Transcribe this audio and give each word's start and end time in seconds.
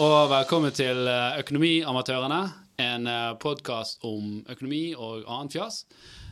og 0.00 0.30
velkommen 0.32 0.72
til 0.72 1.04
eh, 1.12 1.38
Økonomiamatørene. 1.42 2.40
En 2.80 3.08
podkast 3.36 4.00
om 4.08 4.38
økonomi 4.48 4.94
og 4.96 5.26
annet 5.28 5.52
fjas. 5.58 5.82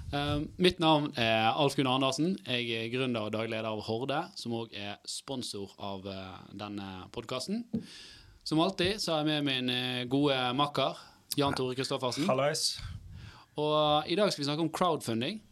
Eh, 0.08 0.38
mitt 0.56 0.78
navn 0.80 1.10
er 1.20 1.50
Alf 1.50 1.76
Gunnar 1.76 1.98
Andersen. 1.98 2.38
Jeg 2.48 2.64
er 2.72 2.88
gründer 2.94 3.26
og 3.26 3.34
daglig 3.34 3.52
leder 3.52 3.68
av 3.68 3.82
Horde, 3.84 4.22
som 4.40 4.54
òg 4.56 4.72
er 4.72 4.96
sponsor 5.04 5.74
av 5.84 6.08
eh, 6.08 6.38
denne 6.56 6.86
podkasten. 7.12 7.66
Som 8.40 8.64
alltid 8.64 9.02
så 9.04 9.18
er 9.18 9.28
jeg 9.28 9.28
med 9.28 9.48
min 9.50 9.68
eh, 9.74 10.06
gode 10.08 10.38
makker 10.56 10.96
Jan 11.36 11.52
Tore 11.52 11.76
Kristoffersen. 11.76 12.24
Hallois. 12.30 12.78
Og 13.60 14.08
i 14.08 14.16
dag 14.16 14.32
skal 14.32 14.46
vi 14.46 14.48
snakke 14.48 14.64
om 14.64 14.72
crowdfunding. 14.72 15.42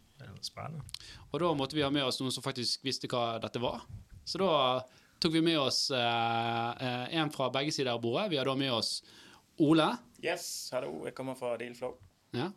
Spennende. 0.41 0.81
Og 1.29 1.41
da 1.43 1.53
måtte 1.53 1.77
vi 1.77 1.85
ha 1.85 1.93
med 1.93 2.07
oss 2.07 2.17
noen 2.23 2.33
som 2.33 2.45
faktisk 2.45 2.81
visste 2.87 3.09
hva 3.11 3.35
dette 3.43 3.61
var. 3.61 3.85
Så 4.25 4.41
da 4.41 4.81
tok 5.19 5.33
vi 5.33 5.41
med 5.41 5.59
oss 5.59 5.91
eh, 5.91 7.15
en 7.19 7.31
fra 7.33 7.49
begge 7.53 7.71
sider 7.71 7.91
av 7.93 8.01
bordet. 8.01 8.29
Vi 8.31 8.37
har 8.37 8.45
da 8.45 8.55
med 8.55 8.73
oss 8.73 9.01
Ole. 9.57 9.89
Yes, 10.21 10.69
hallo. 10.73 11.01
Jeg 11.05 11.15
kommer 11.17 11.37
fra 11.37 11.55
Dealflow. 11.57 11.95
Ja. 12.35 12.51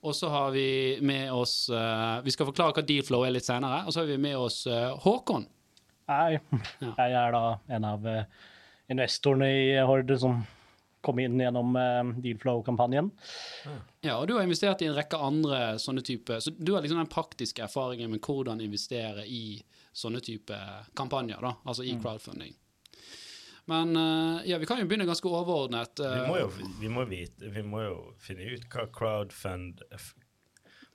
Og 0.00 0.14
så 0.16 0.28
har 0.28 0.50
vi 0.54 0.98
med 1.02 1.32
oss 1.32 1.70
uh, 1.70 2.20
Vi 2.24 2.30
skal 2.30 2.46
forklare 2.48 2.76
hva 2.76 2.84
Dealflow 2.86 3.24
er 3.26 3.34
litt 3.34 3.48
senere. 3.48 3.82
Og 3.86 3.94
så 3.94 4.02
har 4.02 4.10
vi 4.10 4.20
med 4.22 4.36
oss 4.38 4.62
uh, 4.70 4.94
Håkon. 5.02 5.48
Hei. 6.08 6.38
Ja. 6.80 6.92
Jeg 6.94 7.16
er 7.20 7.34
da 7.34 7.42
en 7.76 7.88
av 7.88 8.06
uh, 8.06 8.22
investorene 8.88 9.50
i 9.52 9.74
Horde 9.84 10.16
som 10.20 10.40
kom 11.04 11.20
inn 11.22 11.38
gjennom 11.38 11.76
Dealflow-kampanjen. 12.18 13.12
Ja, 14.02 14.16
og 14.16 14.26
du 14.26 14.34
har 14.34 14.42
investert 14.42 14.80
i 14.82 14.88
en 14.88 14.96
rekke 14.96 15.20
andre 15.22 15.76
sånne 15.78 16.02
typer 16.04 16.40
Så 16.42 16.50
du 16.58 16.72
har 16.74 16.82
liksom 16.82 16.98
den 16.98 17.10
praktiske 17.12 17.62
erfaringen 17.64 18.10
med 18.10 18.18
hvordan 18.24 18.60
investere 18.64 19.22
i 19.24 19.60
sånne 19.98 20.22
type 20.24 20.56
kampanjer, 20.98 21.42
da, 21.42 21.56
altså 21.64 21.86
i 21.86 21.94
mm. 21.96 22.02
crowdfunding. 22.04 22.54
Men 23.68 23.96
uh, 23.96 24.40
ja, 24.48 24.56
vi 24.58 24.66
kan 24.66 24.80
jo 24.80 24.86
begynne 24.88 25.04
ganske 25.08 25.28
overordnet. 25.28 26.00
Vi, 26.00 26.22
må 26.28 26.38
jo, 26.38 26.48
vi, 26.80 26.88
må 26.88 27.04
vite, 27.10 27.50
vi 27.52 27.64
må 27.66 27.82
jo 27.84 27.98
finne 28.22 28.48
ut 28.54 28.64
hva 28.72 28.86
crowdfund 28.94 29.84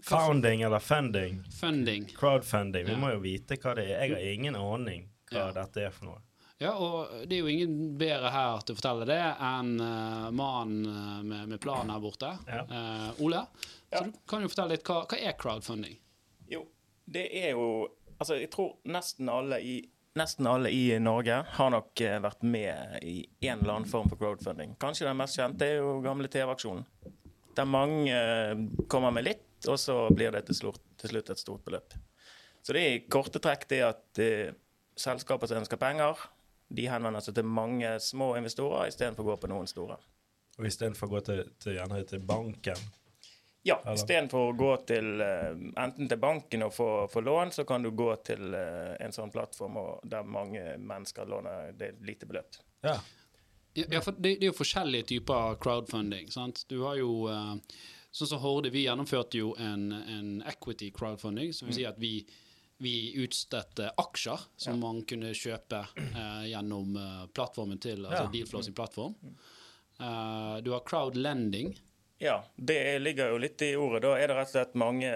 Founding 0.04 0.62
eller 0.62 0.80
funding? 0.80 1.44
Funding. 1.60 2.06
Crowdfunding. 2.06 2.86
Vi 2.86 2.92
ja. 2.92 2.98
må 3.00 3.14
jo 3.14 3.22
vite 3.23 3.56
hva 3.56 3.72
det 3.78 3.86
er. 3.88 4.02
Jeg 4.04 4.16
har 4.16 4.26
ingen 4.34 4.58
aning 4.60 5.06
hva 5.32 5.45
ja. 5.45 5.52
dette 5.56 5.86
er 5.86 5.94
for 5.95 6.10
noe. 6.10 6.20
Ja, 6.62 6.73
og 6.80 7.28
det 7.28 7.38
er 7.38 7.44
jo 7.44 7.52
ingen 7.52 7.95
bedre 8.00 8.30
her 8.32 8.62
til 8.64 8.76
å 8.76 8.80
fortelle 8.80 9.08
det 9.10 9.20
enn 9.20 9.73
uh, 9.82 10.28
mannen 10.36 11.26
med, 11.28 11.50
med 11.52 11.62
planen 11.64 11.92
her 11.92 12.04
borte, 12.04 12.30
ja. 12.48 12.62
uh, 12.70 13.23
Ole. 13.23 13.42
Så 13.90 14.00
ja. 14.00 14.04
du 14.08 14.20
kan 14.30 14.44
jo 14.44 14.52
fortelle 14.52 14.78
litt, 14.78 14.86
hva, 14.88 15.02
hva, 15.10 15.20
er 15.20 15.36
crowdfunding? 15.40 15.98
Jo, 16.52 16.64
det 17.06 17.26
er 17.42 17.52
jo 17.58 17.67
Altså, 18.19 18.38
jeg 18.39 18.52
tror 18.53 18.78
nesten 18.89 19.31
alle 19.31 19.59
i 19.64 19.81
Nesten 20.14 20.45
alle 20.45 20.69
i 20.69 21.00
Norge 21.02 21.39
har 21.56 21.69
nok 21.73 22.02
eh, 22.06 22.20
vært 22.22 22.44
med 22.45 23.00
i 23.02 23.16
en 23.47 23.64
eller 23.64 23.80
annen 23.80 23.89
form 23.89 24.11
for 24.11 24.20
crowdfunding. 24.22 24.75
Kanskje 24.78 25.08
den 25.08 25.17
mest 25.17 25.39
kjente 25.39 25.66
er 25.66 25.80
jo 25.80 25.95
gamle 26.05 26.30
TV-aksjonen. 26.30 26.83
Der 27.58 27.66
mange 27.66 28.14
eh, 28.14 28.61
kommer 28.94 29.09
med 29.09 29.25
litt, 29.25 29.47
og 29.66 29.80
så 29.81 29.95
blir 30.14 30.30
det 30.36 30.44
til 30.52 30.59
slutt, 30.59 30.83
til 31.02 31.16
slutt 31.16 31.33
et 31.33 31.42
stort 31.42 31.66
beløp. 31.66 31.97
Så 32.61 32.78
det 32.78 32.83
er 32.83 32.94
i 33.00 33.02
korte 33.09 33.42
trekk 33.42 33.66
det 33.73 33.81
at 33.83 34.22
uh, 34.23 34.53
selskaper 34.95 35.50
som 35.50 35.59
ønsker 35.59 35.81
penger, 35.81 36.22
de 36.72 36.86
henvender 36.88 37.23
seg 37.25 37.36
til 37.36 37.50
mange 37.50 37.89
små 38.00 38.36
investorer 38.39 38.92
istedenfor 38.92 39.25
å 39.25 39.33
gå 39.33 39.39
på 39.42 39.50
noen 39.52 39.67
store. 39.67 39.98
Og 40.59 40.70
istedenfor 40.70 41.09
å 41.09 41.16
gå 41.16 41.23
til, 41.27 41.42
til, 41.59 41.81
til 42.08 42.23
banken 42.23 42.86
ja, 43.64 43.78
istedenfor 43.94 44.50
å 44.50 44.56
gå 44.59 44.72
til 44.88 45.22
uh, 45.23 45.56
enten 45.80 46.09
til 46.11 46.19
banken 46.19 46.66
og 46.66 46.73
få, 46.75 46.88
få, 47.11 47.23
lån, 47.23 47.53
så 47.56 47.64
kan 47.67 47.83
du 47.83 47.94
gå 47.95 48.09
til 48.28 48.52
uh, 48.52 48.94
en 49.00 49.16
sånn 49.16 49.31
plattform 49.31 49.80
og, 49.80 49.92
der 50.03 50.28
mange 50.28 50.76
mennesker 50.77 51.30
låner 51.30 51.71
det 51.80 51.93
lite 52.04 52.27
beløp. 52.27 52.60
Ja. 52.83 52.98
ja, 53.80 54.02
for 54.04 54.11
det, 54.17 54.36
det, 54.36 54.49
er 54.49 54.52
jo 54.52 54.58
forskjellige 54.58 55.10
typer 55.14 55.55
crowdfunding. 55.64 56.27
sant? 56.32 56.65
Du 56.67 56.82
har 56.83 56.99
jo 56.99 57.23
uh, 57.32 57.55
Sånn 58.14 58.30
som 58.30 58.43
Horde, 58.43 58.70
vi 58.70 58.83
gjennomførte 58.83 59.39
jo 59.39 59.55
en, 59.58 59.88
en 59.89 60.27
equity 60.45 60.92
crowdfunding, 60.93 61.49
som 61.49 61.65
vil 61.65 61.80
si 61.80 61.86
at 61.89 61.95
vi, 61.98 62.20
vi 62.77 63.15
utstedte 63.23 63.88
aksjer 63.98 64.43
som 64.54 64.76
ja. 64.76 64.82
man 64.83 64.99
kunne 65.09 65.32
kjøpe 65.33 65.80
gjennom 66.52 66.93
plattformen 67.33 67.82
til 67.82 68.05
altså 68.05 68.27
ja. 68.27 68.30
Dealflow 68.36 68.61
sin 68.67 68.77
plattform. 68.77 69.15
Uh, 69.98 70.61
du 70.61 70.70
har 70.76 70.86
crowdlending 70.86 71.73
ja, 72.23 72.39
det 72.56 73.00
ligger 73.00 73.34
jo 73.34 73.39
litt 73.42 73.61
i 73.61 73.76
ordet. 73.76 74.04
Da 74.06 74.16
er 74.17 74.32
det 74.32 74.38
rett 74.39 74.52
og 74.52 74.58
slett 74.58 74.76
mange 74.80 75.14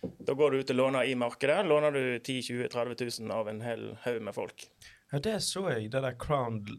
Da 0.00 0.32
går 0.32 0.50
du 0.50 0.62
ut 0.62 0.70
og 0.72 0.76
låner 0.76 1.08
i 1.08 1.14
markedet. 1.18 1.66
Låner 1.68 1.92
du 1.92 2.18
10 2.18 2.42
20 2.42 2.68
30 2.72 3.10
000 3.20 3.32
av 3.36 3.48
en 3.48 3.60
hel 3.60 3.82
haug 4.04 4.22
med 4.22 4.34
folk. 4.34 4.64
Ja, 5.12 5.18
det 5.18 5.40
så 5.44 5.66
jeg. 5.70 5.90
Det 5.90 6.00
der 6.00 6.16
crowd, 6.18 6.70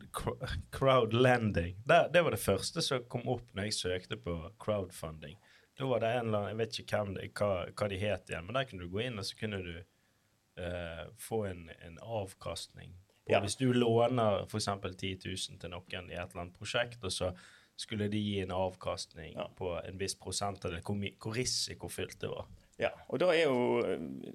crowdlending. 0.71 1.75
Det, 1.85 2.09
det, 2.13 2.21
var 2.21 2.31
det 2.31 2.41
første 2.41 2.81
som 2.81 3.03
kom 3.11 3.27
opp 3.29 3.49
når 3.53 3.67
jeg 3.67 3.77
søkte 3.77 4.17
på 4.17 4.35
crowdfunding. 4.61 5.37
Da 5.77 5.87
var 5.89 6.01
det 6.01 6.13
en 6.15 6.27
eller 6.27 6.37
annen, 6.37 6.49
Jeg 6.49 6.59
vet 6.61 6.79
ikke 6.79 7.01
hvem 7.01 7.15
hva, 7.19 7.51
hva, 7.75 7.89
de 7.91 7.99
het 8.01 8.31
igjen, 8.31 8.45
men 8.47 8.57
der 8.57 8.67
kunne 8.69 8.87
du 8.87 8.93
gå 8.93 9.03
inn 9.03 9.19
og 9.19 9.27
så 9.27 9.37
kunne 9.39 9.61
du 9.65 9.73
uh, 9.81 11.05
få 11.19 11.43
en, 11.49 11.65
en 11.81 11.97
avkastning. 12.01 12.95
Ja. 13.29 13.41
Hvis 13.43 13.57
du 13.59 13.67
låner 13.73 14.45
f.eks. 14.47 14.67
10 14.67 15.11
000 15.25 15.59
til 15.61 15.73
noen 15.73 16.09
i 16.09 16.17
et 16.17 16.31
eller 16.31 16.45
annet 16.45 16.57
prosjekt, 16.57 17.03
og 17.03 17.13
så 17.13 17.33
skulle 17.81 18.07
de 18.11 18.19
gi 18.21 18.39
en 18.43 18.51
avkastning 18.53 19.33
ja. 19.33 19.47
på 19.57 19.73
en 19.79 19.97
viss 19.97 20.13
prosent 20.19 20.65
av 20.65 20.75
det, 20.75 20.83
hvor, 20.85 20.99
hvor 21.23 21.33
risikofylt 21.33 22.19
det 22.21 22.29
var. 22.29 22.45
Ja, 22.81 22.91
og 23.09 23.19
da 23.21 23.29
er 23.33 23.43
jo, 23.45 23.81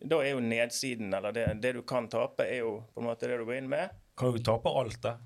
da 0.06 0.20
er 0.22 0.36
jo 0.36 0.42
nedsiden, 0.42 1.14
eller 1.14 1.34
det, 1.34 1.46
det, 1.62 1.72
du 1.78 1.82
kan 1.86 2.06
tape, 2.10 2.46
er 2.46 2.62
jo 2.62 2.76
på 2.94 3.02
en 3.02 3.08
måte 3.08 3.30
det 3.30 3.38
du 3.40 3.46
går 3.46 3.60
inn 3.60 3.70
med. 3.70 3.94
Kan 4.18 4.34
du 4.34 4.42
tape 4.42 4.70
alt, 4.70 5.00
det? 5.02 5.16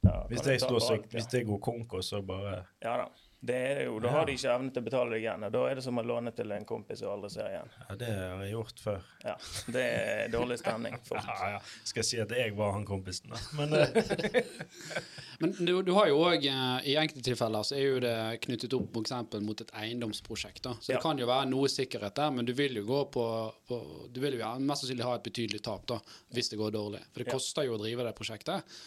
Ja, 0.00 0.14
hvis, 0.30 0.40
det 0.44 0.60
står, 0.62 0.78
alt, 0.80 1.08
ja. 1.10 1.16
hvis 1.16 1.28
det 1.32 1.42
går 1.48 1.60
konkurs, 1.60 2.08
så 2.12 2.22
bare 2.24 2.62
Ja 2.80 2.96
da. 3.02 3.10
Det 3.40 3.56
er 3.56 3.78
det 3.78 3.84
jo, 3.86 3.94
da 4.04 4.10
har 4.12 4.26
de 4.28 4.34
ikke 4.36 4.50
evne 4.52 4.68
til 4.68 4.82
å 4.82 4.84
betale 4.84 5.14
deg 5.14 5.22
igjen. 5.24 5.44
og 5.46 5.52
Da 5.54 5.60
er 5.70 5.78
det 5.78 5.84
som 5.86 5.96
å 5.96 6.02
låne 6.04 6.32
til 6.36 6.52
en 6.52 6.66
kompis 6.68 7.00
og 7.06 7.14
aldri 7.14 7.30
ser 7.32 7.46
igjen. 7.48 7.70
Ja, 7.86 7.96
Det 8.02 8.10
har 8.12 8.42
jeg 8.44 8.52
gjort 8.52 8.82
før. 8.84 9.06
Ja, 9.24 9.36
Det 9.76 9.84
er 9.84 10.32
dårlig 10.34 10.58
stemning. 10.60 10.98
Fort. 11.08 11.24
Ja, 11.30 11.54
ja. 11.54 11.60
Skal 11.86 12.02
jeg 12.02 12.08
si 12.08 12.18
at 12.20 12.32
jeg 12.36 12.52
var 12.58 12.74
han 12.74 12.84
kompisen, 12.84 13.32
da. 13.32 13.40
Men, 13.58 13.72
eh. 13.78 15.00
Men 15.40 15.54
du, 15.56 15.72
du, 15.86 15.92
har 15.96 16.10
jo 16.10 16.18
òg 16.26 16.44
eh, 16.50 16.90
I 16.90 16.96
enkelte 17.00 17.24
tilfeller 17.30 17.64
så 17.64 17.78
er 17.78 17.86
jo 17.86 18.02
det 18.04 18.14
knyttet 18.44 18.76
opp 18.76 19.00
f.eks. 19.00 19.14
mot 19.46 19.64
et 19.64 19.74
eiendomsprosjekt. 19.84 20.62
da. 20.66 20.76
Så 20.80 20.92
det 20.92 21.00
kan 21.00 21.20
jo 21.20 21.30
være 21.30 21.48
noe 21.48 21.70
sikkerhet 21.72 22.20
der, 22.20 22.36
men 22.36 22.48
du 22.48 22.52
vil 22.56 22.76
jo 22.82 22.84
gå 22.88 23.02
på, 23.14 23.26
på 23.70 23.82
Du 24.12 24.20
vil 24.20 24.36
jo 24.36 24.54
mest 24.60 24.84
sannsynlig 24.84 25.06
ha 25.06 25.16
et 25.16 25.28
betydelig 25.30 25.64
tap 25.64 25.88
da, 25.88 26.00
hvis 26.36 26.52
det 26.52 26.60
går 26.60 26.76
dårlig. 26.76 27.04
For 27.08 27.24
det 27.24 27.32
koster 27.32 27.68
jo 27.68 27.78
å 27.78 27.80
drive 27.80 28.04
det 28.04 28.16
prosjektet. 28.18 28.80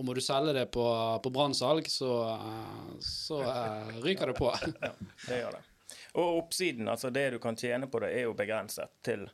Og 0.00 0.06
må 0.08 0.14
du 0.16 0.22
selge 0.24 0.54
det 0.56 0.64
på, 0.72 0.84
på 1.20 1.32
brannsalg, 1.34 1.88
så, 1.92 2.14
så 3.04 3.42
uh, 3.44 3.90
ryker 4.00 4.32
det 4.32 4.38
på. 4.38 4.48
ja, 4.86 4.94
det 5.26 5.42
gjør 5.42 5.58
det. 5.58 5.60
Og 6.16 6.38
oppsiden, 6.38 6.88
altså 6.88 7.10
det 7.12 7.26
du 7.34 7.38
kan 7.42 7.58
tjene 7.60 7.84
på 7.90 8.00
det, 8.00 8.14
er 8.16 8.24
jo 8.24 8.32
begrenset 8.38 8.96
til 9.04 9.26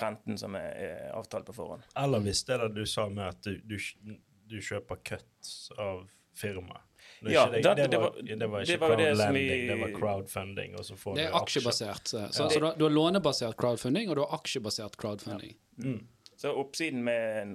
renten 0.00 0.36
som 0.40 0.54
er, 0.60 0.68
er 0.76 1.16
avtalt 1.16 1.48
på 1.48 1.56
forhånd. 1.56 1.88
Eller 1.98 2.20
hvis 2.24 2.44
det 2.44 2.58
er 2.58 2.66
det 2.66 2.82
du 2.82 2.84
sa 2.88 3.08
med 3.08 3.24
at 3.30 3.48
du, 3.48 3.56
du, 3.64 4.14
du 4.52 4.58
kjøper 4.60 5.00
cuts 5.08 5.72
av 5.80 6.04
firmaet. 6.36 6.84
Ja, 7.22 7.48
det, 7.50 7.62
det, 7.62 7.86
det, 7.88 7.98
var, 7.98 8.14
det, 8.22 8.46
var, 8.46 8.62
ikke 8.62 8.78
crowdlending, 8.78 9.48
det, 9.48 9.66
det 9.68 9.76
var 9.80 9.92
crowdfunding. 9.98 10.76
Og 10.78 10.84
så 10.84 10.96
får 10.98 11.16
det 11.16 11.28
er 11.28 11.36
aksjebasert. 11.38 12.08
Så, 12.08 12.18
ja. 12.18 12.30
så, 12.32 12.48
så 12.50 12.58
du, 12.58 12.66
har, 12.66 12.74
du, 12.78 12.84
har, 12.84 12.94
lånebasert 12.94 13.56
crowdfunding, 13.60 14.10
og 14.10 14.18
du 14.18 14.22
har 14.24 14.34
aksjebasert 14.40 14.96
crowdfunding. 15.00 15.54
Ja. 15.76 15.94
Mm. 15.94 16.00
Så 16.42 16.50
oppsiden 16.58 17.04
med 17.06 17.42
en 17.42 17.52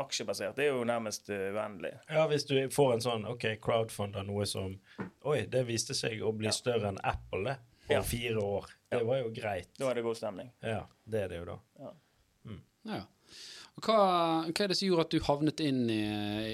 aksjebasert 0.00 0.56
det 0.56 0.64
er 0.64 0.70
jo 0.72 0.84
nærmest 0.88 1.26
uendelig. 1.28 1.90
Ja, 2.08 2.22
hvis 2.30 2.46
du 2.48 2.54
får 2.72 2.94
en 2.94 3.02
sånn 3.04 3.26
OK, 3.28 3.44
crowdfunder 3.60 4.24
noe 4.24 4.46
som 4.48 4.78
Oi, 5.28 5.42
det 5.52 5.66
viste 5.68 5.92
seg 5.92 6.22
å 6.24 6.30
bli 6.32 6.48
ja. 6.48 6.54
større 6.56 6.94
enn 6.94 7.00
Apple, 7.04 7.42
det. 7.50 7.58
På 7.90 7.98
ja. 7.98 8.00
fire 8.08 8.40
år. 8.40 8.70
Det 8.88 9.02
var 9.04 9.18
jo 9.20 9.26
greit. 9.36 9.68
Da 9.76 9.90
er 9.90 10.00
det 10.00 10.04
god 10.06 10.16
stemning. 10.16 10.48
Ja, 10.64 10.86
det 11.04 11.20
er 11.26 11.28
det 11.28 11.40
jo 11.42 11.44
da. 11.50 11.56
Ja. 11.82 11.92
Mm. 12.48 12.62
ja. 12.94 13.02
Hva, 13.82 13.98
hva, 13.98 14.64
er 14.64 14.72
det 14.72 14.78
som 14.80 14.88
gjorde 14.88 15.04
at 15.04 15.12
du 15.12 15.26
havnet 15.26 15.60
inn 15.66 15.82
i, 15.92 16.00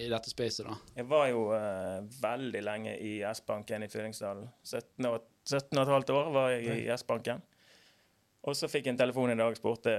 i 0.01 0.11
dette 0.11 0.35
spacet, 0.35 0.67
da? 0.67 0.75
Jeg 0.99 1.07
var 1.15 1.31
jo 1.31 1.45
uh, 1.53 2.01
veldig 2.25 2.65
lenge 2.73 2.97
i 3.07 3.13
S-banken 3.31 3.87
i 3.87 3.91
Fyllingsdalen. 3.93 4.51
17, 4.67 5.07
17 5.47 5.79
15 5.79 6.19
år 6.19 6.35
var 6.35 6.57
jeg 6.57 6.83
i 6.89 6.91
S-banken. 6.99 7.47
Og 8.49 8.59
så 8.59 8.67
fikk 8.67 8.91
jeg 8.91 8.97
en 8.97 9.01
telefon 9.05 9.31
i 9.31 9.39
dag 9.39 9.55
og 9.55 9.63
spurte 9.63 9.95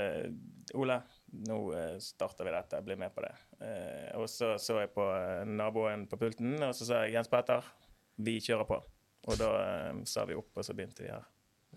Ole, 0.76 1.00
nå 1.32 1.58
eh, 1.78 1.98
starter 2.04 2.48
vi 2.48 2.54
dette, 2.54 2.82
bli 2.86 2.96
med 3.00 3.14
på 3.16 3.24
det. 3.26 3.34
Eh, 3.66 4.18
og 4.20 4.30
så 4.30 4.56
så 4.62 4.80
jeg 4.82 4.94
på 4.96 5.06
eh, 5.16 5.46
naboen 5.48 6.08
på 6.10 6.20
pulten, 6.22 6.58
og 6.66 6.74
så 6.76 6.88
sa 6.88 7.04
jeg 7.04 7.18
Jens 7.18 7.32
Petter, 7.32 7.66
vi 8.20 8.40
kjører 8.44 8.68
på. 8.70 8.80
Og 9.30 9.38
da 9.40 9.50
sa 10.08 10.24
vi 10.26 10.38
opp, 10.40 10.52
og 10.56 10.66
så 10.66 10.74
begynte 10.76 11.04
vi 11.04 11.12
her. 11.12 11.26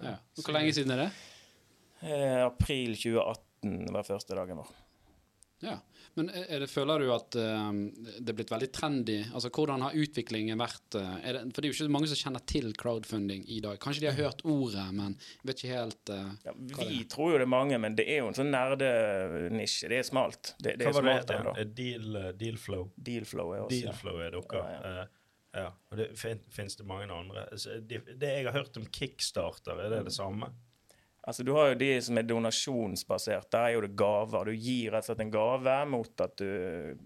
Ja. 0.03 0.15
Hvor 0.39 0.55
lenge 0.55 0.73
siden 0.75 0.95
er 0.95 1.07
det? 1.07 1.13
april 2.43 2.97
2018 2.99 3.93
var 3.95 4.07
første 4.07 4.35
dagen 4.35 4.59
vår. 4.59 4.71
Ja, 5.62 5.76
Men 6.19 6.26
det, 6.29 6.67
føler 6.69 7.00
du 7.00 7.06
at 7.14 7.37
uh, 7.38 7.70
det 8.19 8.32
er 8.32 8.37
blitt 8.37 8.50
veldig 8.53 8.69
trendy? 8.75 9.19
Altså, 9.31 9.49
Hvordan 9.55 9.85
har 9.87 9.94
utviklingen 9.97 10.59
vært? 10.61 10.97
Uh, 10.99 11.14
det, 11.23 11.44
for 11.55 11.62
det 11.62 11.69
er 11.69 11.70
jo 11.70 11.76
ikke 11.76 11.94
mange 11.94 12.11
som 12.11 12.19
kjenner 12.19 12.44
til 12.50 12.69
crowdfunding 12.79 13.47
i 13.47 13.61
dag. 13.64 13.79
Kanskje 13.82 14.05
de 14.05 14.11
har 14.11 14.19
hørt 14.19 14.43
ordet, 14.43 14.88
men 14.97 15.14
vet 15.47 15.62
ikke 15.62 15.79
helt 15.79 16.12
uh, 16.12 16.35
ja, 16.44 16.56
Vi 16.82 17.00
tror 17.12 17.32
jo 17.32 17.41
det 17.41 17.47
er 17.47 17.55
mange, 17.55 17.79
men 17.81 17.97
det 17.99 18.09
er 18.11 18.25
jo 18.25 18.32
en 18.32 18.38
sånn 18.41 18.53
nerdenisje. 18.53 19.88
Det 19.93 20.03
er 20.03 20.06
smalt. 20.11 20.55
Det, 20.59 20.76
det 20.82 20.91
hva 20.91 20.99
var 20.99 21.26
det? 21.31 21.67
Deal, 21.79 22.11
uh, 22.19 22.31
dealflow? 22.37 22.91
Dealflow 22.99 23.56
er 23.56 23.67
også. 23.69 23.79
Dealflow 23.79 24.23
er 24.26 24.37
dere. 24.37 24.69
Ja, 24.69 24.94
ja. 25.00 25.11
Ja, 25.53 25.69
og 25.93 25.99
det 26.00 26.06
fin, 26.17 26.41
finnes 26.53 26.79
det 26.79 26.87
mange 26.88 27.12
andre. 27.12 27.44
Altså, 27.53 27.76
det, 27.85 28.00
det 28.17 28.29
jeg 28.38 28.47
har 28.49 28.55
hørt 28.56 28.76
om 28.81 28.87
kickstarter, 28.88 29.76
er 29.85 29.93
det 29.93 30.05
det 30.08 30.15
samme? 30.15 30.49
Altså, 31.23 31.45
Du 31.47 31.53
har 31.55 31.69
jo 31.73 31.75
de 31.79 31.91
som 32.03 32.19
er 32.19 32.23
donasjonsbasert. 32.27 33.51
Der 33.53 33.69
er 33.69 33.75
jo 33.77 33.81
det 33.85 33.93
gaver. 33.97 34.45
Du 34.51 34.53
gir 34.57 34.91
rett 34.91 35.05
og 35.07 35.13
slett 35.13 35.21
en 35.23 35.31
gave 35.31 35.77
mot 35.87 36.21
at 36.25 36.35
du 36.37 36.49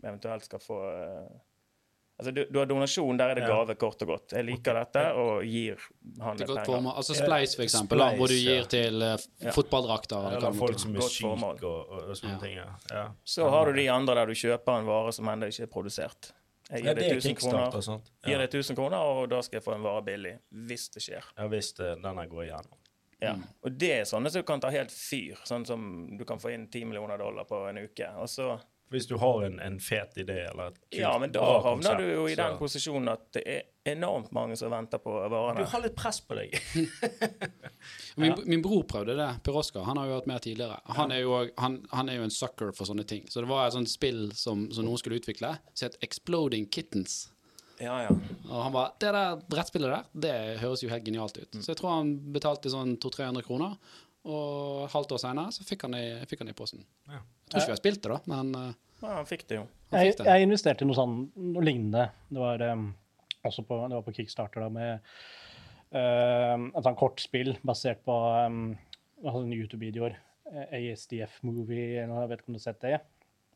eventuelt 0.04 0.44
skal 0.48 0.62
få 0.62 0.78
eh, 0.92 1.36
Altså, 2.16 2.30
du, 2.32 2.46
du 2.48 2.58
har 2.58 2.64
donasjon, 2.64 3.18
der 3.20 3.28
er 3.28 3.34
det 3.36 3.42
Ja. 3.44 3.48
gave, 3.52 3.74
kort 3.76 4.00
og 4.00 4.08
godt. 4.08 4.32
Jeg 4.32 4.44
liker 4.48 4.72
dette 4.78 5.00
og 5.20 5.42
gir 5.44 5.76
han 6.18 6.38
litt 6.40 6.48
penger. 6.48 6.86
Altså 6.96 7.12
Spleis, 7.12 7.52
for 7.58 7.62
eksempel, 7.66 7.98
da, 8.00 8.06
hvor 8.16 8.32
du 8.32 8.32
gir 8.38 8.62
ja. 8.62 8.64
til 8.72 9.02
uh, 9.04 9.50
fotballdrakter. 9.52 10.30
Ja. 10.30 10.38
eller 10.38 10.56
folk 10.56 10.80
som 10.80 10.96
er 10.96 11.04
syke 11.12 11.68
og, 11.68 11.92
og, 11.92 12.14
sånne 12.16 12.32
Ja. 12.32 12.38
ting. 12.40 12.54
Ja. 12.56 12.64
Ja. 12.90 13.04
Så 13.22 13.50
har 13.52 13.66
du 13.68 13.76
de 13.76 13.84
andre 13.92 14.14
der 14.14 14.32
du 14.32 14.32
kjøper 14.32 14.78
en 14.80 14.88
vare 14.88 15.12
som 15.12 15.28
ennå 15.28 15.50
ikke 15.52 15.68
er 15.68 15.72
produsert. 15.76 16.32
Jeg 16.70 16.84
Ja, 16.86 16.94
gir 16.94 16.94
det 16.94 17.04
deg 17.04 17.10
er 17.10 17.20
1000 17.20 17.34
kickstarter, 17.36 17.84
kroner, 17.84 18.00
Ja. 18.32 18.38
deg 18.38 18.48
1000 18.48 18.76
kroner, 18.80 18.96
og 18.96 19.28
da 19.28 19.42
skal 19.42 19.60
jeg 19.60 19.64
få 19.68 19.74
en 19.76 19.82
vare 19.84 20.02
billig. 20.08 20.38
Hvis 20.50 20.88
det 20.96 21.02
skjer. 21.04 21.22
ja, 21.36 21.48
hvis 21.52 21.74
det, 21.76 21.98
denne 22.00 22.26
går 22.32 22.46
igjennom. 22.48 22.80
Ja. 23.22 23.34
Og 23.64 23.72
det 23.80 23.92
er 24.00 24.04
sånne 24.04 24.28
som 24.30 24.42
kan 24.44 24.60
ta 24.60 24.68
helt 24.74 24.92
fyr. 24.92 25.38
Sånn 25.48 25.64
som 25.66 25.86
du 26.18 26.24
kan 26.28 26.38
få 26.42 26.50
inn 26.52 26.66
10 26.68 26.84
millioner 26.90 27.16
dollar 27.18 27.44
på 27.48 27.62
en 27.70 27.78
uke. 27.86 28.10
Og 28.20 28.28
så 28.28 28.58
Hvis 28.92 29.06
du 29.08 29.16
har 29.18 29.42
en, 29.42 29.56
en 29.60 29.80
fet 29.82 30.14
idé 30.20 30.36
eller 30.50 30.68
et 30.68 30.76
kult, 30.78 31.00
Ja, 31.00 31.16
men 31.18 31.32
da 31.32 31.40
bra 31.40 31.54
havner 31.64 31.96
konsept, 31.96 31.98
du 31.98 32.12
jo 32.12 32.26
i 32.28 32.34
den 32.38 32.52
så- 32.52 32.58
posisjonen 32.60 33.08
at 33.10 33.24
det 33.34 33.42
er 33.46 33.62
enormt 33.96 34.30
mange 34.32 34.56
som 34.56 34.70
venter 34.70 34.98
på 35.02 35.14
Du 35.56 35.64
har 35.64 35.80
litt 35.82 35.96
press 35.96 36.20
på 36.20 36.36
deg. 36.38 36.54
Min, 38.16 38.34
min 38.46 38.62
bror 38.62 38.82
prøvde 38.88 39.14
det. 39.16 39.28
Per 39.44 39.56
Oskar. 39.56 39.84
Han 39.84 39.96
har 40.00 40.06
jo 40.08 40.14
vært 40.20 40.26
med 40.30 40.42
tidligere. 40.42 40.78
Han 40.96 41.12
er 41.12 41.20
jo, 41.24 41.34
han, 41.58 41.80
han 41.92 42.08
er 42.08 42.16
jo 42.20 42.22
en 42.26 42.30
sucker 42.34 42.72
for 42.76 42.88
sånne 42.88 43.04
ting. 43.06 43.26
Så 43.30 43.40
det 43.44 43.48
var 43.50 43.66
et 43.66 43.74
sånt 43.76 43.90
spill 43.90 44.30
som, 44.34 44.66
som 44.74 44.84
noen 44.86 44.98
skulle 45.00 45.18
utvikle, 45.20 45.56
som 45.74 45.88
het 45.90 45.98
Exploding 46.02 46.68
Kittens. 46.72 47.26
Ja, 47.82 47.96
ja. 48.06 48.12
Og 48.46 48.56
han 48.62 48.72
bare 48.72 48.92
Det 49.00 49.12
der 49.12 49.44
brettspillet 49.52 49.92
der, 49.92 50.08
det 50.26 50.34
høres 50.62 50.82
jo 50.84 50.90
helt 50.90 51.04
genialt 51.04 51.36
ut. 51.36 51.58
Så 51.60 51.72
jeg 51.72 51.80
tror 51.80 51.98
han 51.98 52.14
betalte 52.32 52.72
sånn 52.72 52.96
200-300 53.02 53.46
kroner, 53.46 53.76
og 54.26 54.86
et 54.86 54.94
halvt 54.94 55.14
år 55.16 55.22
senere 55.22 55.54
så 55.54 55.66
fikk 55.66 55.86
han 55.86 55.94
det 55.94 56.02
i, 56.02 56.12
fikk 56.30 56.42
han 56.42 56.50
det 56.50 56.56
i 56.56 56.58
posten. 56.58 56.82
Ja. 57.06 57.20
Jeg 57.20 57.50
tror 57.50 57.60
ikke 57.60 57.70
vi 57.70 57.76
har 57.76 57.82
spilt 57.82 58.02
det, 58.02 58.12
da, 58.14 58.20
men 58.32 58.54
eh, 58.58 58.74
ja 59.04 59.16
han 59.18 59.28
fikk 59.28 59.44
det 59.50 59.60
jo. 59.60 59.64
Jeg, 59.92 60.12
fikk 60.12 60.22
det. 60.22 60.28
jeg 60.32 60.46
investerte 60.46 60.84
i 60.84 60.88
noe 60.88 60.98
sånn, 60.98 61.16
noe 61.54 61.64
lignende. 61.64 62.08
Det 62.32 62.42
var 62.42 62.64
um, 62.72 62.86
også 63.46 63.66
på, 63.68 63.80
det 63.84 63.98
var 63.98 64.06
på 64.06 64.14
Kickstarter 64.16 64.64
da, 64.64 64.70
med 64.72 65.10
um, 65.92 66.70
et 66.72 66.86
sånt 66.88 66.98
kortspill 66.98 67.54
basert 67.66 68.02
på 68.08 68.16
um, 68.46 68.70
en 69.22 69.52
YouTube-videoer. 69.52 70.22
ASDF 70.46 71.40
Movie, 71.42 72.04
eller 72.04 72.22
jeg 72.22 72.30
vet 72.30 72.42
ikke 72.42 72.52
om 72.52 72.54
du 72.54 72.60
har 72.60 72.66
sett 72.68 72.84
det? 72.84 72.98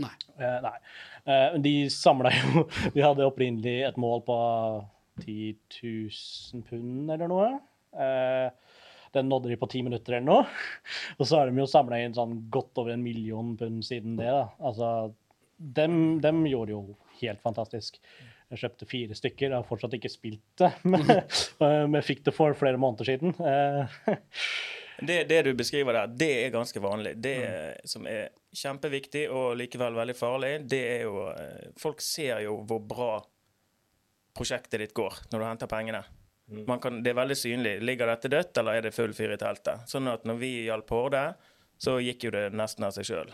Nei. 0.01 0.13
Eh, 0.41 0.59
nei. 0.65 0.77
Eh, 1.25 1.59
de 1.63 1.75
samla 1.93 2.33
jo 2.35 2.65
De 2.95 3.05
hadde 3.05 3.27
opprinnelig 3.29 3.77
et 3.89 4.01
mål 4.01 4.25
på 4.27 4.39
10 5.21 5.55
000 5.83 6.65
pund 6.71 7.13
eller 7.13 7.31
noe. 7.31 7.51
Eh, 7.93 8.49
den 9.13 9.29
nådde 9.29 9.51
de 9.51 9.59
på 9.61 9.69
ti 9.71 9.83
minutter 9.85 10.17
eller 10.17 10.29
noe. 10.29 10.49
Og 11.19 11.27
så 11.27 11.41
har 11.41 11.51
de 11.51 11.61
jo 11.61 11.69
samla 11.69 12.01
inn 12.01 12.17
sånn 12.17 12.39
godt 12.53 12.81
over 12.81 12.95
en 12.95 13.05
million 13.05 13.55
pund 13.61 13.85
siden 13.87 14.17
det. 14.21 14.31
da. 14.31 14.49
Altså, 14.63 15.13
dem, 15.61 16.21
dem 16.25 16.45
gjorde 16.49 16.77
jo 16.77 16.85
helt 17.21 17.43
fantastisk. 17.45 18.01
Jeg 18.51 18.65
kjøpte 18.65 18.87
fire 18.91 19.15
stykker, 19.15 19.51
jeg 19.53 19.55
har 19.55 19.67
fortsatt 19.69 19.93
ikke 19.95 20.11
spilt 20.11 20.43
det, 20.59 20.73
men 20.91 21.05
men 21.93 22.03
fikk 22.03 22.25
det 22.27 22.33
for 22.35 22.57
flere 22.59 22.81
måneder 22.83 23.07
siden. 23.07 23.37
Det, 25.07 25.25
det 25.31 25.43
du 25.47 25.53
beskriver 25.55 25.93
der, 25.97 26.07
det 26.21 26.31
er 26.45 26.51
ganske 26.55 26.81
vanlig. 26.83 27.15
Det 27.23 27.35
som 27.89 28.07
er 28.11 28.29
kjempeviktig 28.57 29.27
og 29.31 29.57
likevel 29.61 29.95
veldig 29.97 30.17
farlig, 30.19 30.55
det 30.69 30.81
er 30.97 31.03
jo 31.07 31.27
eh, 31.33 31.69
Folk 31.81 32.01
ser 32.05 32.41
jo 32.45 32.59
hvor 32.69 32.81
bra 32.87 33.13
prosjektet 34.37 34.81
ditt 34.81 34.95
går 34.95 35.17
når 35.33 35.39
du 35.43 35.47
henter 35.49 35.71
pengene. 35.71 36.03
Man 36.67 36.81
kan, 36.83 36.97
det 37.03 37.13
er 37.13 37.19
veldig 37.21 37.37
synlig. 37.39 37.77
Ligger 37.87 38.11
dette 38.11 38.29
dødt, 38.33 38.57
eller 38.59 38.81
er 38.81 38.83
det 38.89 38.95
full 38.97 39.13
fyr 39.15 39.37
i 39.37 39.39
teltet? 39.39 39.85
Sånn 39.91 40.09
at 40.11 40.25
når 40.27 40.39
vi 40.41 40.49
hjalp 40.67 40.91
Horde, 40.91 41.21
så 41.79 41.95
gikk 42.03 42.27
jo 42.27 42.33
det 42.35 42.49
nesten 42.59 42.85
av 42.89 42.95
seg 42.97 43.07
sjøl. 43.07 43.31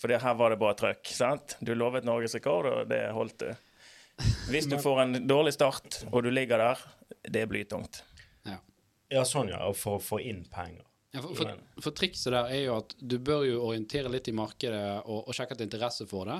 For 0.00 0.08
det- 0.08 0.22
her 0.24 0.34
var 0.34 0.50
det 0.50 0.58
bra 0.58 0.72
trøkk. 0.74 1.06
sant? 1.12 1.56
Du 1.60 1.74
lovet 1.74 2.04
norgesrekord, 2.08 2.66
og 2.66 2.88
det 2.88 3.02
holdt 3.12 3.38
du. 3.38 3.52
Hvis 4.48 4.66
du 4.68 4.78
får 4.78 5.02
en 5.02 5.12
dårlig 5.28 5.52
start, 5.52 6.04
og 6.10 6.22
du 6.24 6.30
ligger 6.30 6.58
der, 6.58 6.78
det 7.28 7.42
er 7.42 7.46
blytungt. 7.46 8.02
Ja. 9.12 9.26
Sånn, 9.28 9.52
ja. 9.52 9.62
Og 9.68 9.76
for 9.78 10.00
å 10.00 10.02
få 10.02 10.20
inn 10.24 10.42
penger. 10.50 10.86
Ja, 11.12 11.20
for, 11.20 11.36
for, 11.36 11.56
for 11.84 11.92
trikset 11.92 12.32
der 12.32 12.48
er 12.48 12.62
jo 12.62 12.76
at 12.80 12.94
du 12.96 13.18
bør 13.20 13.42
jo 13.44 13.64
orientere 13.66 14.08
litt 14.08 14.30
i 14.32 14.36
markedet 14.36 15.02
og, 15.02 15.26
og 15.28 15.36
sjekke 15.36 15.52
at 15.52 15.60
det 15.60 15.66
er 15.66 15.68
interesse 15.68 16.06
for 16.08 16.30
det. 16.30 16.38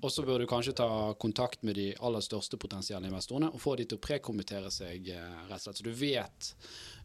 Og 0.00 0.10
så 0.10 0.24
bør 0.26 0.42
du 0.42 0.48
kanskje 0.50 0.74
ta 0.80 0.88
kontakt 1.20 1.62
med 1.62 1.76
de 1.78 1.90
aller 2.04 2.24
største 2.24 2.58
potensielle 2.60 3.06
investorene 3.06 3.52
og 3.52 3.60
få 3.62 3.76
de 3.78 3.86
til 3.86 4.00
å 4.00 4.02
prekommentere 4.02 4.72
seg, 4.72 5.10
eh, 5.12 5.36
rett 5.46 5.60
og 5.60 5.68
slett. 5.68 5.78
Så 5.78 5.86
du 5.86 5.92
vet, 5.94 6.48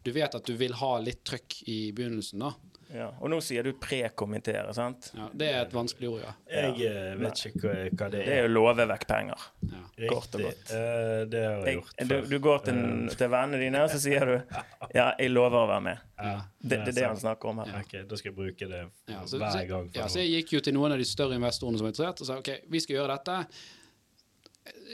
du 0.02 0.10
vet 0.16 0.34
at 0.34 0.48
du 0.48 0.56
vil 0.58 0.74
ha 0.80 0.92
litt 1.04 1.22
trøkk 1.28 1.60
i 1.70 1.78
begynnelsen, 1.94 2.42
da. 2.42 2.71
Ja. 2.92 3.06
Og 3.24 3.30
nå 3.32 3.38
sier 3.40 3.64
du 3.64 3.72
prekommentere, 3.80 4.68
sant? 4.76 5.06
Ja, 5.16 5.26
det 5.32 5.46
er 5.48 5.60
et 5.62 5.72
vanskelig 5.72 6.10
ord, 6.12 6.20
ja. 6.26 6.32
Jeg 6.52 6.82
eh, 6.90 7.14
vet 7.20 7.40
ikke 7.48 7.62
hva, 7.64 7.76
hva 7.96 8.08
det 8.12 8.20
Det 8.26 8.34
er 8.42 8.48
å 8.48 8.50
love 8.52 8.86
vekk 8.90 9.06
penger. 9.08 9.46
ja. 9.70 9.80
kort 10.10 10.34
og 10.36 10.44
godt. 10.44 10.62
Uh, 10.68 11.22
det 11.32 11.42
har 11.46 11.54
jeg 11.56 11.64
Jeg, 11.66 11.78
gjort 11.78 11.94
du, 12.02 12.14
før. 12.14 12.26
du 12.28 12.36
går 12.48 12.58
til, 12.66 12.80
til 13.22 13.30
vennene 13.32 13.60
dine, 13.64 13.82
og 13.86 13.92
så 13.94 14.00
sier 14.02 14.26
du 14.28 14.34
Ja, 14.98 15.06
jeg 15.18 15.30
lover 15.32 15.62
å 15.62 15.68
være 15.70 15.84
med. 15.88 16.02
Ja, 16.22 16.34
Det, 16.60 16.68
det 16.84 16.92
er 16.92 16.98
det 17.00 17.06
han 17.08 17.20
snakker 17.22 17.48
om 17.54 17.62
her. 17.64 17.72
Ok, 17.80 17.94
da 18.10 18.18
skal 18.20 18.30
jeg 18.32 18.36
bruke 18.36 18.68
det 18.74 18.82
Ja, 19.08 19.22
så, 19.26 19.38
hver 19.40 19.64
gang. 19.70 19.88
ja, 19.96 20.08
så 20.12 20.20
jeg 20.20 20.34
gikk 20.42 20.52
jo 20.58 20.60
til 20.68 20.76
noen 20.76 20.92
av 20.92 21.00
de 21.00 21.08
større 21.08 21.38
investorene 21.38 21.80
som 21.80 21.88
er 21.88 21.94
interessert, 21.94 22.20
og 22.20 22.28
sa 22.28 22.36
OK, 22.42 22.52
vi 22.70 22.82
skal 22.84 23.00
gjøre 23.00 23.16
dette. 23.16 23.38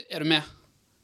Er 0.09 0.23
du 0.23 0.29
med? 0.31 0.55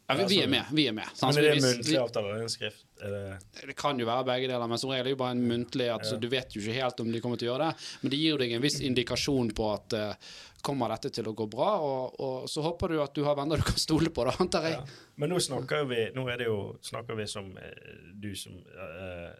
Ja, 0.07 0.15
vi, 0.15 0.25
vi 0.29 0.41
er 0.43 0.49
med. 0.49 0.65
Vi 0.77 0.83
er 0.87 0.93
med. 0.93 1.09
sant? 1.13 1.33
Men 1.33 1.41
er 1.41 1.47
det 1.47 1.53
en 1.57 1.63
muntlig 1.65 1.97
avtale 1.97 2.29
eller 2.29 2.43
en 2.45 2.51
skrift? 2.53 2.83
Det 2.99 3.67
Det 3.67 3.75
kan 3.77 3.99
jo 3.99 4.05
være 4.05 4.25
begge 4.27 4.49
deler, 4.51 4.67
men 4.69 4.77
som 4.77 4.91
regel 4.93 5.01
er 5.01 5.07
det 5.09 5.13
jo 5.15 5.21
bare 5.23 5.33
en 5.33 5.45
muntlig 5.49 5.87
at 5.89 6.05
ja. 6.05 6.17
Du 6.21 6.27
vet 6.29 6.53
jo 6.53 6.61
ikke 6.61 6.75
helt 6.77 7.01
om 7.01 7.09
de 7.11 7.21
kommer 7.23 7.41
til 7.41 7.49
å 7.49 7.53
gjøre 7.53 7.69
det, 7.71 7.87
men 8.01 8.13
det 8.13 8.19
gir 8.21 8.35
jo 8.35 8.41
deg 8.43 8.53
en 8.53 8.61
viss 8.63 8.77
indikasjon 8.85 9.49
på 9.57 9.71
at 9.73 9.95
uh, 9.97 10.35
kommer 10.65 10.93
dette 10.93 11.09
til 11.17 11.29
å 11.29 11.33
gå 11.37 11.47
bra, 11.49 11.71
og, 11.81 12.19
og 12.21 12.45
så 12.49 12.63
håper 12.65 12.93
du 12.93 13.01
at 13.01 13.17
du 13.17 13.23
har 13.25 13.37
venner 13.37 13.61
du 13.61 13.65
kan 13.65 13.81
stole 13.81 14.13
på, 14.13 14.27
da, 14.29 14.35
antar 14.45 14.69
jeg. 14.69 14.77
Ja. 14.77 15.01
Men 15.21 15.33
nå 15.33 15.41
snakker 15.41 15.89
vi 15.89 16.05
Nå 16.15 16.27
er 16.29 16.41
det 16.41 16.49
jo 16.49 16.59
snakker 16.85 17.17
vi 17.17 17.25
som 17.31 17.49
eh, 17.57 17.91
du 18.13 18.33
som 18.35 18.57
uh, 18.75 19.31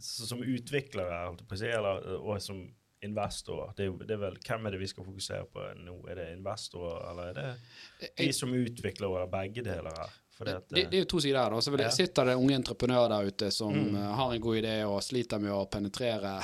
Som 0.00 0.40
utviklere, 0.42 1.26
holdt 1.26 1.42
jeg 1.42 1.48
på 1.50 1.58
å 1.58 1.60
si, 1.60 1.70
eller, 1.70 2.06
og 2.18 2.42
som 2.42 2.62
investorer. 3.02 3.72
Det 3.76 3.88
det 4.06 4.16
er 4.16 4.22
vel, 4.24 4.38
hvem 4.46 4.66
er 4.66 4.74
det 4.74 4.80
vi 4.80 4.88
skal 4.90 5.06
fokusere 5.06 5.46
på 5.52 5.66
nå? 5.84 5.96
Er 6.10 6.20
det 6.20 6.26
investorer, 6.36 7.10
eller 7.10 7.30
er 7.30 7.38
det 7.38 8.10
de 8.18 8.32
som 8.36 8.52
utvikler, 8.54 9.08
eller 9.08 9.30
begge 9.32 9.64
deler 9.64 9.96
her? 9.96 10.18
Fordi 10.40 10.54
at, 10.56 10.68
det, 10.68 10.86
det 10.88 10.96
er 10.96 11.04
jo 11.04 11.08
to 11.12 11.20
sider 11.20 11.42
her. 11.42 11.50
da, 11.50 11.60
så 11.60 11.76
Ja. 11.78 11.90
Sitter 11.90 12.24
det 12.24 12.34
unge 12.34 12.54
entreprenører 12.54 13.08
der 13.08 13.28
ute 13.28 13.50
som 13.50 13.74
mm. 13.74 13.96
har 13.96 14.32
en 14.32 14.40
god 14.40 14.56
idé 14.56 14.76
og 14.88 15.02
sliter 15.04 15.38
med 15.38 15.52
å 15.52 15.66
penetrere 15.68 16.38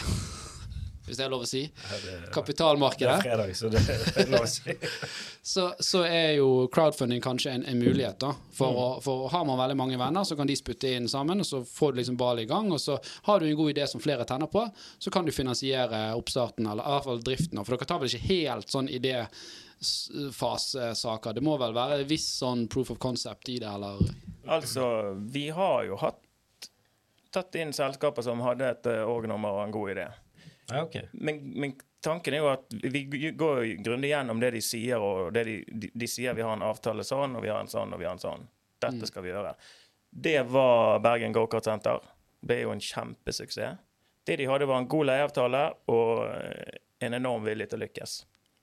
hvis 1.06 1.16
det 1.20 1.24
er 1.24 1.30
lov 1.32 1.42
å 1.44 1.46
si, 1.48 1.62
eh, 1.64 1.70
det, 2.04 2.14
det 2.26 2.32
kapitalmarkedet, 2.34 3.22
fredag, 3.22 3.54
så 3.56 3.68
det 3.70 3.80
er 3.86 4.46
si. 4.50 4.74
så, 5.54 5.64
så 5.80 6.02
er 6.06 6.32
jo 6.40 6.48
crowdfunding 6.74 7.20
kanskje 7.24 7.50
en, 7.56 7.64
en 7.70 7.78
mulighet. 7.78 8.18
da. 8.22 8.32
For, 8.56 8.66
Mm. 8.72 8.76
å, 8.82 9.00
for 9.04 9.28
har 9.30 9.44
man 9.46 9.58
veldig 9.60 9.76
mange 9.78 9.98
venner, 10.00 10.24
så 10.26 10.34
kan 10.36 10.46
de 10.50 10.56
spytte 10.58 10.88
inn 10.96 11.06
sammen, 11.08 11.40
og 11.40 11.46
så 11.46 11.60
får 11.64 11.92
du 11.92 11.96
liksom 12.00 12.16
ballen 12.18 12.42
i 12.44 12.46
gang. 12.50 12.72
Og 12.74 12.80
så 12.82 12.96
har 13.28 13.40
du 13.40 13.46
en 13.46 13.56
god 13.58 13.70
idé 13.74 13.86
som 13.88 14.00
flere 14.02 14.24
tenner 14.26 14.46
på, 14.50 14.66
så 14.98 15.10
kan 15.14 15.24
du 15.24 15.30
finansiere 15.32 16.08
oppstarten, 16.18 16.66
eller 16.66 16.82
i 16.82 16.90
hvert 16.96 17.04
fall 17.06 17.22
driften. 17.22 17.62
For 17.64 17.76
dere 17.76 17.86
tar 17.90 17.98
vel 18.02 18.08
ikke 18.10 18.26
helt 18.32 18.68
sånn 18.72 18.88
idéfasesaker? 18.90 21.32
Det 21.36 21.42
må 21.44 21.56
vel 21.60 21.74
være 21.76 21.98
en 22.02 22.08
viss 22.10 22.26
sånn 22.40 22.66
proof 22.72 22.90
of 22.96 23.00
concept 23.02 23.48
i 23.52 23.58
det, 23.62 23.68
eller? 23.70 23.94
Altså, 24.46 24.84
vi 25.32 25.48
har 25.54 25.84
jo 25.88 25.96
hatt 26.00 26.20
tatt 27.34 27.54
inn 27.60 27.72
selskaper 27.76 28.22
som 28.24 28.40
hadde 28.40 28.64
et 28.72 28.86
eh, 28.88 29.02
org-nummer 29.04 29.50
og 29.58 29.62
en 29.66 29.72
god 29.74 29.90
idé. 29.92 30.06
Ja, 30.70 30.82
okay. 30.82 31.06
Men, 31.12 31.40
men 31.54 31.74
tanken 32.02 32.34
er 32.34 32.42
jo 32.42 32.50
at 32.52 32.66
vi 32.82 33.04
går 33.38 33.62
grundig 33.84 34.10
gjennom 34.10 34.40
det 34.42 34.50
de 34.56 34.62
sier, 34.64 35.02
og 35.02 35.32
det 35.34 35.44
de, 35.48 35.56
de, 35.70 35.90
de 35.94 36.08
sier 36.10 36.34
vi 36.38 36.42
har 36.46 36.56
en 36.56 36.66
avtale 36.66 37.04
sånn, 37.06 37.36
og 37.38 37.42
vi 37.46 37.50
har 37.52 37.60
en 37.62 37.70
sånn, 37.70 37.92
og 37.94 38.02
vi 38.02 38.06
har 38.08 38.16
en 38.18 38.22
sånn. 38.22 38.46
Dette 38.82 39.08
skal 39.08 39.24
vi 39.24 39.30
gjøre. 39.32 39.54
Det 40.10 40.38
var 40.52 41.00
Bergen 41.04 41.32
Go-Kart 41.32 41.64
Center. 41.64 42.00
Det 42.40 42.58
er 42.60 42.66
jo 42.66 42.72
en 42.74 42.82
kjempesuksess. 42.82 43.78
Det 44.26 44.36
de 44.40 44.46
hadde, 44.50 44.66
var 44.66 44.80
en 44.82 44.88
god 44.90 45.06
leieavtale 45.06 45.60
og 45.92 46.24
eh, 46.26 46.80
en 47.06 47.14
enorm 47.14 47.44
vilje 47.46 47.68
til 47.70 47.78
å 47.78 47.84
lykkes. 47.84 48.14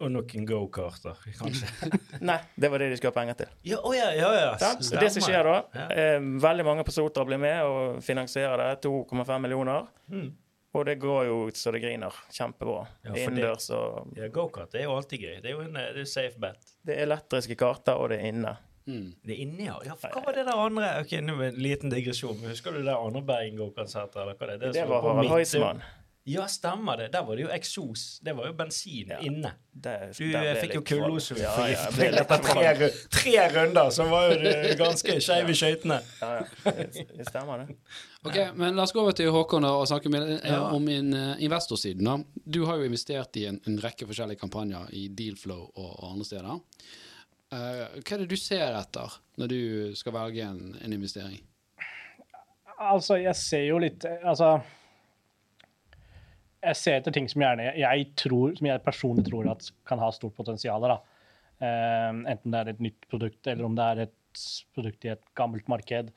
Og 0.04 0.10
noen 0.12 0.46
go-karter, 0.50 1.20
kanskje. 1.38 1.70
Nei, 2.28 2.36
det 2.60 2.68
var 2.74 2.82
det 2.82 2.90
de 2.92 2.98
skulle 3.00 3.14
ha 3.14 3.16
penger 3.16 3.38
til. 3.44 3.52
ja, 3.70 3.78
oh 3.88 3.94
ja, 3.96 4.10
ja, 4.18 4.32
ja. 4.36 4.72
Det 5.00 5.10
som 5.14 5.24
skjer 5.24 5.48
da, 5.48 5.54
Ja. 5.78 5.86
eh, 5.96 6.18
veldig 6.44 6.66
mange 6.68 6.84
på 6.84 6.92
Sotra 6.92 7.24
blir 7.30 7.40
med 7.40 7.62
og 7.64 8.02
finansierer 8.04 8.60
det. 8.66 8.82
2,5 8.84 9.38
millioner. 9.46 9.86
Mm. 10.12 10.28
Og 10.74 10.86
det 10.86 10.96
går 11.02 11.26
jo 11.30 11.38
så 11.54 11.72
det 11.72 11.84
griner. 11.84 12.16
Kjempebra. 12.34 12.88
Ja, 13.06 13.14
Innendørs 13.14 13.70
og 13.76 14.14
Ja, 14.18 14.28
Go-kart 14.34 14.74
er 14.74 14.88
jo 14.88 14.96
alltid 14.98 15.22
gøy. 15.22 15.36
Det 15.44 15.52
er 15.52 15.54
jo 15.54 15.66
en, 15.68 15.78
det 15.78 16.02
er 16.02 16.10
safe 16.10 16.42
bet. 16.42 16.72
Det 16.82 16.96
er 16.96 17.06
elektriske 17.06 17.58
karter, 17.60 18.00
og 18.00 18.10
det 18.10 18.18
er 18.18 18.32
inne. 18.34 18.56
Mm. 18.90 19.12
Det 19.22 19.36
er 19.36 19.42
inne, 19.46 19.68
ja. 19.68 19.76
ja. 19.86 19.94
Hva 20.02 20.24
var 20.26 20.36
det 20.36 20.44
der 20.44 20.60
andre 20.60 20.88
Ok, 21.00 21.14
nå 21.24 21.38
det 21.40 21.52
en 21.54 21.60
liten 21.64 21.94
digresjon. 21.94 22.42
Husker 22.50 22.74
du 22.76 22.82
det 22.84 22.96
andre 22.96 23.22
Bergen 23.30 23.62
go-kart-senteret? 23.62 24.34
eller 24.42 24.58
Det, 24.58 24.72
er? 24.72 24.80
Det 24.82 24.88
var 24.90 25.06
Harald 25.06 25.30
Heismann. 25.32 25.84
Ja, 26.26 26.46
stemmer 26.48 26.98
det. 26.98 27.10
Der 27.12 27.24
var 27.28 27.36
det 27.36 27.44
jo 27.44 27.50
eksos. 27.52 28.20
Det 28.24 28.32
var 28.38 28.46
jo 28.48 28.54
bensin 28.56 29.10
Ja. 29.12 29.18
inne. 29.20 29.50
Det- 29.74 30.14
Du 30.18 30.24
eh, 30.38 30.56
fikk 30.62 30.76
jo 30.76 30.82
kullosforgiftning 30.82 32.14
etter 32.16 32.38
tre, 32.38 32.90
tre 33.12 33.50
runder, 33.52 33.90
så 33.92 34.06
var 34.10 34.30
jo 34.32 34.38
du 34.40 34.76
ganske 34.80 35.18
skeiv 35.20 35.50
i 35.50 35.54
skøytene. 35.54 35.98
Ja, 36.22 36.30
ja. 36.36 36.72
Det 36.72 37.08
det 37.18 37.28
stemmer, 37.28 37.66
det. 37.66 37.76
Ok, 38.24 38.38
men 38.56 38.76
La 38.76 38.84
oss 38.84 38.94
gå 38.96 39.02
over 39.02 39.12
til 39.12 39.32
Håkon 39.36 39.66
og 39.68 39.84
snakke 39.88 40.10
med, 40.10 40.30
eh, 40.46 40.50
Ja. 40.52 40.62
om 40.72 40.88
in, 40.88 41.14
eh, 41.14 41.36
investorsiden. 41.44 42.26
Du 42.50 42.66
har 42.66 42.78
jo 42.78 42.84
investert 42.88 43.36
i 43.36 43.46
en, 43.48 43.60
en 43.68 43.78
rekke 43.80 44.08
forskjellige 44.08 44.40
kampanjer 44.40 44.88
i 44.94 45.08
Dealflow 45.10 45.72
og, 45.76 46.04
og 46.04 46.12
andre 46.14 46.26
steder. 46.26 46.62
Uh, 47.54 47.86
hva 48.02 48.14
er 48.14 48.18
det 48.24 48.30
du 48.30 48.36
ser 48.38 48.74
etter 48.80 49.12
når 49.38 49.48
du 49.48 49.96
skal 49.96 50.12
velge 50.16 50.42
en, 50.42 50.78
en 50.82 50.94
investering? 50.94 51.42
Altså, 52.80 53.20
jeg 53.22 53.36
ser 53.36 53.68
jo 53.68 53.78
litt 53.78 54.04
Altså 54.26 54.56
Jeg 56.64 56.80
ser 56.80 57.00
etter 57.00 57.16
ting 57.16 57.28
som 57.32 57.44
gjerne 57.44 57.74
jeg 57.76 58.06
tror, 58.20 58.54
som 58.58 58.70
jeg 58.70 58.84
personlig 58.86 59.26
tror 59.28 59.50
at 59.52 59.68
kan 59.90 60.02
ha 60.02 60.12
stort 60.16 60.36
potensial. 60.38 60.88
da. 60.88 61.00
Um, 61.64 62.24
enten 62.28 62.54
det 62.54 62.60
er 62.60 62.72
et 62.74 62.84
nytt 62.84 63.08
produkt, 63.12 63.42
eller 63.48 63.68
om 63.68 63.76
det 63.78 63.88
er 63.88 64.06
et 64.08 64.46
produkt 64.76 65.06
i 65.06 65.14
et 65.14 65.24
gammelt 65.38 65.68
marked. 65.72 66.12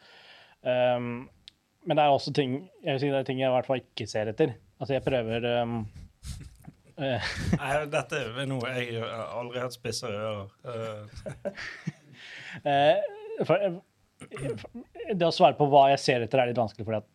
Um, 0.63 1.29
men 1.87 1.99
det 1.99 2.03
er 2.03 2.11
også 2.11 2.33
ting 2.35 2.57
jeg 2.83 2.97
vil 2.97 3.03
si 3.03 3.11
det 3.13 3.21
er 3.21 3.29
ting 3.29 3.41
jeg 3.43 3.51
i 3.51 3.55
hvert 3.55 3.69
fall 3.69 3.83
ikke 3.83 4.09
ser 4.11 4.33
etter. 4.33 4.57
Altså, 4.81 4.97
jeg 4.97 5.05
prøver 5.07 5.47
um, 5.63 5.81
Nei, 6.97 7.73
dette 7.93 8.23
er 8.25 8.47
noe 8.49 8.71
jeg 8.79 9.03
har 9.03 9.27
aldri 9.37 9.61
hatt 9.61 9.77
spissere 9.77 10.17
ører. 10.17 10.87
Eh, 12.65 12.97
eh, 13.53 13.75
det 15.13 15.27
å 15.27 15.35
svare 15.35 15.53
på 15.59 15.67
hva 15.69 15.91
jeg 15.93 16.01
ser 16.01 16.23
etter, 16.25 16.41
er 16.41 16.49
litt 16.49 16.61
vanskelig, 16.61 16.87
fordi 16.87 17.03
at 17.03 17.09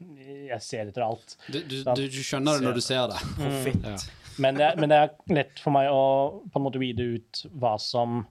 jeg 0.00 0.60
ser 0.64 0.88
etter 0.88 1.04
alt. 1.04 1.36
Du, 1.46 1.60
du, 1.68 1.76
du, 1.84 2.20
skjønner 2.24 2.58
det 2.58 2.66
når 2.66 2.78
du 2.78 2.82
ser 2.84 3.10
det. 3.12 3.20
Profitt. 3.36 3.86
Ja. 3.86 3.96
Men 4.40 4.56
det, 4.56 4.68
men 4.80 4.92
det 4.92 4.98
er 4.98 5.34
lett 5.36 5.60
for 5.60 5.74
meg 5.74 5.90
å 5.92 6.04
på 6.48 6.60
en 6.60 6.64
måte 6.64 6.80
vide 6.80 7.06
ut 7.16 7.42
hva 7.60 7.74
som 7.82 8.22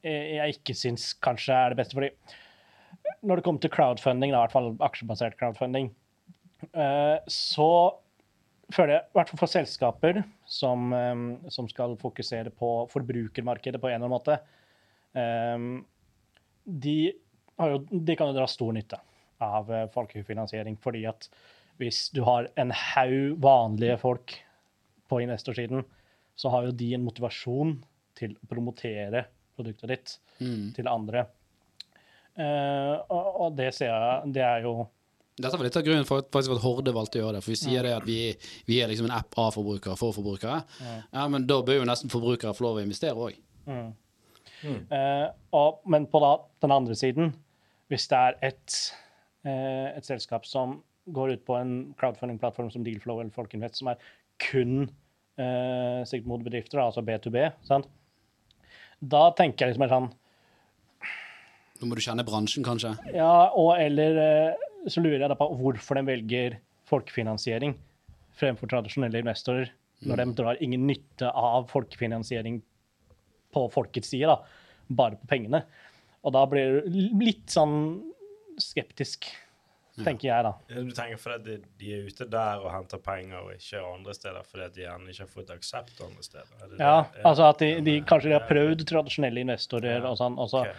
eh, 0.00 0.38
jeg 0.38 0.56
ikke 0.56 0.76
syns 0.78 1.10
kanskje 1.24 1.56
er 1.56 1.72
det 1.72 1.82
beste. 1.82 1.98
Fordi 1.98 3.12
når 3.26 3.38
det 3.38 3.46
kommer 3.46 3.64
til 3.64 3.74
crowdfunding, 3.74 4.32
da, 4.32 4.40
i 4.40 4.46
hvert 4.46 4.54
fall 4.54 4.70
aksjebasert 4.88 5.36
crowdfunding, 5.40 5.90
eh, 6.72 7.18
så 7.28 7.68
føler 8.72 8.96
jeg, 8.96 9.04
i 9.04 9.18
hvert 9.18 9.32
fall 9.34 9.42
for 9.42 9.52
selskaper 9.52 10.22
som, 10.48 10.88
eh, 10.96 11.24
som 11.52 11.68
skal 11.68 11.98
fokusere 12.00 12.54
på 12.56 12.74
forbrukermarkedet 12.94 13.82
på 13.82 13.92
en 13.92 13.98
eller 13.98 14.08
annen 14.08 14.16
måte, 14.16 14.40
de, 15.12 16.98
har 17.60 17.72
jo, 17.74 17.80
de 17.92 18.14
kan 18.16 18.30
jo 18.30 18.36
dra 18.38 18.46
stor 18.48 18.70
nytte 18.72 18.96
av 19.42 19.72
eh, 19.72 19.88
folkefinansiering. 19.94 20.78
Fordi 20.82 21.04
at 21.10 21.28
hvis 21.80 22.06
du 22.14 22.22
har 22.26 22.48
en 22.60 22.72
haug 22.76 23.38
vanlige 23.42 23.98
folk 24.00 24.36
på 25.10 25.20
investorsiden, 25.24 25.84
så 26.38 26.50
har 26.52 26.68
jo 26.68 26.74
de 26.76 26.92
en 26.96 27.04
motivasjon 27.04 27.76
til 28.18 28.34
å 28.38 28.48
promotere 28.50 29.26
produktet 29.56 29.90
ditt 29.92 30.18
Mm. 30.42 30.72
til 30.74 30.88
andre. 30.88 31.26
Uh, 32.32 32.96
og, 33.12 33.26
og 33.44 33.56
det 33.58 33.68
ser 33.76 33.90
jeg 33.92 34.30
Det 34.32 34.40
er 34.40 34.62
jo 34.64 34.86
Dette 35.36 35.52
var 35.52 35.66
litt 35.66 35.76
av 35.76 35.84
grunnen 35.84 36.06
for 36.08 36.22
at, 36.22 36.30
for 36.32 36.54
at 36.54 36.62
Horde 36.64 36.94
valgte 36.96 37.20
å 37.20 37.22
gjøre 37.22 37.36
det. 37.36 37.42
For 37.44 37.52
vi 37.52 37.58
sier 37.60 37.84
det 37.84 37.92
at 37.96 38.06
vi, 38.08 38.16
vi 38.68 38.78
er 38.80 38.88
liksom 38.88 39.06
en 39.10 39.14
app 39.16 39.36
av 39.40 39.52
forbrukere 39.54 39.96
for 40.00 40.16
forbrukere. 40.16 40.58
Ja, 41.12 41.26
Men 41.32 41.46
da 41.48 41.60
bør 41.64 41.78
jo 41.80 41.86
nesten 41.88 42.12
forbrukere 42.12 42.54
få 42.56 42.66
lov 42.66 42.80
å 42.80 42.84
investere 42.84 43.16
òg. 43.16 43.38
Mm. 43.64 43.92
Mm. 44.62 44.80
Uh, 44.92 45.70
men 45.88 46.08
på 46.12 46.20
da, 46.24 46.34
den 46.64 46.74
andre 46.74 46.96
siden, 46.98 47.32
hvis 47.92 48.08
det 48.12 48.18
er 48.18 48.38
et, 48.50 48.76
et 49.50 50.06
selskap 50.06 50.46
som 50.46 50.76
går 51.10 51.32
ut 51.34 51.44
på 51.46 51.56
en 51.58 51.72
crowdfunding-plattform 51.98 52.70
som 52.70 52.84
Dealflow 52.86 53.20
eller 53.20 53.34
Folkinvest, 53.34 53.80
som 53.80 53.90
er 53.90 54.02
kun 54.42 54.84
eh, 55.40 56.02
siktet 56.06 56.28
mot 56.30 56.42
bedrifter, 56.44 56.78
altså 56.82 57.02
B2B, 57.06 57.48
sant? 57.66 57.88
da 59.02 59.28
tenker 59.34 59.66
jeg 59.66 59.74
liksom 59.74 59.90
sånn 59.90 60.10
Nå 61.82 61.88
må 61.90 61.96
du 61.98 62.04
kjenne 62.04 62.22
bransjen, 62.22 62.62
kanskje. 62.62 62.92
Ja, 63.10 63.50
og 63.58 63.72
eller 63.82 64.18
eh, 64.22 64.66
så 64.86 65.02
lurer 65.02 65.24
jeg 65.24 65.32
da 65.32 65.38
på 65.38 65.48
hvorfor 65.58 65.98
de 65.98 66.04
velger 66.06 66.60
folkefinansiering 66.86 67.74
fremfor 68.38 68.70
tradisjonelle 68.70 69.18
investorer, 69.24 69.72
når 70.06 70.20
de 70.20 70.26
drar 70.38 70.60
ingen 70.62 70.86
nytte 70.86 71.26
av 71.26 71.66
folkefinansiering 71.70 72.60
på 73.52 73.64
folkets 73.74 74.12
side, 74.14 74.30
da, 74.30 74.38
bare 74.94 75.18
på 75.18 75.28
pengene. 75.34 75.64
Og 76.22 76.34
da 76.36 76.44
blir 76.46 76.78
det 76.86 77.02
litt 77.18 77.50
sånn 77.50 77.74
skeptisk, 78.60 79.26
tenker 80.04 80.28
jeg, 80.28 80.44
da. 80.44 80.52
Du 80.68 80.90
tenker 80.96 81.18
fordi 81.20 81.58
de 81.78 81.92
er 81.92 82.06
ute 82.08 82.24
der 82.32 82.62
og 82.64 82.70
henter 82.72 82.98
penger, 82.98 83.42
og 83.44 83.52
ikke 83.52 83.82
andre 83.84 84.14
steder 84.14 84.42
fordi 84.48 84.68
de 84.74 84.80
gjerne 84.86 85.10
ikke 85.12 85.22
har 85.26 85.32
fått 85.34 85.50
aksept 85.50 86.00
andre 86.00 86.22
steder? 86.22 86.48
Er 86.62 86.68
det 86.72 86.80
Ja, 86.80 87.02
det? 87.12 87.24
altså 87.28 87.48
at 87.50 87.58
de, 87.58 87.70
de 87.84 88.00
kanskje 88.08 88.28
de 88.32 88.38
har 88.38 88.48
prøvd 88.48 88.86
tradisjonelle 88.88 89.40
investorer 89.44 89.98
Ja, 90.00 90.08
og 90.10 90.16
sånn, 90.18 90.38
og 90.38 90.48
så 90.48 90.62
okay. 90.64 90.74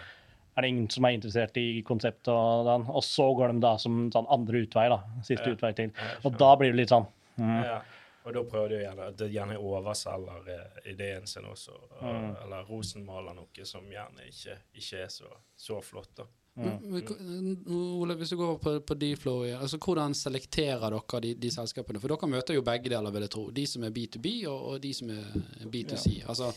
er 0.56 0.62
det 0.62 0.68
ingen 0.74 0.90
som 0.90 1.04
er 1.04 1.10
interessert 1.18 1.56
i 1.56 1.82
konseptet, 1.86 2.28
og, 2.34 2.66
den, 2.66 2.86
og 2.90 3.02
så 3.06 3.28
går 3.38 3.52
de 3.54 3.60
da 3.60 3.76
som 3.78 4.10
sånn 4.10 4.26
andre 4.30 4.64
utvei, 4.66 4.88
da. 4.90 5.00
Siste 5.22 5.46
Ja. 5.50 5.54
utvei 5.54 5.72
til. 5.74 5.92
Og 6.24 6.36
da 6.38 6.54
blir 6.56 6.72
det 6.72 6.76
litt 6.82 6.88
sånn 6.94 7.06
mm. 7.38 7.64
Ja. 7.64 7.82
Og 8.24 8.32
da 8.32 8.40
prøver 8.48 8.68
de 8.70 8.76
gjerne 8.80 9.06
at 9.10 9.16
det 9.20 9.26
gjerne 9.34 9.58
overselger 9.60 10.46
eh, 10.48 10.90
ideen 10.90 11.26
sin 11.28 11.44
også, 11.44 11.74
og- 11.76 12.02
Mm. 12.02 12.36
eller 12.42 12.64
rosenmaler 12.64 13.34
noe 13.34 13.64
som 13.64 13.82
gjerne 13.84 14.24
ikke, 14.26 14.56
ikke 14.74 15.02
er 15.04 15.08
så, 15.08 15.26
så 15.56 15.80
flott. 15.82 16.08
da. 16.16 16.24
Men- 16.56 16.80
men, 17.20 17.64
Ole, 17.66 18.14
hvis 18.14 18.30
du 18.30 18.36
går 18.36 18.58
på, 18.62 18.80
på 18.86 18.94
Dflow, 18.94 19.44
ja, 19.44 19.58
altså 19.60 19.78
hvordan 19.82 20.14
selekterer 20.14 20.84
dere 20.90 21.20
de, 21.20 21.34
de 21.34 21.50
selskapene? 21.50 21.98
For 22.00 22.08
dere 22.12 22.28
møter 22.30 22.54
jo 22.54 22.62
begge 22.62 22.90
deler, 22.92 23.10
vil 23.10 23.26
jeg 23.26 23.30
tro. 23.34 23.48
De 23.50 23.66
som 23.66 23.82
er 23.84 23.90
B2B, 23.90 24.46
og, 24.46 24.60
og 24.68 24.82
de 24.82 24.92
som 24.94 25.10
er 25.10 25.24
B2C. 25.72 26.20
Altså 26.28 26.52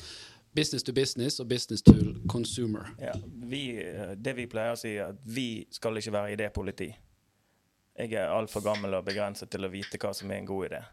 business 0.56 0.84
to 0.84 0.94
business 0.94 1.39
og 1.39 1.48
business 1.50 1.82
to 1.82 1.94
consumer. 2.30 2.94
Ja, 3.01 3.12
vi, 3.50 3.63
eh, 3.82 4.13
det 4.16 4.36
vi 4.38 4.46
pleier 4.50 4.74
å 4.74 4.80
si, 4.80 4.96
er 4.98 5.12
at 5.16 5.20
vi 5.25 5.66
skal 5.72 5.98
ikke 5.98 6.13
være 6.13 6.36
idépoliti. 6.38 6.92
Jeg 7.98 8.13
er 8.13 8.30
altfor 8.30 8.62
gammel 8.62 8.94
og 8.94 9.06
begrenset 9.06 9.50
til 9.50 9.66
å 9.66 9.70
vite 9.74 9.98
hva 9.98 10.13
som 10.13 10.30
er 10.32 10.38
en 10.44 10.46
god 10.50 10.70
idé. 10.70 10.84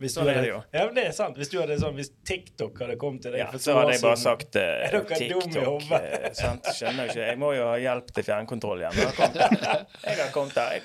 Hvis 0.00 0.12
Sånn 0.16 0.28
hadde. 0.28 0.48
Ja, 0.76 0.82
det 0.92 1.04
er 1.08 1.14
sant. 1.16 1.38
Hvis, 1.40 1.48
du 1.52 1.56
hadde 1.60 1.78
sånn, 1.80 1.94
hvis 1.96 2.10
TikTok 2.28 2.78
hadde 2.84 2.96
kommet 3.00 3.24
til 3.24 3.32
deg 3.34 3.40
Ja, 3.44 3.48
så 3.56 3.78
hadde 3.78 3.94
jeg 3.96 4.02
bare 4.04 4.18
sagt 4.20 4.50
dere 4.56 5.00
TikTok. 5.08 5.86
eh, 5.96 6.26
sant? 6.36 6.68
Skjønner 6.76 7.08
ikke. 7.10 7.22
Jeg 7.30 7.40
må 7.40 7.52
jo 7.56 7.64
ha 7.70 7.78
hjelp 7.80 8.12
til 8.16 8.26
fjernkontroll 8.28 8.84
igjen. 8.84 9.00
Jeg 9.00 10.20
har 10.20 10.30
kommet, 10.34 10.54
der. 10.58 10.84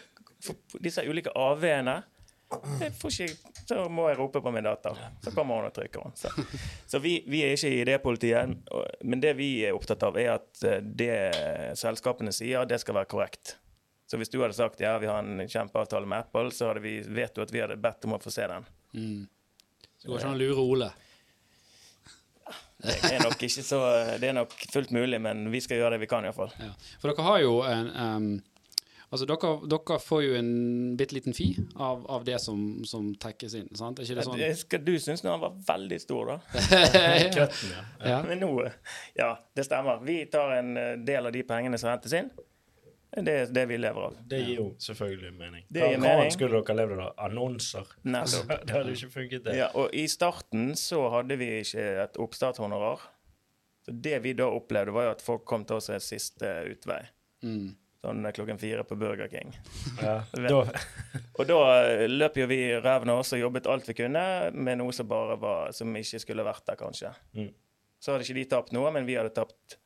Disse 0.81 1.03
ulike 1.05 1.29
AV-ene 1.38 2.00
Så 3.69 3.85
må 3.93 4.09
jeg 4.09 4.17
rope 4.19 4.41
på 4.43 4.51
min 4.51 4.65
datter. 4.65 4.97
Så 5.23 5.31
kommer 5.35 5.61
hun 5.61 5.69
og 5.69 5.75
trykker 5.75 6.03
hun. 6.03 6.15
Så, 6.19 6.31
så 6.91 7.00
vi, 7.00 7.19
vi 7.31 7.43
er 7.45 7.53
ikke 7.55 7.69
i 7.71 7.83
det 7.88 8.00
politiet. 8.03 8.57
Men 9.03 9.21
det 9.23 9.35
vi 9.39 9.53
er 9.67 9.77
opptatt 9.77 10.03
av, 10.07 10.17
er 10.19 10.33
at 10.39 10.63
eh, 10.67 10.81
det 10.83 11.13
selskapene 11.79 12.33
sier, 12.35 12.65
det 12.67 12.81
skal 12.83 12.97
være 13.00 13.11
korrekt. 13.13 13.55
Så 14.11 14.17
hvis 14.19 14.29
du 14.29 14.41
hadde 14.41 14.55
sagt 14.57 14.81
ja, 14.83 14.97
vi 14.99 15.07
har 15.07 15.23
en 15.23 15.39
kjempeavtale 15.47 16.03
med 16.05 16.25
Apple, 16.25 16.49
så 16.51 16.67
hadde 16.67 16.81
vi, 16.83 16.97
vet 16.99 17.31
du 17.31 17.45
at 17.45 17.51
vi 17.55 17.61
hadde 17.63 17.77
bedt 17.79 18.03
om 18.09 18.17
å 18.17 18.19
få 18.19 18.33
se 18.33 18.43
den. 18.51 18.65
Mm. 18.91 19.21
Så 19.95 20.03
det 20.03 20.11
går 20.11 20.19
ikke 20.19 20.27
an 20.27 20.35
å 20.35 20.41
lure 20.41 20.65
Ole. 20.73 20.89
Det 22.81 23.11
er 23.13 23.23
nok 23.23 23.43
ikke 23.45 23.63
så 23.63 23.79
Det 24.19 24.27
er 24.27 24.35
nok 24.35 24.53
fullt 24.73 24.91
mulig, 24.91 25.21
men 25.21 25.45
vi 25.53 25.61
skal 25.63 25.79
gjøre 25.79 25.95
det 25.95 26.01
vi 26.03 26.09
kan, 26.11 26.27
iallfall. 26.27 26.51
Ja. 26.59 26.73
For 26.99 27.13
dere 27.13 27.27
har 27.29 27.39
jo 27.45 27.53
en 27.69 27.91
um, 27.95 28.27
Altså, 29.11 29.29
dere, 29.31 29.55
dere 29.71 29.99
får 30.03 30.21
jo 30.23 30.35
en 30.39 30.51
bitte 30.99 31.15
liten 31.15 31.35
fi 31.35 31.49
av, 31.75 32.03
av 32.11 32.27
det 32.27 32.37
som, 32.43 32.61
som 32.87 33.09
tekkes 33.15 33.55
inn, 33.59 33.71
sant? 33.75 33.99
Er 33.99 34.07
ikke 34.07 34.19
det 34.19 34.27
sånn? 34.27 34.39
Det 34.39 34.53
skal 34.59 34.85
du 34.87 34.93
synes 35.03 35.23
nå 35.23 35.31
han 35.33 35.41
var 35.47 35.57
veldig 35.71 36.03
stor, 36.03 36.35
da. 36.35 36.61
Køtten, 37.39 37.73
ja. 37.75 37.81
Ja. 38.07 38.21
Men 38.27 38.43
nå 38.43 38.53
Ja, 39.15 39.33
det 39.55 39.67
stemmer. 39.67 40.03
Vi 40.03 40.23
tar 40.31 40.55
en 40.59 40.75
eh, 40.79 40.93
del 40.99 41.27
av 41.27 41.35
de 41.35 41.43
pengene 41.47 41.79
som 41.79 41.91
hentes 41.91 42.19
inn. 42.19 42.31
Det 43.11 43.31
er 43.35 43.49
det 43.51 43.65
vi 43.67 43.77
lever 43.77 44.05
av. 44.07 44.13
Det 44.31 44.37
gir 44.39 44.59
jo 44.61 44.67
selvfølgelig 44.79 45.31
mening. 45.35 45.65
Det 45.67 45.81
gir 45.83 45.97
Hva 45.99 46.03
mening. 46.05 46.31
skulle 46.31 46.61
dere 46.61 46.75
levd 46.79 47.01
av? 47.03 47.09
Annonser? 47.25 47.89
Nettopp. 48.07 48.53
det 48.67 48.75
hadde 48.77 48.93
jo 48.93 48.99
ikke 49.01 49.15
funket, 49.17 49.43
det. 49.47 49.55
Ja, 49.59 49.67
og 49.75 49.91
i 49.91 50.05
starten 50.11 50.71
så 50.79 51.01
hadde 51.17 51.35
vi 51.41 51.49
ikke 51.59 51.83
et 52.05 52.19
oppstartshonorar. 52.23 53.03
Så 53.83 53.91
det 53.91 54.21
vi 54.23 54.31
da 54.37 54.47
opplevde, 54.47 54.93
var 54.95 55.09
jo 55.09 55.13
at 55.17 55.25
folk 55.25 55.43
kom 55.49 55.65
til 55.67 55.81
oss 55.81 55.89
en 55.91 56.03
siste 56.03 56.53
utvei. 56.71 57.01
Mm. 57.43 57.73
Sånn 58.01 58.25
klokken 58.33 58.57
fire 58.61 58.85
på 58.87 58.95
Burger 58.97 59.27
King. 59.29 59.51
Ja. 60.01 60.21
Da, 60.47 60.63
Og 61.37 61.43
da 61.49 61.59
eh, 61.83 62.07
løp 62.09 62.39
jo 62.39 62.47
vi 62.49 62.61
ræven 62.79 63.11
av 63.13 63.21
oss 63.21 63.35
og 63.35 63.43
jobbet 63.43 63.67
alt 63.69 63.91
vi 63.91 63.97
kunne 63.99 64.23
med 64.55 64.79
noe 64.79 64.95
som 64.95 65.09
bare 65.09 65.35
var 65.41 65.75
Som 65.75 65.93
ikke 65.97 66.21
skulle 66.23 66.45
vært 66.47 66.63
der, 66.69 66.79
kanskje. 66.79 67.11
Mm. 67.37 67.51
Så 68.01 68.13
hadde 68.15 68.25
ikke 68.25 68.39
de 68.39 68.47
tapt 68.55 68.73
noe, 68.73 68.89
men 68.95 69.05
vi 69.05 69.19
hadde 69.19 69.33
tapt 69.35 69.77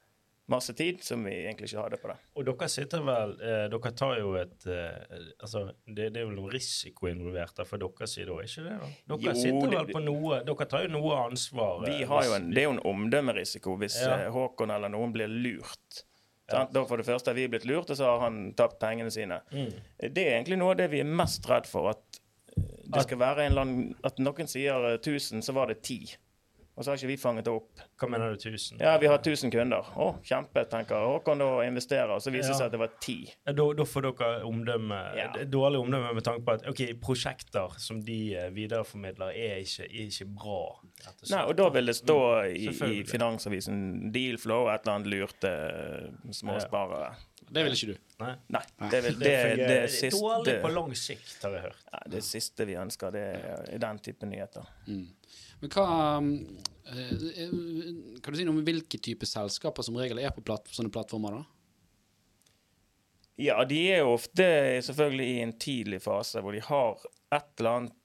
masse 0.47 0.73
tid 0.77 0.99
som 1.03 1.23
vi 1.25 1.31
egentlig 1.45 1.71
ikke 1.71 1.81
hadde 1.81 1.97
på 1.97 2.07
det. 2.11 2.15
og 2.37 2.45
dere 2.45 2.67
sitter 2.69 3.01
vel 3.01 3.31
eh, 3.41 3.63
Dere 3.73 3.91
tar 3.97 4.19
jo 4.19 4.35
et 4.37 4.67
eh, 4.69 5.15
Altså, 5.41 5.63
det, 5.87 6.11
det 6.13 6.21
er 6.21 6.27
vel 6.29 6.35
noe 6.37 6.51
risiko 6.53 7.07
involvert 7.09 7.55
der 7.57 7.65
fra 7.65 7.79
deres 7.81 8.13
side 8.13 8.29
òg, 8.29 8.43
ikke 8.45 8.65
det? 8.67 8.75
da? 8.81 8.89
Dere 9.15 9.33
Jo, 9.33 9.39
sitter 9.41 9.73
vel 9.73 9.89
på 9.95 10.03
noe 10.05 10.41
Dere 10.45 10.67
tar 10.69 10.85
jo 10.85 10.91
noe 10.93 11.15
ansvar. 11.25 11.81
eh, 11.87 11.95
Vi 11.97 12.09
har 12.11 12.27
jo 12.29 12.35
en, 12.37 12.51
det 12.53 12.61
er 12.61 12.67
jo 12.69 12.75
en 12.77 12.83
omdømmerisiko 12.93 13.77
hvis 13.81 13.97
Ja. 14.03 14.19
eh, 14.25 14.29
Håkon 14.35 14.69
eller 14.75 14.89
noen 14.93 15.13
blir 15.15 15.27
lurt. 15.31 16.03
Ja. 16.51 16.67
Da 16.69 16.83
for 16.85 17.01
det 17.01 17.07
første 17.07 17.31
har 17.31 17.35
vi 17.39 17.47
blitt 17.49 17.65
lurt, 17.65 17.89
og 17.89 17.97
så 17.97 18.05
har 18.05 18.19
han 18.27 18.51
tapt 18.53 18.77
pengene 18.79 19.09
sine. 19.09 19.39
Mm. 19.49 19.71
Det 20.13 20.21
er 20.27 20.35
egentlig 20.37 20.59
noe 20.61 20.75
av 20.75 20.77
det 20.77 20.91
vi 20.91 20.99
er 21.01 21.09
mest 21.09 21.47
redd 21.49 21.65
for. 21.65 21.89
At 21.95 22.19
eh, 22.53 22.83
det 22.93 23.01
skal 23.07 23.17
være 23.17 23.47
en 23.47 23.51
eller 23.55 23.63
annen 23.65 23.95
At 24.05 24.21
noen 24.21 24.45
sier 24.51 24.91
eh, 24.91 24.99
1000, 25.01 25.41
så 25.41 25.55
var 25.57 25.73
det 25.73 25.79
10. 25.81 26.13
Og 26.75 26.83
så 26.83 26.91
har 26.91 26.97
ikke 26.99 27.07
vi 27.07 27.15
fanget 27.17 27.45
det 27.47 27.53
opp. 27.55 27.79
Hva 28.01 28.07
mener 28.11 28.33
du 28.33 28.35
1000? 28.49 28.81
Ja, 28.83 28.97
vi 28.99 29.07
har 29.07 29.17
1000 29.21 29.51
kunder. 29.53 29.85
Å, 29.95 30.07
kjempe, 30.27 30.65
tenker 30.67 30.95
Håkon 31.07 31.39
da 31.39 31.47
investerer. 31.63 32.11
Og 32.11 32.19
så 32.21 32.33
viser 32.33 32.51
det 32.51 32.55
Ja. 32.55 32.57
seg 32.57 32.65
at 32.65 32.71
det 32.71 32.79
var 32.81 32.91
ti. 32.99 33.15
Da, 33.45 33.53
da 33.53 33.83
får 33.87 34.01
dere 34.09 34.43
omdømme, 34.43 34.99
Ja. 35.15 35.29
dårlig 35.45 35.79
omdømme 35.79 36.13
med 36.13 36.23
tanke 36.23 36.43
på 36.43 36.51
at 36.57 36.67
ok, 36.67 36.81
prosjekter 36.99 37.79
som 37.79 38.01
de 38.03 38.35
eh, 38.35 38.49
videreformidler, 38.51 39.31
er 39.31 39.63
ikke, 39.63 39.87
er 39.87 40.09
ikke 40.09 40.27
bra. 40.35 40.59
Nei, 41.31 41.43
og 41.47 41.55
da 41.55 41.69
vil 41.69 41.85
det 41.85 41.95
stå 41.95 42.19
i, 42.51 42.57
i 42.57 42.67
Selvfølgelig. 42.73 43.07
Finansavisen 43.09 44.11
Dealflow 44.11 44.67
et 44.73 44.81
eller 44.83 44.95
annet 44.99 45.07
lurte 45.13 45.53
småsparere. 46.31 46.59
småsparere. 46.59 47.15
Det 47.49 47.63
vil 47.65 47.75
ikke 47.75 47.93
du. 47.93 47.97
Nei. 48.23 48.31
Nei, 48.55 48.61
det, 48.91 49.01
vil, 49.05 49.17
det, 49.19 49.31
det, 49.31 49.65
det 49.69 49.79
siste 49.93 50.19
dårlig 50.19 50.55
på 50.63 50.71
lang 50.73 50.93
sikt, 50.97 51.35
har 51.43 51.57
jeg 51.57 51.65
hørt. 51.67 51.81
Nei, 51.93 52.03
det 52.15 52.21
siste 52.25 52.67
vi 52.67 52.77
ønsker, 52.79 53.15
det 53.15 53.25
er 53.75 53.81
den 53.83 53.99
type 54.05 54.29
nyheter. 54.29 54.69
Men 54.85 55.73
hva 55.73 55.87
um, 56.19 56.31
eh, 56.91 57.11
Kan 58.21 58.33
du 58.33 58.39
si 58.39 58.45
noe 58.47 58.57
om 58.57 58.63
hvilke 58.65 58.99
type 59.01 59.27
selskaper 59.29 59.85
som 59.85 59.97
regel 59.99 60.19
er 60.23 60.33
på 60.35 60.43
platt, 60.45 60.71
sånne 60.73 60.93
plattformer? 60.93 61.39
da? 61.39 61.43
Ja, 63.45 63.59
de 63.67 63.81
er 63.91 64.01
jo 64.03 64.13
ofte 64.15 64.47
selvfølgelig 64.87 65.27
i 65.27 65.39
en 65.43 65.53
tidlig 65.59 65.99
fase 66.05 66.39
hvor 66.43 66.55
de 66.55 66.63
har 66.63 67.01
et 67.35 67.49
eller 67.59 67.71
annet 67.81 68.01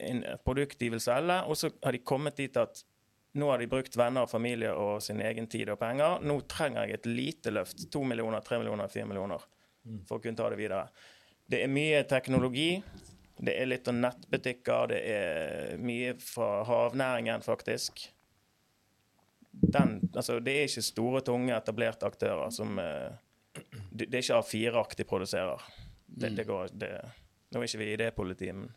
en, 0.00 0.22
produkt 0.46 0.78
de 0.80 0.90
vil 0.94 1.02
selge, 1.02 1.36
og 1.46 1.58
så 1.58 1.70
har 1.82 1.94
de 1.94 2.02
kommet 2.06 2.38
dit 2.38 2.56
at 2.58 2.82
nå 3.32 3.50
har 3.50 3.58
de 3.58 3.68
brukt 3.70 3.96
venner 3.96 4.26
og 4.26 4.30
familie 4.30 4.72
og 4.74 5.02
sin 5.02 5.20
egen 5.22 5.46
tid 5.50 5.70
og 5.70 5.78
penger. 5.78 6.18
Nå 6.26 6.40
trenger 6.50 6.88
jeg 6.88 6.98
et 6.98 7.08
lite 7.10 7.52
løft. 7.54 7.86
To 7.94 8.02
millioner, 8.02 8.42
tre 8.42 8.58
millioner, 8.58 8.90
fire 8.90 9.06
millioner. 9.06 9.44
For 10.08 10.18
å 10.18 10.22
kunne 10.22 10.38
ta 10.38 10.48
det 10.50 10.58
videre. 10.58 10.88
Det 11.50 11.62
er 11.62 11.70
mye 11.70 12.02
teknologi. 12.10 12.72
Det 13.40 13.54
er 13.56 13.70
litt 13.70 13.88
av 13.88 13.96
nettbutikker. 13.96 14.90
Det 14.90 15.00
er 15.14 15.78
mye 15.80 16.16
fra 16.22 16.64
havnæringen, 16.66 17.46
faktisk. 17.46 18.02
Den, 19.50 19.98
altså, 20.14 20.40
det 20.42 20.56
er 20.56 20.68
ikke 20.68 20.84
store, 20.84 21.22
tunge, 21.26 21.54
etablerte 21.54 22.10
aktører 22.10 22.52
som 22.54 22.78
eh, 22.78 23.14
det, 23.90 24.06
det 24.06 24.20
er 24.20 24.22
ikke 24.22 24.42
A4-aktig 24.42 25.06
produserer. 25.10 25.64
Det, 26.06 26.32
det 26.36 26.46
går, 26.46 26.70
det, 26.74 26.90
nå 27.50 27.62
er 27.62 27.66
ikke 27.66 27.82
vi 27.82 27.88
i 27.92 27.98
det 27.98 28.12
politiet, 28.16 28.56
men 28.56 28.70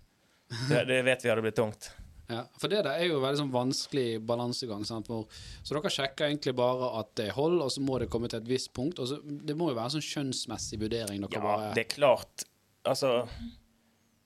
det, 0.70 0.84
det 0.90 1.00
vet 1.06 1.24
vi 1.24 1.32
hadde 1.32 1.46
blitt 1.46 1.58
tungt. 1.58 1.92
Ja, 2.32 2.46
for 2.56 2.72
det 2.72 2.84
der 2.86 3.01
er 3.01 3.10
jo 3.10 3.20
veldig 3.20 3.42
sånn 3.42 3.51
vanskelig 3.53 4.22
balansegang. 4.24 4.86
Sant? 4.88 5.10
Hvor, 5.12 5.25
så 5.60 5.75
dere 5.75 5.92
sjekker 5.92 6.30
egentlig 6.30 6.56
bare 6.56 6.94
at 7.01 7.12
det 7.20 7.30
holder, 7.36 7.65
og 7.65 7.74
så 7.75 7.84
må 7.84 8.00
det 8.00 8.10
komme 8.13 8.32
til 8.32 8.39
et 8.39 8.50
visst 8.50 8.72
punkt. 8.75 9.01
Og 9.03 9.10
så, 9.12 9.20
det 9.24 9.58
må 9.60 9.72
jo 9.72 9.77
være 9.77 9.92
en 9.92 9.96
sånn 9.98 10.08
skjønnsmessig 10.08 10.80
vurdering. 10.82 11.25
Dere 11.25 11.39
Ja, 11.39 11.44
bare, 11.44 11.74
det 11.75 11.86
er 11.88 11.92
klart. 11.96 12.48
Altså 12.84 13.13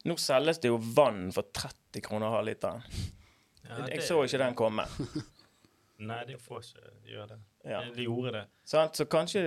Nå 0.08 0.16
selges 0.22 0.62
det 0.64 0.70
jo 0.70 0.78
vann 0.80 1.28
for 1.36 1.50
30 1.52 2.04
kroner 2.06 2.32
halvliteren. 2.32 2.86
Ja, 3.68 3.82
Jeg 3.92 4.06
så 4.06 4.22
ikke 4.24 4.40
den 4.40 4.56
komme. 4.56 4.86
Nei, 6.08 6.20
de 6.30 6.38
får 6.40 6.62
ikke 6.64 6.92
gjøre 7.10 7.28
det. 7.34 7.38
Ja. 7.68 7.82
De 7.92 8.06
gjorde 8.06 8.32
det. 8.36 8.44
Sant? 8.64 8.96
Så 8.96 9.08
kanskje 9.10 9.42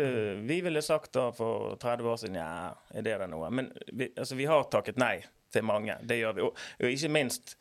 vi 0.44 0.58
ville 0.66 0.82
sagt 0.84 1.14
da 1.16 1.28
for 1.32 1.78
30 1.80 2.10
år 2.10 2.18
siden 2.20 2.40
ja, 2.40 2.48
er 2.92 3.06
det 3.06 3.14
da 3.22 3.28
noe? 3.30 3.48
Men 3.54 3.70
vi, 3.86 4.10
altså, 4.18 4.36
vi 4.36 4.48
har 4.50 4.66
takket 4.72 4.98
nei 5.00 5.20
til 5.54 5.64
mange. 5.64 5.96
Det 6.02 6.18
gjør 6.18 6.36
vi. 6.36 6.44
Og, 6.48 6.64
og 6.82 6.90
ikke 6.90 7.12
minst 7.14 7.54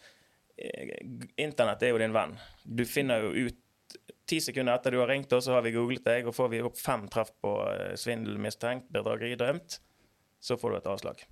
Internett 1.40 1.84
er 1.84 1.94
jo 1.94 2.00
din 2.02 2.14
venn. 2.16 2.36
Du 2.64 2.86
finner 2.86 3.26
jo 3.28 3.48
ut 3.50 3.58
Ti 4.30 4.38
sekunder 4.46 4.76
etter 4.78 4.94
du 4.94 5.00
har 5.02 5.08
ringt 5.10 5.32
oss, 5.34 5.48
så 5.48 5.56
har 5.56 5.64
vi 5.66 5.72
googlet 5.74 6.04
deg, 6.06 6.28
og 6.30 6.36
får 6.38 6.50
vi 6.52 6.60
opp 6.62 6.76
fem 6.78 7.08
treff 7.10 7.32
på 7.42 7.50
eh, 7.66 7.96
svindel 7.98 8.36
mistenkt, 8.38 8.86
bedrageri 8.94 9.34
drømt, 9.40 9.80
så 10.38 10.54
får 10.62 10.70
du 10.70 10.78
et 10.78 10.90
avslag. 10.92 11.24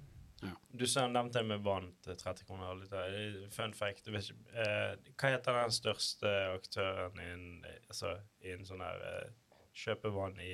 Du 0.74 0.88
sa 0.90 1.04
nevnte 1.10 1.38
det 1.44 1.46
med 1.52 1.62
vann 1.66 1.92
til 2.06 2.18
30 2.18 2.48
kroner. 2.50 2.82
Eh, 2.90 3.44
Fun 3.54 3.76
fact, 3.78 4.02
du 4.06 4.16
vet 4.16 4.32
ikke 4.32 4.64
eh, 4.64 5.14
Hva 5.14 5.32
heter 5.36 5.60
den 5.60 5.76
største 5.78 6.34
aktøren 6.56 7.22
i 7.22 7.30
en, 7.36 7.46
altså, 7.86 8.16
in 8.50 8.66
sånn 8.66 8.82
her 8.82 9.06
eh, 9.12 9.30
kjøpevann 9.78 10.42
i 10.42 10.52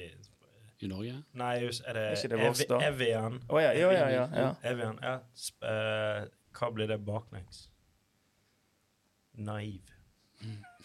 I 0.84 0.92
Norge? 0.92 1.16
Nei, 1.40 1.54
er 1.64 1.96
det, 1.96 2.06
Er 2.28 2.34
det 2.36 2.42
Ev- 2.50 2.80
Evian? 2.90 3.40
Å 3.48 3.64
ja, 3.64 3.72
ja, 3.72 3.92
ja, 3.96 4.08
ja, 4.18 4.28
ja. 4.36 4.50
Evian, 4.68 5.00
ja. 5.00 5.16
Sp 5.32 5.64
eh, 5.72 6.26
hva 6.60 6.74
blir 6.76 6.92
det 6.92 7.00
baklengs? 7.08 7.70
Naiv. 9.34 9.82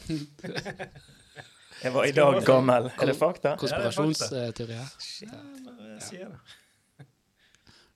Jeg 1.83 1.95
var 1.95 2.09
i 2.09 2.13
dag 2.13 2.41
gammel. 2.47 2.91
Er 2.91 3.07
det 3.07 3.15
fakta? 3.15 3.55
Konspirasjonsteorier. 3.61 4.89
Ja, 5.23 5.39
jeg 5.93 6.03
sier 6.03 6.33
det. 6.33 7.07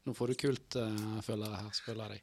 Nå 0.07 0.15
får 0.15 0.31
du 0.31 0.39
kultfølgere 0.39 1.59
her, 1.59 1.71
spør 1.75 1.99
jeg 2.05 2.21
deg. 2.21 2.23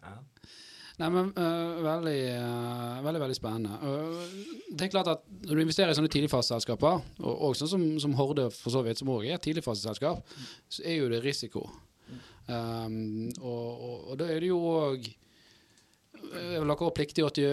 Nei, 1.00 1.10
men 1.16 1.30
uh, 1.36 1.80
veldig, 1.84 2.16
uh, 2.44 2.98
veldig, 3.06 3.22
veldig 3.24 3.38
spennende. 3.38 3.76
Uh, 3.84 4.72
det 4.72 4.88
er 4.88 4.92
klart 4.92 5.12
at 5.14 5.22
Når 5.48 5.54
du 5.56 5.62
investerer 5.64 5.94
i 5.94 5.96
sånne 6.00 6.12
tidligfaseselskaper, 6.12 7.06
og, 7.24 7.30
og 7.48 7.56
sånn 7.56 7.72
som, 7.72 7.86
som 8.04 8.16
Horde 8.20 8.50
for 8.52 8.76
så 8.76 8.84
vidt, 8.84 9.00
som 9.00 9.12
også 9.14 9.30
er 9.30 9.38
et 9.38 9.46
tidligfaseselskap, 9.48 10.36
så 10.68 10.84
er 10.84 11.00
jo 11.00 11.12
det 11.12 11.22
risiko. 11.24 11.64
Um, 12.50 13.30
og, 13.40 13.68
og, 13.70 13.98
og 14.12 14.20
da 14.20 14.28
er 14.32 14.44
det 14.44 14.52
jo 14.52 14.60
òg 14.60 15.08
er 16.36 16.60
vel 16.62 16.72
dere 16.74 16.92
pliktige 16.96 17.30
til, 17.36 17.48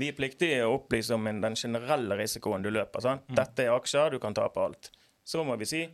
Vi 0.00 0.08
er 0.10 0.16
pliktige 0.16 0.62
å 0.66 0.78
opplyse 0.78 1.16
om 1.16 1.28
den 1.28 1.58
generelle 1.58 2.18
risikoen 2.18 2.64
du 2.64 2.70
løper. 2.72 3.04
Sant? 3.04 3.28
Dette 3.28 3.66
er 3.66 3.74
aksjer, 3.74 4.16
du 4.16 4.22
kan 4.22 4.36
tape 4.36 4.62
alt. 4.62 4.90
Så 5.24 5.44
må 5.44 5.56
vi 5.60 5.68
si 5.68 5.84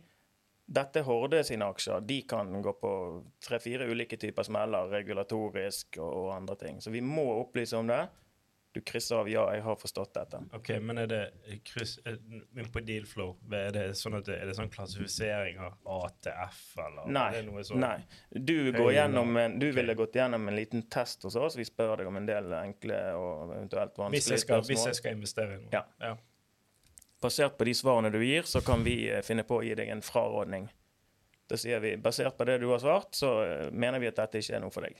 dette 0.71 1.01
er 1.01 1.07
Horde 1.07 1.41
sine 1.43 1.67
aksjer. 1.67 2.03
De 2.07 2.21
kan 2.27 2.51
gå 2.63 2.73
på 2.79 2.91
tre-fire 3.43 3.89
ulike 3.91 4.17
typer 4.19 4.47
smeller, 4.47 4.87
regulatorisk 4.93 5.99
og, 5.99 6.11
og 6.21 6.29
andre 6.35 6.55
ting. 6.59 6.79
Så 6.83 6.93
vi 6.93 7.01
må 7.03 7.25
opplyse 7.41 7.75
om 7.79 7.89
det. 7.91 8.05
Du 8.71 8.79
krysser 8.81 9.15
av 9.19 9.27
'ja, 9.29 9.43
jeg 9.53 9.63
har 9.65 9.75
forstått 9.75 10.13
dette'. 10.15 10.39
Ok, 10.55 10.69
men 10.79 10.97
er 10.97 11.07
det 11.07 11.21
kryss 11.67 11.97
men 12.51 12.69
På 12.71 12.79
Dealflow, 12.79 13.35
er 13.51 13.71
det 13.75 13.83
sånn 13.99 14.15
at 14.15 14.25
det, 14.25 14.37
er 14.39 14.47
det 14.47 14.55
sånn 14.55 14.71
klassifisering 14.71 15.59
av 15.59 15.75
ATF, 15.83 16.61
eller 16.77 17.11
Nei. 17.11 17.27
er 17.27 17.41
det 17.41 17.43
noe 17.49 17.65
sånn? 17.67 17.83
nei. 17.83 17.99
Du, 18.31 18.71
går 18.71 18.93
gjennom 18.95 19.37
en, 19.37 19.59
du 19.59 19.67
okay. 19.67 19.75
ville 19.81 19.95
gått 19.99 20.15
gjennom 20.15 20.47
en 20.47 20.55
liten 20.55 20.87
test 20.87 21.27
hos 21.27 21.35
oss. 21.35 21.59
Vi 21.59 21.67
spør 21.67 21.97
deg 21.99 22.07
om 22.07 22.15
en 22.21 22.29
del 22.29 22.53
enkle 22.61 23.01
og 23.19 23.55
eventuelt 23.57 23.97
vanskelige 23.97 24.45
spørsmål. 24.45 24.67
hvis 24.71 24.87
jeg 24.87 25.01
skal 25.01 25.19
investere 25.19 25.59
i 25.59 25.63
noe? 25.65 25.73
Ja. 25.75 25.83
ja. 25.99 26.15
Basert 27.21 27.57
på 27.59 27.67
de 27.67 27.75
svarene 27.77 28.09
du 28.09 28.21
gir, 28.23 28.47
så 28.49 28.63
kan 28.65 28.87
vi 28.87 28.95
eh, 29.11 29.21
finne 29.21 29.43
på 29.43 29.59
å 29.59 29.65
gi 29.67 29.75
deg 29.77 29.91
en 29.93 30.01
frarådning. 30.01 30.71
Da 31.51 31.59
sier 31.59 31.83
vi 31.83 31.97
basert 31.99 32.37
på 32.39 32.47
det 32.47 32.61
du 32.63 32.69
har 32.71 32.79
svart, 32.79 33.11
så 33.19 33.35
eh, 33.43 33.69
mener 33.71 33.99
vi 33.99 34.07
at 34.07 34.23
dette 34.23 34.39
ikke 34.39 34.55
er 34.57 34.63
noe 34.63 34.71
for 34.73 34.87
deg. 34.87 34.95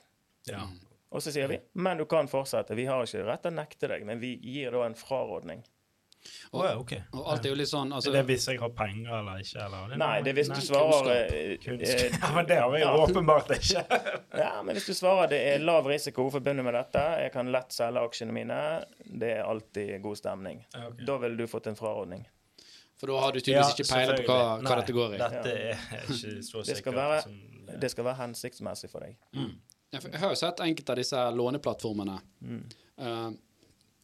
Ja. 0.52 0.68
Og 1.12 1.22
så 1.24 1.32
sier 1.36 1.48
vi 1.52 1.58
men 1.74 2.00
du 2.00 2.06
kan 2.08 2.28
fortsette. 2.32 2.76
Vi 2.78 2.86
har 2.88 3.04
ikke 3.04 3.26
rett 3.28 3.42
til 3.44 3.52
å 3.52 3.58
nekte 3.60 3.88
deg, 3.92 4.06
men 4.08 4.20
vi 4.22 4.36
gir 4.42 4.72
da 4.72 4.86
en 4.88 4.96
frarådning. 4.96 5.64
Å 6.54 6.62
ja, 6.68 6.72
okay. 6.78 7.00
Og 7.18 7.26
alt 7.34 7.46
er 7.48 7.50
jo 7.50 7.56
litt 7.58 7.70
sånn 7.72 7.90
altså, 7.98 8.12
er 8.12 8.20
det 8.20 8.28
hvis 8.30 8.44
jeg 8.52 8.60
har 8.62 8.70
penger 8.78 9.10
eller 9.18 9.40
ikke? 9.42 9.64
Eller? 9.66 9.96
Nei, 9.98 10.10
det 10.22 10.30
er 10.30 10.36
hvis 10.38 10.52
du 10.52 10.60
svarer 10.62 10.92
kunnskap. 10.94 11.32
eh, 11.34 11.56
Kunnskap. 11.64 12.04
eh, 12.06 12.20
Ja, 12.22 12.30
men 12.36 12.50
det 12.52 12.58
har 12.62 12.70
vi 12.76 12.82
jo 12.84 12.90
ja. 12.92 13.00
åpenbart 13.08 13.54
ikke. 13.56 13.82
Ja, 14.44 14.52
men 14.62 14.78
hvis 14.78 14.86
du 14.86 14.94
svarer 14.94 15.32
det 15.32 15.40
er 15.56 15.66
lav 15.66 15.90
risiko 15.90 16.28
forbundet 16.36 16.68
med 16.68 16.78
dette, 16.78 17.02
jeg 17.26 17.34
kan 17.34 17.50
lett 17.56 17.74
selge 17.74 18.04
aksjene 18.06 18.36
mine, 18.38 18.60
det 19.24 19.32
er 19.40 19.42
alltid 19.50 19.96
god 20.06 20.22
stemning. 20.22 20.62
Okay. 20.70 21.08
Da 21.10 21.18
ville 21.26 21.42
du 21.42 21.50
fått 21.50 21.72
en 21.74 21.80
frarådning. 21.80 22.28
For 23.02 23.10
da 23.10 23.18
har 23.26 23.34
du 23.34 23.40
tydeligvis 23.42 23.74
ikke 23.80 23.90
peiling 23.90 24.22
på 24.28 24.30
hva, 24.38 24.46
hva 24.62 24.62
nei, 24.62 24.78
dette 24.84 24.94
går 25.00 25.16
i. 25.18 25.18
Nei, 25.18 25.30
Dette 25.34 25.58
er 25.58 26.06
ikke 26.06 26.14
så 26.46 26.62
Det 26.62 26.68
skal 26.70 26.76
sikkert 26.76 27.00
være, 27.02 27.22
som 27.26 27.80
det 27.82 27.90
skal 27.96 28.06
være 28.12 28.20
hensiktsmessig 28.22 28.92
for 28.94 29.08
deg. 29.08 29.18
Ja, 29.34 29.50
Jeg 29.92 30.20
har 30.22 30.32
jo 30.32 30.40
sett 30.40 30.62
enkelte 30.64 30.94
av 30.94 31.00
disse 31.02 31.22
låneplattformene. 31.36 32.18
Mm. 32.48 32.62
Eh, 32.98 33.30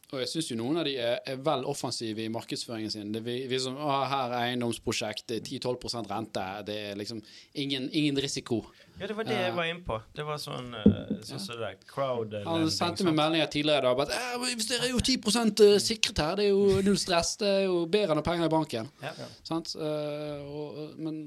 og 0.08 0.22
jeg 0.22 0.28
syns 0.30 0.46
jo 0.48 0.56
noen 0.56 0.80
av 0.80 0.86
de 0.88 0.94
er, 0.96 1.18
er 1.28 1.40
vel 1.44 1.66
offensive 1.68 2.22
i 2.24 2.30
markedsføringen 2.32 2.92
sin. 2.92 3.10
Det 3.12 3.20
vi, 3.26 3.42
vi 3.50 3.58
som, 3.60 3.74
å, 3.76 3.88
her 4.08 4.32
er 4.32 4.52
eiendomsprosjekt, 4.54 5.26
det 5.28 5.42
er 5.42 5.58
10-12 5.60 6.08
rente, 6.08 6.44
det 6.64 6.76
er 6.90 6.96
liksom 6.96 7.20
ingen, 7.60 7.90
ingen 7.92 8.16
risiko. 8.24 8.62
Ja, 8.98 9.06
det 9.06 9.14
var 9.18 9.28
det 9.28 9.36
jeg 9.36 9.52
var 9.54 9.68
inne 9.68 9.84
på. 9.84 9.98
Det 10.16 10.24
var 10.26 10.40
sånn 10.42 10.72
uh, 10.72 11.12
sånn 11.22 11.42
som 11.42 11.58
det 11.58 11.60
der 11.60 11.76
crowd 11.86 12.32
Han 12.48 12.64
sendte 12.72 13.04
meg 13.06 13.18
meldinger 13.18 13.50
tidligere 13.52 13.84
i 13.84 13.86
dag 13.86 13.98
om 13.98 14.02
at 14.06 14.14
«Eh, 14.16 14.64
dere 14.70 14.88
er 14.88 14.94
jo 14.94 15.02
10% 15.04 15.62
sikret 15.84 16.24
her, 16.24 16.40
det 16.40 16.48
er 16.48 16.50
jo 16.54 16.80
null 16.88 16.98
stress, 16.98 17.34
det 17.42 17.52
er 17.58 17.62
jo 17.68 17.84
bedre 17.84 18.16
enn 18.16 18.22
å 18.22 18.24
ha 18.24 18.28
penger 18.30 18.48
i 18.48 18.54
banken. 18.56 18.90
Ja. 19.04 19.12
Sant? 19.46 19.74
Uh, 19.76 20.40
og, 20.48 20.80
men 20.96 21.20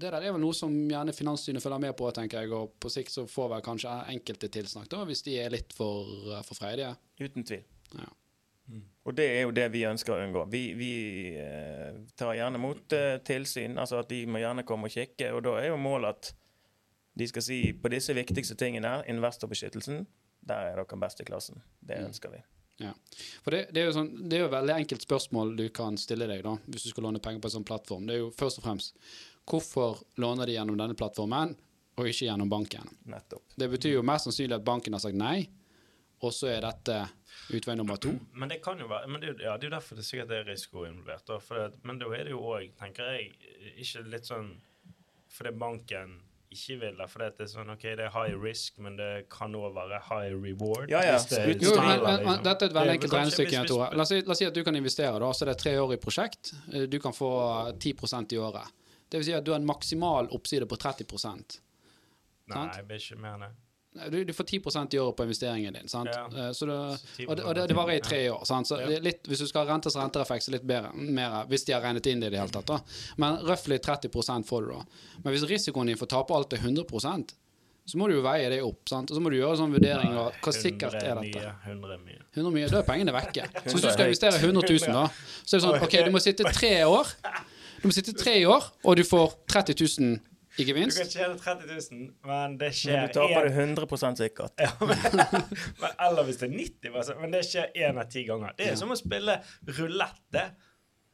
det 0.00 0.08
der 0.16 0.24
er 0.24 0.34
vel 0.34 0.42
noe 0.42 0.56
som 0.56 0.72
gjerne 0.72 1.14
Finansstyret 1.14 1.62
følger 1.62 1.84
med 1.84 1.94
på, 2.00 2.08
tenker 2.16 2.40
jeg, 2.40 2.56
og 2.56 2.72
på 2.80 2.90
sikt 2.96 3.12
så 3.12 3.28
får 3.30 3.52
vel 3.52 3.68
kanskje 3.68 4.00
enkelte 4.16 4.48
tilsnakk, 4.56 4.88
da, 4.96 5.04
hvis 5.12 5.22
de 5.28 5.36
er 5.44 5.52
litt 5.54 5.76
for, 5.76 6.08
for 6.40 6.56
freidige. 6.56 6.96
Uten 7.20 7.44
tvil. 7.44 7.68
Ja. 7.98 8.12
Og 9.04 9.12
det 9.12 9.26
er 9.28 9.42
jo 9.44 9.52
det 9.52 9.66
vi 9.74 9.82
ønsker 9.84 10.14
å 10.14 10.22
unngå. 10.24 10.46
Vi, 10.52 10.62
vi 10.78 10.92
eh, 11.36 11.98
tar 12.16 12.32
gjerne 12.38 12.60
mot 12.60 12.94
eh, 12.96 13.18
tilsyn, 13.26 13.76
altså 13.80 14.00
at 14.00 14.08
de 14.08 14.22
må 14.24 14.40
gjerne 14.40 14.64
komme 14.64 14.88
og 14.88 14.94
kikke. 14.94 15.28
Og 15.36 15.42
da 15.44 15.58
er 15.60 15.68
jo 15.68 15.80
målet 15.80 16.14
at 16.14 16.30
de 17.14 17.28
skal 17.28 17.44
si 17.44 17.58
på 17.76 17.92
disse 17.92 18.16
viktigste 18.16 18.56
tingene, 18.58 18.96
investorbeskyttelsen, 19.12 20.06
der 20.48 20.70
er 20.70 20.80
dere 20.80 21.00
best 21.04 21.20
i 21.20 21.28
klassen. 21.28 21.60
Det 21.84 22.00
ønsker 22.06 22.32
vi. 22.32 22.40
Ja. 22.80 22.94
For 23.44 23.54
det, 23.54 23.68
det, 23.76 23.82
er 23.82 23.90
jo 23.90 23.98
sånn, 23.98 24.10
det 24.24 24.38
er 24.38 24.46
jo 24.46 24.54
veldig 24.56 24.74
enkelt 24.80 25.04
spørsmål 25.04 25.52
du 25.60 25.68
kan 25.76 26.00
stille 26.00 26.26
deg 26.30 26.40
da, 26.46 26.56
hvis 26.64 26.88
du 26.88 26.94
skal 26.94 27.06
låne 27.06 27.22
penger 27.22 27.44
på 27.44 27.52
en 27.52 27.58
sånn 27.58 27.68
plattform. 27.68 28.08
Det 28.08 28.16
er 28.16 28.24
jo 28.24 28.32
først 28.34 28.62
og 28.62 28.66
fremst 28.66 28.96
hvorfor 29.44 30.00
låner 30.18 30.48
de 30.48 30.56
gjennom 30.56 30.80
denne 30.80 30.96
plattformen? 30.98 31.52
og 31.94 32.08
ikke 32.10 32.26
gjennom 32.26 32.50
banken. 32.50 32.88
Nettopp. 33.10 33.44
Det 33.54 33.68
betyr 33.70 33.98
jo 33.98 34.06
mest 34.06 34.28
sannsynlig 34.28 34.56
at 34.56 34.66
banken 34.66 34.96
har 34.96 35.02
sagt 35.02 35.18
nei, 35.18 35.46
og 36.24 36.34
så 36.34 36.50
er 36.54 36.64
dette 36.64 36.98
utvei 37.54 37.76
nummer 37.78 38.00
to. 38.00 38.12
Men 38.40 38.52
det 38.52 38.60
kan 38.64 38.80
jo 38.80 38.88
være 38.90 39.10
men 39.10 39.22
det, 39.22 39.34
ja, 39.44 39.56
det 39.58 39.68
er 39.68 39.72
jo 39.72 39.76
derfor 39.76 40.00
det 40.00 40.06
sikkert 40.08 40.32
er 40.34 40.46
risiko 40.48 40.84
involvert. 40.88 41.26
Da, 41.28 41.40
for 41.42 41.60
det, 41.60 41.82
men 41.86 41.98
da 42.00 42.10
er 42.16 42.28
det 42.28 42.34
jo 42.36 42.44
òg, 42.54 42.70
tenker 42.80 43.16
jeg, 43.16 43.32
ikke 43.84 44.04
litt 44.12 44.30
sånn 44.30 44.54
fordi 45.34 45.50
banken 45.58 46.20
ikke 46.54 46.76
vil 46.78 46.98
det. 47.00 47.06
For 47.10 47.24
det 47.24 47.42
er 47.42 47.50
sånn 47.50 47.72
OK, 47.74 47.84
det 47.98 48.06
er 48.06 48.12
high 48.14 48.36
risk, 48.38 48.78
men 48.82 48.96
det 48.98 49.10
kan 49.32 49.54
òg 49.58 49.74
være 49.74 49.98
high 50.08 50.36
reward. 50.36 50.92
Ja, 50.92 51.02
ja. 51.02 51.16
det 51.18 51.40
er 51.40 51.50
Jo, 51.58 51.74
men, 51.80 51.88
men, 51.88 52.04
men 52.04 52.20
liksom. 52.20 52.44
dette 52.46 52.68
er 52.68 52.70
et 52.70 52.76
veldig 52.78 52.94
enkelt 52.94 53.16
regnestykke, 53.18 53.64
La 53.74 53.90
la 53.98 54.06
oss 54.06 54.38
si 54.38 54.46
at 54.46 54.54
du 54.54 54.62
kan 54.66 54.78
investere, 54.78 55.18
da, 55.22 55.32
så 55.34 55.48
det 55.48 55.54
er 55.54 55.58
et 55.58 55.64
treårig 55.66 56.00
prosjekt. 56.02 56.54
Eh, 56.72 56.86
Du 56.90 57.00
kan 57.02 57.16
få 57.16 57.30
10% 57.82 58.36
i 58.36 58.38
året. 58.38 58.70
Det 59.10 59.20
vil 59.20 59.28
si 59.28 59.34
at 59.36 59.44
du 59.46 59.52
har 59.54 59.60
en 59.60 59.66
maksimal 59.66 60.30
oppside 60.34 60.66
på 60.70 60.78
30 60.78 61.60
Nei, 62.44 62.64
jeg 62.76 62.84
blir 62.88 63.00
ikke 63.00 63.16
mer 63.22 63.36
enn 63.38 63.46
det. 63.46 63.52
Du, 64.10 64.24
du 64.26 64.32
får 64.34 64.44
10% 64.44 64.94
i 64.94 64.98
året 64.98 65.16
på 65.16 65.22
investeringen 65.22 65.72
din. 65.76 65.88
sant? 65.88 66.08
Ja. 66.12 66.24
Eh, 66.48 66.52
Så 66.52 66.66
du, 66.66 66.72
og, 66.72 67.36
det, 67.36 67.44
og 67.44 67.54
det, 67.54 67.68
det 67.70 67.76
varer 67.78 68.00
i 68.00 68.00
tre 68.02 68.18
år. 68.30 68.42
sant? 68.44 68.66
Så 68.66 68.80
Ja. 68.80 68.86
det 68.88 68.96
er 68.98 69.04
litt, 69.06 69.22
Hvis 69.30 69.38
du 69.38 69.46
skal 69.46 69.66
ha 69.66 69.74
rentes 69.74 69.94
renteeffekt, 69.96 70.42
så 70.48 70.50
litt 70.50 70.66
bedre, 70.66 70.90
mer, 70.94 71.44
hvis 71.46 71.64
de 71.64 71.72
har 71.72 71.80
regnet 71.82 72.06
inn 72.10 72.20
det 72.20 72.26
i 72.26 72.30
det 72.34 72.40
hele 72.40 72.50
tatt. 72.50 72.66
da. 72.66 72.80
Men 73.16 73.38
røftlig 73.46 73.78
30 73.80 74.42
får 74.44 74.66
du 74.66 74.72
da. 74.74 74.82
Men 75.22 75.32
hvis 75.34 75.46
risikoen 75.48 75.86
din 75.86 75.96
for 75.96 76.06
å 76.06 76.14
tape 76.16 76.34
alt 76.34 76.52
er 76.52 76.58
100% 76.58 77.34
så 77.86 77.98
må 78.00 78.08
du 78.08 78.14
jo 78.14 78.22
veie 78.22 78.48
det 78.48 78.62
opp. 78.64 78.88
sant? 78.88 79.10
Og 79.10 79.16
så 79.16 79.20
må 79.20 79.30
du 79.30 79.36
gjøre 79.36 79.58
sånn 79.60 79.70
vurdering 79.74 80.14
av 80.16 80.32
hva 80.42 80.52
sikkert 80.56 80.94
er 81.02 81.14
dette. 81.20 81.54
100 81.68 81.92
er 81.92 81.98
mye. 82.00 82.20
100 82.34 82.50
mye, 82.54 82.68
da 82.70 82.78
er 82.78 82.82
pengene 82.88 83.12
vekke. 83.12 83.44
Så 83.68 83.76
hvis 83.76 83.82
du 83.84 83.88
100 83.88 83.92
skal 83.92 84.06
investere 84.06 84.38
100 84.40 84.62
000, 84.88 84.92
da, 84.92 85.08
så 85.44 85.56
er 85.56 85.60
det 85.60 85.66
sånn 85.68 85.82
OK, 85.84 85.96
du 86.06 86.10
må 86.10 86.18
sitte 86.24 86.44
tre 86.50 86.82
år. 86.88 87.06
Du 87.82 87.88
må 87.88 87.92
sitte 87.92 88.14
tre 88.16 88.38
år, 88.48 88.64
og 88.84 88.96
du 88.96 89.04
får 89.04 89.34
30 89.46 89.76
000 90.00 90.18
i 90.58 90.64
Du 90.64 91.00
kan 91.00 91.08
tjene 91.10 91.38
30 91.38 91.66
000, 91.92 92.10
men 92.28 92.52
det 92.60 92.68
Men 92.70 92.76
skjer 92.78 93.06
du 93.08 93.12
taper 93.16 93.48
en- 93.48 93.76
det 93.76 93.78
100 93.78 94.16
sikkert. 94.20 94.52
Ja, 94.60 94.70
men, 94.80 94.98
men, 95.80 95.90
eller 95.98 96.22
hvis 96.28 96.38
det 96.42 96.50
er 96.50 96.56
90 96.58 96.94
altså, 97.00 97.16
Men 97.20 97.34
det 97.34 97.42
skjer 97.48 97.72
én 97.74 97.98
av 98.00 98.10
ti 98.12 98.22
ganger. 98.28 98.54
Det 98.58 98.68
er 98.70 98.76
som 98.78 98.90
å 98.94 98.98
spille 98.98 99.40
rulette. 99.78 100.44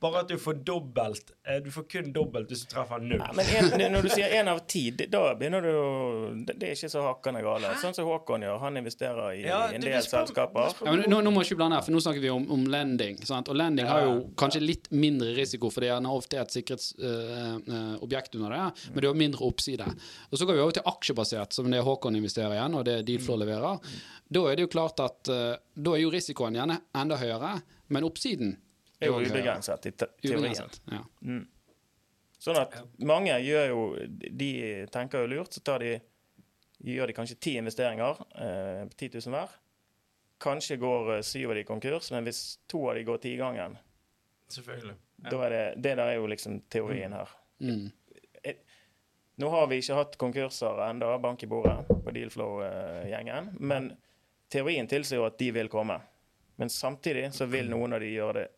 Bare 0.01 0.23
at 0.23 0.29
du 0.33 0.39
får 0.41 0.63
dobbelt. 0.65 1.31
eh, 1.45 1.59
Du 1.61 1.71
får 1.71 1.85
kun 1.93 2.13
dobbelt 2.13 2.49
hvis 2.49 2.63
du 2.65 2.71
treffer 2.75 3.03
null. 3.05 3.21
Ja, 3.21 3.33
men 3.37 3.45
en, 3.81 3.93
når 3.93 4.03
du 4.07 4.09
sier 4.09 4.33
én 4.33 4.49
av 4.49 4.63
ti, 4.67 4.87
da 4.97 5.35
begynner 5.37 5.61
du 5.61 6.45
Det 6.47 6.57
er 6.63 6.73
ikke 6.73 6.89
så 6.89 7.03
hakkende 7.05 7.43
gale. 7.45 7.75
Sånn 7.83 7.93
som 7.95 8.07
Håkon 8.09 8.41
gjør. 8.47 8.59
Han 8.63 8.77
investerer 8.81 9.35
i 9.37 9.43
Ja, 9.45 9.67
en 9.69 9.85
del 9.85 10.01
selskaper. 10.03 10.73
Ja, 10.87 10.95
men 10.95 11.05
nå, 11.11 11.21
nå 11.21 11.31
må 11.35 11.43
vi 11.43 11.51
ikke 11.51 11.59
blande 11.61 11.77
her, 11.77 11.85
for 11.85 11.93
nå 11.93 12.01
snakker 12.01 12.25
vi 12.25 12.31
om, 12.33 12.47
om 12.51 12.65
lending. 12.73 13.21
Sant? 13.29 13.51
Og 13.53 13.59
lending 13.61 13.87
har 13.91 14.07
jo 14.07 14.15
kanskje 14.41 14.63
litt 14.65 14.89
mindre 14.91 15.35
risiko, 15.37 15.69
for 15.71 15.85
det 15.85 15.91
er 15.91 15.95
gjerne 15.99 16.15
ofte 16.17 16.41
et 16.41 16.57
sikkerhetsobjekt 16.57 18.35
under 18.41 18.51
det, 18.57 18.63
men 18.95 19.01
det 19.05 19.09
har 19.11 19.21
mindre 19.21 19.45
oppside. 19.47 19.87
Og 20.31 20.39
Så 20.39 20.47
går 20.49 20.57
vi 20.57 20.65
over 20.65 20.73
til 20.79 20.89
aksjebasert, 20.91 21.53
som 21.57 21.69
det 21.71 21.83
Håkon 21.85 22.17
investerer 22.17 22.57
igjen, 22.57 22.75
og 22.79 22.85
det 22.89 22.99
Dealflow 23.09 23.39
leverer. 23.41 23.79
Da 24.31 24.45
er 24.49 24.57
det 24.57 24.67
jo 24.69 24.73
klart 24.73 25.01
at 25.05 25.29
uh, 25.33 25.55
da 25.75 25.95
er 25.97 26.05
jo 26.05 26.11
risikoen 26.15 26.55
gjerne 26.57 26.81
enda 26.97 27.17
høyere, 27.21 27.57
men 27.91 28.07
oppsiden 28.07 28.57
er 29.01 29.11
jo 29.11 29.21
ubegrenset 29.25 29.87
i 29.87 29.93
te 29.93 30.09
teorien. 30.23 30.77
Ja. 30.93 31.01
Mm. 31.25 31.47
Sånn 32.41 32.57
at 32.57 32.79
mange 33.05 33.35
gjør 33.45 33.67
jo 33.69 33.81
De 34.09 34.53
tenker 34.93 35.25
jo 35.25 35.31
lurt, 35.35 35.53
så 35.53 35.61
tar 35.65 35.85
de 35.85 35.99
gjør 36.81 37.11
de 37.11 37.17
kanskje 37.17 37.37
ti 37.37 37.57
investeringer 37.61 38.23
eh, 38.41 38.87
på 38.89 38.97
10 38.97 39.21
000 39.27 39.35
hver. 39.35 39.57
Kanskje 40.41 40.79
går 40.81 41.15
eh, 41.17 41.23
syv 41.27 41.53
av 41.53 41.59
de 41.61 41.65
konkurs, 41.69 42.09
men 42.15 42.25
hvis 42.25 42.43
to 42.71 42.87
av 42.89 42.97
de 42.97 43.05
går 43.05 43.21
tigangen, 43.21 43.77
Selvfølgelig. 44.49 44.95
da 45.29 45.43
er 45.47 45.57
det 45.57 45.65
Det 45.77 45.95
der 46.01 46.07
er 46.07 46.17
jo 46.17 46.31
liksom 46.33 46.63
teorien 46.73 47.13
her. 47.13 47.35
Mm. 47.61 47.91
Nå 49.41 49.49
har 49.49 49.67
vi 49.67 49.79
ikke 49.81 49.97
hatt 49.97 50.17
konkurser 50.21 50.81
enda, 50.85 51.19
bank 51.19 51.43
i 51.43 51.47
bordet, 51.49 51.87
på 51.89 52.13
Dealflow-gjengen. 52.13 53.55
Men 53.61 53.93
teorien 54.53 54.89
tilsier 54.89 55.17
jo 55.21 55.25
at 55.25 55.39
de 55.41 55.49
vil 55.57 55.69
komme. 55.73 55.97
Men 56.61 56.69
samtidig 56.69 57.31
så 57.33 57.47
vil 57.49 57.71
noen 57.73 57.97
av 57.97 58.03
de 58.05 58.11
gjøre 58.13 58.35
det 58.37 58.49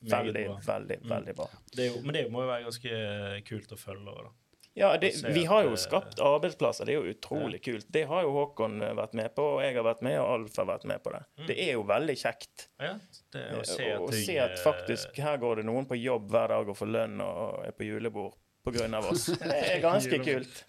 veldig, 0.00 0.46
bra. 0.48 0.58
veldig, 0.66 0.98
veldig 1.08 1.36
bra. 1.36 1.46
Det 1.72 1.86
er 1.86 1.94
jo, 1.94 2.02
men 2.04 2.18
det 2.18 2.26
må 2.32 2.44
jo 2.44 2.50
være 2.50 2.66
ganske 2.66 2.98
eh, 2.98 3.38
kult 3.46 3.72
å 3.72 3.78
følge. 3.80 4.10
over 4.10 4.28
Da. 4.28 4.34
Ja, 4.76 4.90
det, 5.00 5.14
vi 5.32 5.44
har 5.48 5.64
jo 5.64 5.70
eh, 5.72 5.80
skapt 5.80 6.20
arbeidsplasser. 6.20 6.84
Det 6.84 6.92
er 6.92 6.98
jo 7.00 7.14
utrolig 7.14 7.62
kult. 7.64 7.86
Det 7.88 8.02
har 8.10 8.26
jo 8.26 8.34
Håkon 8.34 8.82
eh, 8.84 8.92
vært 8.98 9.14
med 9.16 9.32
på, 9.32 9.46
og 9.54 9.62
jeg 9.64 9.72
har 9.78 9.86
vært 9.86 10.02
med, 10.04 10.18
og 10.20 10.32
Alf 10.34 10.58
har 10.60 10.68
vært 10.68 10.84
med 10.90 11.00
på 11.00 11.14
det. 11.14 11.22
Det 11.48 11.56
er 11.64 11.70
jo 11.78 11.86
veldig 11.88 12.16
kjekt 12.20 12.66
Ja, 12.82 12.92
det, 13.32 13.46
å 13.56 13.62
se 13.64 13.88
at 13.94 14.04
å 14.04 14.10
ting, 14.12 14.26
se 14.26 14.36
at 14.44 14.60
faktisk 14.60 15.16
her 15.24 15.40
går 15.40 15.62
det 15.62 15.66
noen 15.70 15.88
på 15.88 15.96
jobb 15.96 16.28
hver 16.34 16.52
dag 16.52 16.68
og 16.68 16.76
får 16.76 16.92
lønn 16.92 17.24
og 17.24 17.64
er 17.64 17.72
på 17.72 17.88
julebord 17.88 18.36
av 18.66 19.08
oss. 19.14 19.30
Det 19.40 19.56
er 19.62 19.80
ganske 19.80 20.18
kult. 20.26 20.62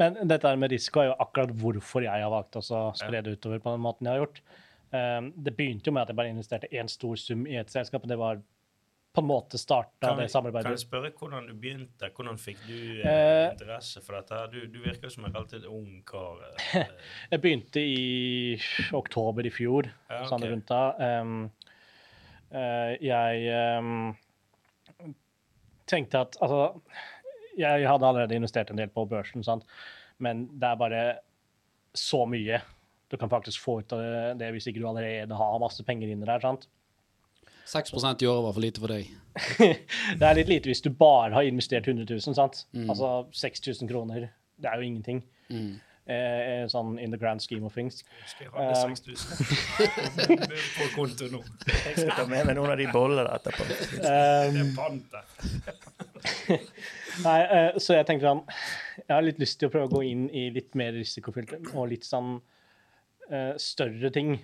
Men 0.00 0.16
dette 0.30 0.52
med 0.56 0.72
risiko 0.72 1.02
er 1.02 1.10
jo 1.10 1.16
akkurat 1.26 1.52
hvorfor 1.60 2.04
jeg 2.06 2.22
har 2.22 2.32
valgt 2.32 2.56
å 2.60 2.64
spre 2.96 3.20
det 3.20 3.36
utover 3.36 3.60
på 3.60 3.72
den 3.74 3.84
måten 3.84 4.08
jeg 4.08 4.16
har 4.16 4.24
gjort. 4.24 4.40
Um, 4.94 5.32
det 5.42 5.56
begynte 5.56 5.90
jo 5.90 5.94
med 5.96 6.06
at 6.06 6.12
jeg 6.12 6.18
bare 6.18 6.30
investerte 6.30 6.68
én 6.70 6.88
stor 6.88 7.16
sum 7.18 7.46
i 7.50 7.56
et 7.58 7.72
selskap, 7.72 8.04
og 8.06 8.10
det 8.10 8.18
var 8.20 8.42
på 9.16 9.22
en 9.24 9.28
måte 9.30 9.58
starta 9.58 10.10
det 10.18 10.28
samarbeidet. 10.28 10.66
kan 10.68 10.74
jeg 10.76 10.82
spørre 10.84 11.10
hvordan 11.16 11.46
du 11.48 11.54
begynte? 11.56 12.10
Hvordan 12.12 12.36
fikk 12.38 12.58
du 12.68 13.00
eh, 13.00 13.08
Eh, 13.08 13.52
interesse 13.54 14.02
for 14.04 14.18
dette? 14.18 14.42
Du, 14.52 14.66
du 14.68 14.82
virker 14.84 15.08
som 15.08 15.24
en 15.24 15.32
relativt 15.32 15.64
ung 15.64 16.02
kar. 16.04 16.42
eh. 16.74 16.92
Jeg 17.32 17.40
begynte 17.40 17.80
i 17.80 18.58
oktober 18.92 19.48
i 19.48 19.50
fjor, 19.50 19.88
Ja, 20.10 20.20
sånn 20.28 20.44
rundt 20.44 20.68
da. 20.68 20.82
Um, 21.22 21.50
uh, 22.52 22.92
jeg 23.00 23.48
um, 23.80 24.12
tenkte 25.88 26.26
at 26.26 26.36
Altså, 26.42 26.82
jeg 27.56 27.88
hadde 27.88 28.06
allerede 28.06 28.36
investert 28.36 28.70
en 28.70 28.76
del 28.76 28.92
på 28.92 29.08
børsen, 29.08 29.42
sant? 29.42 29.64
men 30.18 30.46
det 30.60 30.68
er 30.68 30.76
bare 30.80 31.02
så 31.96 32.22
mye 32.28 32.60
du 33.10 33.16
kan 33.16 33.30
faktisk 33.30 33.62
få 33.62 33.80
ut 33.80 33.92
av 33.94 34.02
det, 34.38 34.50
hvis 34.54 34.66
ikke 34.70 34.82
du 34.82 34.88
allerede 34.88 35.38
har 35.38 35.60
masse 35.62 35.84
penger 35.86 36.10
inni 36.10 36.26
der. 36.26 36.42
sant? 36.42 36.66
6 37.66 37.92
i 38.22 38.26
året 38.26 38.44
var 38.44 38.52
for 38.52 38.62
lite 38.62 38.80
for 38.80 38.92
deg. 38.94 39.10
det 40.20 40.26
er 40.26 40.38
litt 40.38 40.50
lite 40.50 40.70
hvis 40.70 40.84
du 40.84 40.90
bare 40.94 41.34
har 41.34 41.46
investert 41.46 41.88
100 41.88 42.06
000, 42.06 42.34
sant? 42.38 42.62
Mm. 42.72 42.90
Altså 42.90 43.26
6000 43.34 43.90
kroner. 43.90 44.28
Det 44.56 44.70
er 44.70 44.78
jo 44.78 44.86
ingenting. 44.86 45.24
Mm. 45.50 45.74
Eh, 46.06 46.62
sånn 46.70 47.00
in 47.02 47.10
the 47.10 47.18
grand 47.18 47.42
scheme 47.42 47.66
of 47.66 47.74
things. 47.74 48.04
Skal 48.30 48.46
jeg 48.46 48.52
ha 48.54 48.84
Um, 48.86 48.94
6000 48.94 50.44
på 50.76 50.86
konto 50.94 51.26
nå? 51.32 51.40
Jeg 51.66 51.96
skal 51.96 52.12
ta 52.14 52.26
med 52.30 52.46
meg 52.46 52.54
noen 52.54 52.70
av 52.76 52.78
de 52.78 52.86
bollene 52.94 53.26
etterpå. 53.34 53.66
Det 53.66 54.12
er 54.12 54.54
Um, 54.62 55.00
nei, 57.26 57.40
eh, 57.42 57.78
så 57.82 57.96
jeg 57.96 58.06
tenkte 58.08 58.26
sånn 58.26 58.40
Jeg 59.02 59.12
har 59.12 59.22
litt 59.24 59.38
lyst 59.42 59.58
til 59.60 59.68
å 59.68 59.72
prøve 59.74 59.86
å 59.88 59.92
gå 59.96 60.02
inn 60.06 60.24
i 60.30 60.48
litt 60.54 60.74
mer 60.78 60.94
risikofylte 60.94 61.58
og 61.74 61.90
litt 61.90 62.06
sånn 62.06 62.36
eh, 62.38 62.55
større 63.60 64.10
ting. 64.14 64.36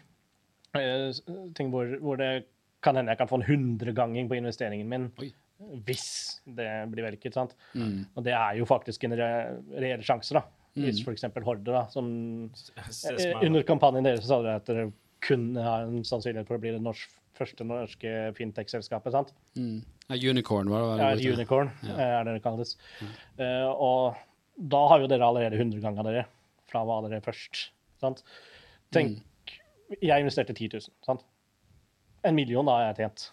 Eh, 0.79 1.11
ting 1.57 1.71
hvor, 1.73 1.91
hvor 2.01 2.21
det 2.21 2.33
kan 2.83 2.97
hende 2.99 3.13
jeg 3.13 3.21
kan 3.21 3.31
få 3.31 3.41
en 3.41 3.47
hundreganging 3.47 4.31
på 4.31 4.39
investeringen 4.39 4.89
min. 4.89 5.11
Oi. 5.23 5.31
Hvis 5.87 6.41
det 6.59 6.67
blir 6.91 7.07
vellykket. 7.07 7.37
sant? 7.37 7.55
Mm. 7.79 8.03
Og 8.17 8.25
det 8.27 8.35
er 8.35 8.59
jo 8.59 8.67
faktisk 8.67 9.05
en 9.07 9.15
re 9.19 9.31
reell 9.71 10.03
sjanse, 10.03 10.35
da. 10.35 10.43
Hvis 10.73 11.03
f.eks. 11.05 11.27
Horde, 11.45 11.69
da, 11.69 11.85
som 11.93 12.07
Eh. 12.49 13.35
Under 13.45 13.63
kampanjen 13.69 14.07
deres 14.07 14.25
sa 14.27 14.41
dere 14.43 14.59
at 14.63 14.67
dere 14.71 14.89
kunne 15.23 15.63
ha 15.63 15.83
en 15.85 16.01
sannsynlighet 16.07 16.49
for 16.49 16.59
å 16.59 16.63
bli 16.63 16.73
det 16.75 16.81
norsk, 16.83 17.13
første 17.39 17.65
norske 17.69 18.33
fintech-selskapet. 18.39 19.13
sant? 19.15 19.33
Mm. 19.55 19.85
Ja, 20.09 20.19
unicorn 20.33 20.73
var 20.73 20.83
det? 20.83 21.03
Ja, 21.03 21.11
det 21.15 21.27
et 21.29 21.39
unicorn 21.39 21.71
ja. 21.87 21.97
er 22.09 22.25
det 22.27 22.39
det 22.39 22.43
kalles. 22.45 22.75
Eh, 23.39 23.69
og 23.71 24.19
da 24.57 24.83
har 24.91 25.05
jo 25.05 25.13
dere 25.13 25.29
allerede 25.29 25.61
100 25.61 25.85
ganger 25.85 26.09
dere 26.09 26.27
fra 26.73 26.83
hva 26.89 26.99
dere 27.07 27.23
først. 27.25 27.69
sant? 28.03 28.25
Tenk, 28.93 29.19
jeg 30.03 30.21
investerte 30.25 30.55
10 30.55 30.69
000. 30.73 30.81
sant? 31.07 31.25
En 32.25 32.35
million 32.35 32.67
da 32.67 32.73
har 32.79 32.85
jeg 32.93 32.97
tjent. 33.03 33.25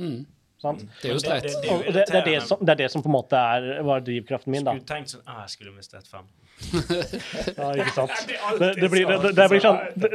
Mm. 0.00 0.20
sant? 0.62 0.84
Det 1.02 1.10
er 1.10 1.12
jo 1.12 1.18
streit. 1.18 1.42
Det- 1.42 1.52
det- 1.62 1.72
det 1.72 1.78
er 1.78 1.92
det, 1.92 2.06
det, 2.06 2.16
er 2.20 2.24
det, 2.30 2.42
som, 2.48 2.58
det 2.60 2.70
er 2.70 2.74
det 2.80 2.90
som 2.90 3.02
på 3.02 3.08
en 3.10 3.16
måte 3.16 3.36
er, 3.36 3.82
var 3.82 4.00
drivkraften 4.00 4.50
min, 4.54 4.64
da. 4.64 4.72
Skulle 4.78 4.86
tenkt 4.94 5.10
sånn 5.10 5.22
ah, 5.26 5.40
Jeg 5.42 5.50
skulle 5.56 5.70
investert 5.74 6.06
fem. 6.08 6.28
Ja, 7.58 7.72
ikke 7.74 7.92
sant? 7.96 8.12
Det 8.60 8.84
er 8.84 8.88
blir, 8.88 9.06
det, 9.08 9.18
det, 9.22 9.32
det 9.36 9.48
blir 9.50 9.60
sånn 9.64 9.78
det, 9.96 10.10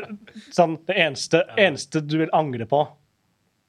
sånn, 0.56 0.78
Det 0.88 0.96
eneste, 0.96 1.42
eneste 1.60 2.02
du 2.08 2.18
vil 2.22 2.30
angre 2.34 2.66
på, 2.70 2.80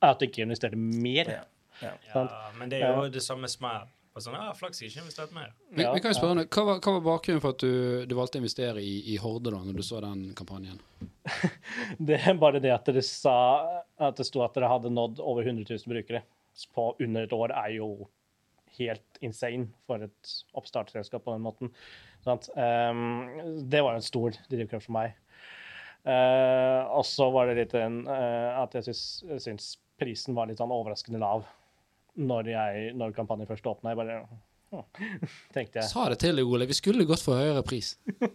er 0.02 0.12
at 0.14 0.20
du 0.20 0.26
ikke 0.28 0.44
investerte 0.46 0.76
mer. 0.78 1.28
Ja. 1.34 1.44
Ja. 1.82 1.92
Ja, 2.14 2.24
men 2.58 2.70
det 2.70 2.80
er 2.82 2.94
jo 2.96 3.08
det 3.14 3.22
samme 3.22 3.48
smell. 3.50 3.84
Og 4.18 4.24
Sånn, 4.24 4.34
ah, 4.34 4.50
Flaks 4.56 4.80
jeg 4.82 4.90
ikke 4.90 5.04
investert 5.04 5.34
mer. 5.34 5.52
Vi, 5.70 5.84
Ja, 5.84 5.92
vi 5.94 6.02
kan 6.02 6.10
jo 6.10 6.18
spørre, 6.18 6.42
hva, 6.42 6.62
var, 6.66 6.80
hva 6.82 6.94
var 6.96 7.04
bakgrunnen 7.06 7.42
for 7.44 7.54
at 7.54 7.62
du, 7.62 8.06
du 8.10 8.14
valgte 8.18 8.40
å 8.40 8.42
investere 8.42 8.82
i, 8.82 8.96
i 9.12 9.18
Horde 9.22 9.52
da, 9.54 9.60
når 9.62 9.78
du 9.78 9.84
så 9.86 10.00
den 10.02 10.24
kampanjen? 10.38 10.80
Det 12.08 12.18
er 12.18 12.40
bare 12.40 12.58
det 12.62 12.72
at 12.74 12.88
dere 12.88 13.04
sa 13.06 13.38
at 13.94 14.18
det 14.18 14.26
sto 14.26 14.42
at 14.42 14.56
dere 14.56 14.70
hadde 14.72 14.90
nådd 14.90 15.22
over 15.22 15.46
100 15.46 15.68
000 15.70 15.92
brukere 15.92 16.24
på 16.74 16.88
under 16.98 17.28
et 17.28 17.34
år, 17.36 17.54
er 17.54 17.76
jo 17.76 18.08
helt 18.78 19.20
insane 19.22 19.68
for 19.86 20.02
et 20.02 20.34
oppstartsselskap 20.58 21.22
på 21.24 21.36
den 21.36 21.44
måten. 21.46 21.70
Ehm, 22.58 23.62
det 23.70 23.82
var 23.84 23.94
jo 23.94 24.00
en 24.02 24.08
stor 24.08 24.38
drivkraft 24.50 24.88
for 24.88 24.96
meg. 24.98 25.14
Uh, 26.08 26.86
og 26.94 27.02
så 27.04 27.26
var 27.34 27.50
det 27.50 27.56
litt 27.58 27.74
en, 27.76 28.00
uh, 28.06 28.62
at 28.62 28.74
jeg 28.78 28.86
syns, 28.86 29.00
jeg 29.28 29.42
syns 29.44 29.64
prisen 30.00 30.36
var 30.36 30.48
litt 30.48 30.60
sånn 30.62 30.72
overraskende 30.72 31.20
lav 31.20 31.42
når, 32.18 32.50
jeg, 32.54 32.90
når 32.98 33.14
kampanjen 33.16 33.48
først 33.50 33.66
åpna. 33.70 33.94
Jeg 33.94 34.02
bare 34.02 34.20
tenkte 35.54 35.80
jeg. 35.80 35.88
Sa 35.88 36.08
det 36.12 36.18
til 36.24 36.36
deg, 36.36 36.44
Ole. 36.50 36.66
Vi 36.68 36.76
skulle 36.76 37.06
gått 37.08 37.22
for 37.24 37.38
høyere 37.40 37.64
pris. 37.66 37.94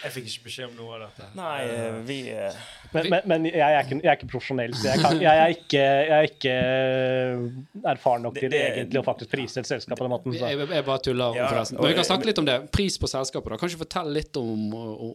Jeg 0.00 0.14
fikk 0.14 0.28
ikke 0.30 0.44
beskjed 0.46 0.70
om 0.70 0.76
noe 0.78 0.94
av 0.96 1.00
dette. 1.02 1.26
Nei, 1.36 1.56
eh, 1.68 1.96
vi 2.08 2.14
eh, 2.32 2.54
Men, 2.94 3.08
men, 3.12 3.26
men 3.28 3.44
jeg, 3.50 3.60
er 3.60 3.82
ikke, 3.84 3.98
jeg 4.00 4.08
er 4.08 4.16
ikke 4.16 4.28
profesjonell, 4.32 4.72
så 4.80 4.86
jeg, 4.88 5.00
kan, 5.02 5.18
jeg, 5.20 5.40
er 5.42 5.52
ikke, 5.52 5.82
jeg 5.82 6.14
er 6.16 6.28
ikke 6.30 6.54
eh, 6.54 7.90
erfaren 7.92 8.24
nok 8.24 8.38
til 8.38 8.48
Det- 8.48 8.52
det- 8.54 8.62
egentlig 8.78 9.02
å 9.02 9.04
faktisk 9.04 9.34
prise 9.34 9.60
et 9.60 9.68
selskap 9.68 10.00
på 10.00 10.06
den 10.06 10.14
måten. 10.14 10.32
Så. 10.38 10.40
Jeg, 10.54 10.70
jeg 10.72 10.86
bare 10.88 11.02
tuller, 11.04 11.36
Ja, 11.36 11.50
forresten. 11.52 11.76
Men 11.82 11.92
vi 11.92 11.98
kan 12.00 12.08
snakke 12.08 12.30
litt 12.30 12.40
om 12.40 12.48
det. 12.48 12.56
Pris 12.72 12.96
på 13.02 13.10
selskapet. 13.12 13.52
da. 13.52 13.60
Kanskje 13.60 13.82
fortelle 13.84 14.16
litt 14.16 14.40
om, 14.40 14.64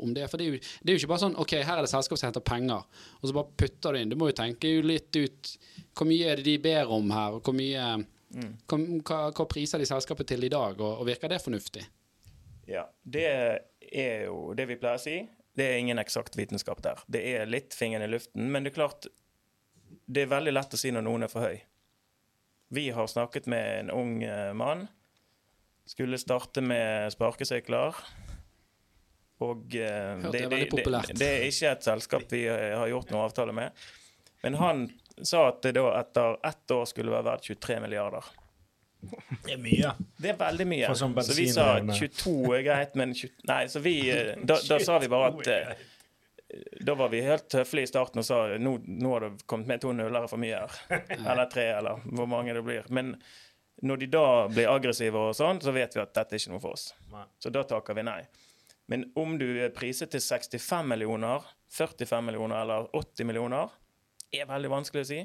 om 0.06 0.14
det. 0.14 0.30
For 0.30 0.38
det 0.38 0.46
er, 0.46 0.54
jo, 0.54 0.62
det 0.84 0.94
er 0.94 1.00
jo 1.00 1.02
ikke 1.02 1.12
bare 1.16 1.24
sånn 1.26 1.38
OK, 1.42 1.56
her 1.66 1.74
er 1.82 1.88
det 1.90 1.94
selskap 1.96 2.22
som 2.22 2.30
henter 2.30 2.46
penger, 2.54 2.86
og 3.18 3.26
så 3.26 3.38
bare 3.42 3.50
putter 3.64 3.98
det 3.98 4.06
inn. 4.06 4.14
Du 4.14 4.20
må 4.22 4.30
jo 4.30 4.38
tenke 4.38 4.76
litt 4.86 5.10
ut 5.18 5.56
Hvor 6.00 6.08
mye 6.08 6.32
er 6.32 6.40
det 6.40 6.48
de 6.48 6.56
ber 6.64 6.92
om 6.96 7.12
her, 7.12 7.36
og 7.36 7.44
hvor 7.44 7.56
mye 7.58 7.86
hvor, 8.30 8.84
hva, 9.04 9.18
hva 9.34 9.46
priser 9.50 9.82
de 9.82 9.88
selskapet 9.90 10.30
til 10.32 10.46
i 10.46 10.52
dag, 10.54 10.78
og, 10.80 11.02
og 11.02 11.08
virker 11.10 11.32
det 11.32 11.42
fornuftig? 11.44 11.84
Ja. 12.70 12.86
Det 13.04 13.26
er 13.26 14.28
jo 14.28 14.54
det 14.58 14.68
vi 14.70 14.78
pleier 14.80 15.00
å 15.00 15.02
si. 15.02 15.18
Det 15.58 15.66
er 15.66 15.82
ingen 15.82 16.00
eksakt 16.00 16.38
vitenskap 16.38 16.84
der. 16.86 17.02
Det 17.10 17.24
er 17.34 17.50
litt 17.50 17.76
fingeren 17.76 18.06
i 18.06 18.14
luften, 18.14 18.52
men 18.54 18.64
det 18.64 18.74
er 18.74 18.78
klart 18.78 19.10
Det 20.06 20.24
er 20.24 20.30
veldig 20.30 20.54
lett 20.54 20.74
å 20.74 20.80
si 20.80 20.92
når 20.94 21.06
noen 21.06 21.26
er 21.26 21.32
for 21.32 21.50
høy. 21.50 21.60
Vi 22.70 22.90
har 22.94 23.08
snakket 23.10 23.50
med 23.50 23.66
en 23.80 23.92
ung 23.92 24.24
eh, 24.24 24.54
mann. 24.54 24.86
Skulle 25.90 26.20
starte 26.22 26.62
med 26.62 27.10
sparkesykler. 27.14 27.98
Og 29.42 29.76
eh, 29.76 30.22
det, 30.30 30.44
det 30.52 30.70
det, 30.70 30.84
det, 30.86 31.18
det 31.18 31.30
er 31.30 31.48
ikke 31.50 31.74
et 31.74 31.88
selskap 31.88 32.30
vi 32.30 32.44
eh, 32.46 32.76
har 32.78 32.92
gjort 32.92 33.10
noen 33.10 33.26
avtale 33.26 33.56
med. 33.58 33.88
Men 34.44 34.60
han 34.62 34.86
sa 35.24 35.48
at 35.50 35.62
det 35.66 35.74
da 35.78 35.90
etter 36.00 36.38
ett 36.48 36.72
år 36.72 36.86
skulle 36.90 37.12
være 37.14 37.28
verdt 37.32 37.50
23 37.52 37.80
milliarder. 37.84 38.30
Det 39.46 39.54
er 39.54 39.62
mye. 39.64 39.94
Det 40.20 40.34
er 40.34 40.40
veldig 40.40 40.66
mye. 40.68 40.90
Sånn 40.98 41.14
så 41.24 41.36
vi 41.38 41.48
sa 41.52 41.68
22 41.88 42.34
er 42.58 42.66
greit, 42.66 42.98
men 43.00 43.14
20, 43.16 43.46
Nei, 43.48 43.62
så 43.72 43.80
vi 43.84 43.96
eh, 44.12 44.34
Da, 44.50 44.58
da 44.68 44.80
sa 44.84 44.98
vi 45.00 45.08
bare 45.12 45.30
at 45.32 45.52
eh, 45.54 45.86
Da 46.84 46.98
var 47.00 47.14
vi 47.14 47.22
helt 47.24 47.56
høflige 47.56 47.88
i 47.88 47.92
starten 47.94 48.20
og 48.20 48.28
sa 48.28 48.42
nå, 48.60 48.74
nå 48.84 49.14
har 49.16 49.28
det 49.28 49.46
kommet 49.48 49.72
med 49.72 49.84
to 49.86 49.94
nullere 49.96 50.28
for 50.28 50.42
mye 50.42 50.60
her. 50.66 51.00
Eller 51.22 51.48
tre, 51.52 51.70
eller 51.78 52.04
hvor 52.10 52.28
mange 52.28 52.56
det 52.58 52.66
blir. 52.66 52.90
Men 52.92 53.14
når 53.86 54.02
de 54.02 54.12
da 54.12 54.26
blir 54.52 54.68
aggressive 54.68 55.16
og 55.30 55.36
sånn, 55.38 55.62
så 55.64 55.72
vet 55.72 55.96
vi 55.96 56.04
at 56.04 56.12
dette 56.18 56.36
er 56.36 56.42
ikke 56.42 56.52
noe 56.58 56.64
for 56.64 56.76
oss. 56.76 56.90
Så 57.40 57.52
da 57.54 57.64
takker 57.64 57.96
vi 57.96 58.04
nei. 58.04 58.22
Men 58.92 59.06
om 59.22 59.38
du 59.40 59.46
er 59.62 59.72
priset 59.72 60.12
til 60.12 60.20
65 60.26 60.90
millioner, 60.90 61.46
45 61.78 62.26
millioner 62.26 62.64
eller 62.66 62.90
80 62.98 63.30
millioner, 63.30 63.72
er 64.32 64.50
veldig 64.50 64.72
vanskelig 64.72 65.06
å 65.06 65.10
si. 65.10 65.22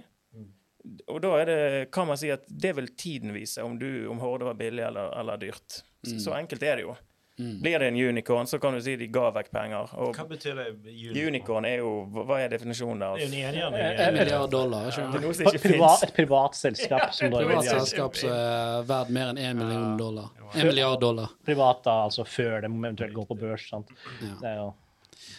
Og 1.08 1.20
da 1.24 1.30
er 1.40 1.48
det, 1.48 1.58
kan 1.96 2.06
man 2.10 2.18
si 2.20 2.28
at 2.34 2.44
det 2.48 2.74
vil 2.76 2.90
tiden 3.00 3.32
vise 3.32 3.62
om, 3.64 3.78
du, 3.80 4.06
om 4.12 4.20
Horde 4.20 4.44
var 4.50 4.58
billig 4.58 4.84
eller, 4.84 5.14
eller 5.20 5.40
dyrt. 5.40 5.80
Så, 6.04 6.18
så 6.20 6.34
enkelt 6.36 6.62
er 6.62 6.76
det 6.80 6.84
jo. 6.84 6.96
Blir 7.36 7.78
det 7.82 7.88
en 7.88 7.96
unicorn, 7.96 8.46
så 8.46 8.58
kan 8.62 8.76
du 8.76 8.82
si 8.84 8.92
de 8.96 9.08
ga 9.10 9.24
vekk 9.34 9.48
penger. 9.50 9.90
Og 9.98 10.12
Hva 10.14 10.26
betyr 10.28 10.54
det? 10.54 10.66
Unicorn? 10.84 11.24
unicorn 11.32 11.66
er 11.66 11.80
jo 11.80 11.88
Hva 12.14 12.36
er 12.44 12.52
definisjonen 12.52 13.00
Det 13.18 13.40
er 13.40 13.56
jo 13.58 13.70
der? 13.74 13.88
en. 13.88 14.02
En 14.04 14.14
milliard 14.14 14.52
dollar. 14.52 14.86
Det 14.92 15.00
er 15.02 15.24
noe 15.24 15.34
som 15.34 15.48
ikke 15.50 15.62
Privat, 15.64 16.04
et 16.06 16.14
privat 16.14 16.54
selskap 16.60 17.08
som 17.16 17.26
er 17.32 17.34
Privat 17.48 17.66
selskap 17.72 18.20
som 18.20 18.30
er 18.36 18.86
verdt 18.92 19.10
mer 19.16 19.32
enn 19.32 19.40
én 19.48 19.58
million 19.58 19.96
dollar. 19.98 20.30
En 20.54 20.68
milliard 20.68 21.00
dollar. 21.02 21.34
Privat 21.48 21.82
da, 21.88 21.96
altså 22.06 22.22
før 22.28 22.60
de 22.62 22.70
eventuelt 22.70 23.18
går 23.18 23.26
på 23.32 23.40
børs. 23.42 23.66
sant? 23.72 23.90
Ja. 24.22 24.30
Det 24.44 24.50
er 24.52 24.56
jo 24.60 24.70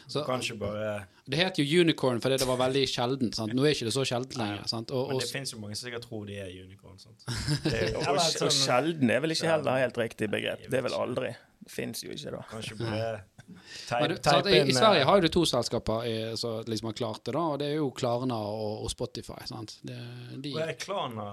Så, 0.08 0.22
Kanskje 0.28 0.58
bare 0.60 0.96
det 1.26 1.40
het 1.40 1.58
jo 1.58 1.82
unicorn 1.82 2.20
fordi 2.22 2.38
det 2.38 2.46
var 2.46 2.60
veldig 2.60 2.84
sjeldent. 2.86 3.38
Sant? 3.38 3.54
Nå 3.58 3.64
er 3.66 3.74
ikke 3.74 3.88
det 3.88 3.94
så 3.96 4.04
sjeldent 4.06 4.36
lenger. 4.38 4.68
Sant? 4.70 4.92
Og, 4.94 5.10
Men 5.10 5.22
det 5.24 5.30
finnes 5.32 5.54
jo 5.56 5.58
mange 5.62 5.78
som 5.78 5.88
sikkert 5.88 6.06
tror 6.06 6.28
de 6.30 6.36
er 6.38 6.52
unicorn. 6.54 7.00
Sant? 7.02 7.26
Det 7.66 7.74
er 7.74 7.88
jo, 7.96 8.04
Og, 8.04 8.20
og 8.20 8.20
sånn, 8.36 8.54
sjelden 8.54 9.14
er 9.14 9.24
vel 9.24 9.34
ikke 9.34 9.50
heller 9.50 9.80
helt 9.82 9.98
riktig 9.98 10.30
begrep. 10.30 10.68
Det 10.70 10.78
er 10.78 10.86
vel 10.86 10.98
aldri. 10.98 11.32
Det 11.66 11.74
fins 11.74 12.04
jo 12.06 12.14
ikke, 12.14 12.36
da. 12.36 12.44
kanskje 12.52 12.78
bare 12.84 13.08
Type, 13.46 14.08
du, 14.10 14.16
type 14.26 14.50
i, 14.50 14.62
I 14.70 14.74
Sverige 14.74 15.02
eh, 15.04 15.08
har 15.10 15.22
du 15.22 15.28
to 15.30 15.44
selskaper 15.46 16.08
som 16.38 16.64
liksom 16.66 16.88
har 16.90 16.96
klart 16.98 17.20
det, 17.28 17.34
da, 17.36 17.44
og 17.54 17.60
det 17.62 17.68
er 17.70 17.76
jo 17.78 17.92
Klarna 17.94 18.40
og, 18.42 18.86
og 18.86 18.90
Spotify. 18.90 19.38
Sant? 19.50 19.76
Det, 19.86 19.98
de, 20.42 20.54
og 20.54 20.64
er 20.64 20.74
Klarna 20.82 21.28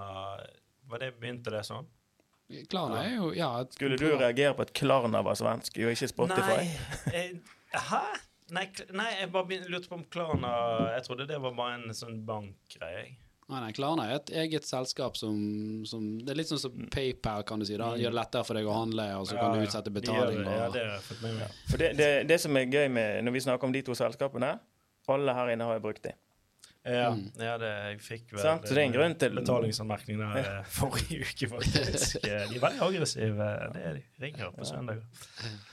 Var 0.92 1.04
det 1.04 1.12
begynte 1.20 1.52
det 1.54 1.62
sånn? 1.68 1.88
Klarna 2.68 3.00
er 3.06 3.14
jo 3.16 3.30
ja, 3.36 3.54
Skulle 3.72 3.96
du 4.00 4.10
reagere 4.10 4.52
på 4.58 4.66
at 4.66 4.74
Klarna 4.76 5.24
var 5.24 5.40
svensk, 5.40 5.80
jo 5.80 5.92
ikke 5.92 6.10
Spotify? 6.12 6.60
Nei, 7.08 7.22
eh, 7.22 7.80
hæ? 7.92 8.04
Nei, 8.52 8.66
nei, 8.92 9.08
jeg 9.20 9.30
bare 9.32 9.58
lurte 9.72 9.88
på 9.88 9.96
om 9.96 10.04
Klarna 10.12 10.50
Jeg 10.96 11.04
trodde 11.06 11.26
det 11.30 11.38
var 11.40 11.54
bare 11.56 11.78
en 11.78 11.94
sånn 11.96 12.18
bankgreie. 12.28 13.14
Nei, 13.48 13.60
nei, 13.64 13.70
Klarna 13.76 14.04
er 14.08 14.18
et 14.20 14.30
eget 14.44 14.64
selskap 14.68 15.16
som, 15.18 15.36
som 15.88 16.04
Det 16.20 16.30
er 16.34 16.38
litt 16.38 16.48
sånn 16.52 16.60
som 16.62 16.76
PayPal, 16.92 17.42
kan 17.48 17.58
du 17.60 17.66
si. 17.68 17.76
da 17.80 17.90
Gjør 17.98 18.12
det 18.12 18.18
lettere 18.20 18.44
for 18.48 18.56
deg 18.60 18.68
å 18.68 18.76
handle, 18.76 19.06
og 19.18 19.26
så 19.28 19.36
kan 19.40 19.54
Ja, 19.54 19.60
du 19.60 19.66
utsette 19.66 19.92
betaling. 19.92 20.42
det, 20.44 20.58
Ja, 20.60 20.68
det 20.72 20.84
har 20.84 20.92
jeg 20.98 21.06
fått 21.08 21.22
med 21.26 21.38
meg. 21.40 21.56
For 21.70 21.82
det, 21.82 21.90
det, 21.98 22.10
det 22.30 22.38
som 22.44 22.56
er 22.60 22.68
gøy 22.70 22.88
med 22.92 23.24
når 23.26 23.32
vi 23.38 23.42
snakker 23.48 23.68
om 23.68 23.72
de 23.74 23.82
to 23.88 23.96
selskapene, 23.98 24.52
alle 25.08 25.34
her 25.34 25.50
inne 25.56 25.66
har 25.66 25.80
jeg 25.80 25.82
brukt 25.88 26.04
de. 26.06 26.12
Ja, 26.84 27.10
Mm. 27.14 27.28
ja 27.38 27.56
det, 27.62 27.68
jeg 27.90 27.98
fikk 28.02 28.32
vel 28.34 28.40
Sant, 28.42 28.64
så 28.66 28.74
det 28.74 28.80
er 28.82 28.86
en 28.88 28.94
grunn 28.96 29.12
til- 29.14 29.36
betalingsanmerkning 29.36 30.18
der 30.18 30.38
eh, 30.40 30.64
forrige 30.66 31.20
uke, 31.28 31.46
faktisk. 31.52 32.16
De 32.24 32.30
er 32.30 32.48
veldig 32.58 32.80
aggressive. 32.88 33.50
Det 33.76 33.84
er 33.86 33.94
de. 34.00 34.02
Ringer 34.24 34.50
på 34.56 34.66
søndager. 34.66 35.04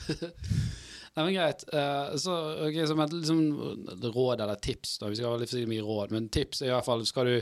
Nei, 1.16 1.26
men 1.26 1.36
greit. 1.36 1.66
Uh, 1.74 2.16
så, 2.22 2.38
okay, 2.68 2.88
som 2.90 3.02
et 3.04 3.14
liksom, 3.14 3.44
råd 4.16 4.42
eller 4.46 4.60
tips, 4.64 4.98
da. 5.02 5.12
Vi 5.12 5.20
skal 5.20 5.34
ha 5.34 5.40
litt 5.42 5.54
for 5.54 5.72
mye 5.72 5.86
råd, 5.86 6.16
men 6.16 6.30
tips 6.34 6.64
er 6.64 6.72
i 6.72 6.76
hvert 6.76 6.88
fall 6.88 7.06
skal 7.08 7.32
du 7.32 7.40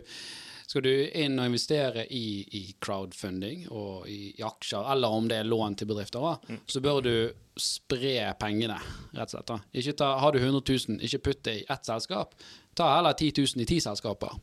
skal 0.67 0.83
du 0.83 0.91
inn 1.15 1.39
og 1.39 1.47
investere 1.47 2.03
i, 2.11 2.43
i 2.59 2.61
crowdfunding 2.83 3.69
og 3.71 4.07
i, 4.11 4.33
i 4.35 4.43
aksjer, 4.43 4.89
eller 4.91 5.13
om 5.15 5.29
det 5.31 5.37
er 5.39 5.47
lån 5.47 5.77
til 5.79 5.87
bedrifter, 5.87 6.19
da, 6.19 6.57
så 6.67 6.81
bør 6.83 6.99
du 7.05 7.13
spre 7.57 8.33
pengene, 8.39 8.75
rett 9.15 9.29
og 9.29 9.37
slett. 9.37 9.47
da. 9.47 9.57
Ikke 9.79 9.93
ta, 10.01 10.09
har 10.19 10.35
du 10.35 10.41
100 10.41 10.59
000, 10.59 10.99
ikke 11.07 11.21
putt 11.29 11.45
det 11.47 11.53
i 11.61 11.63
ett 11.71 11.87
selskap. 11.87 12.35
Ta 12.75 12.89
heller 12.97 13.15
10 13.15 13.31
000 13.39 13.63
i 13.63 13.69
ti 13.69 13.79
selskaper. 13.81 14.35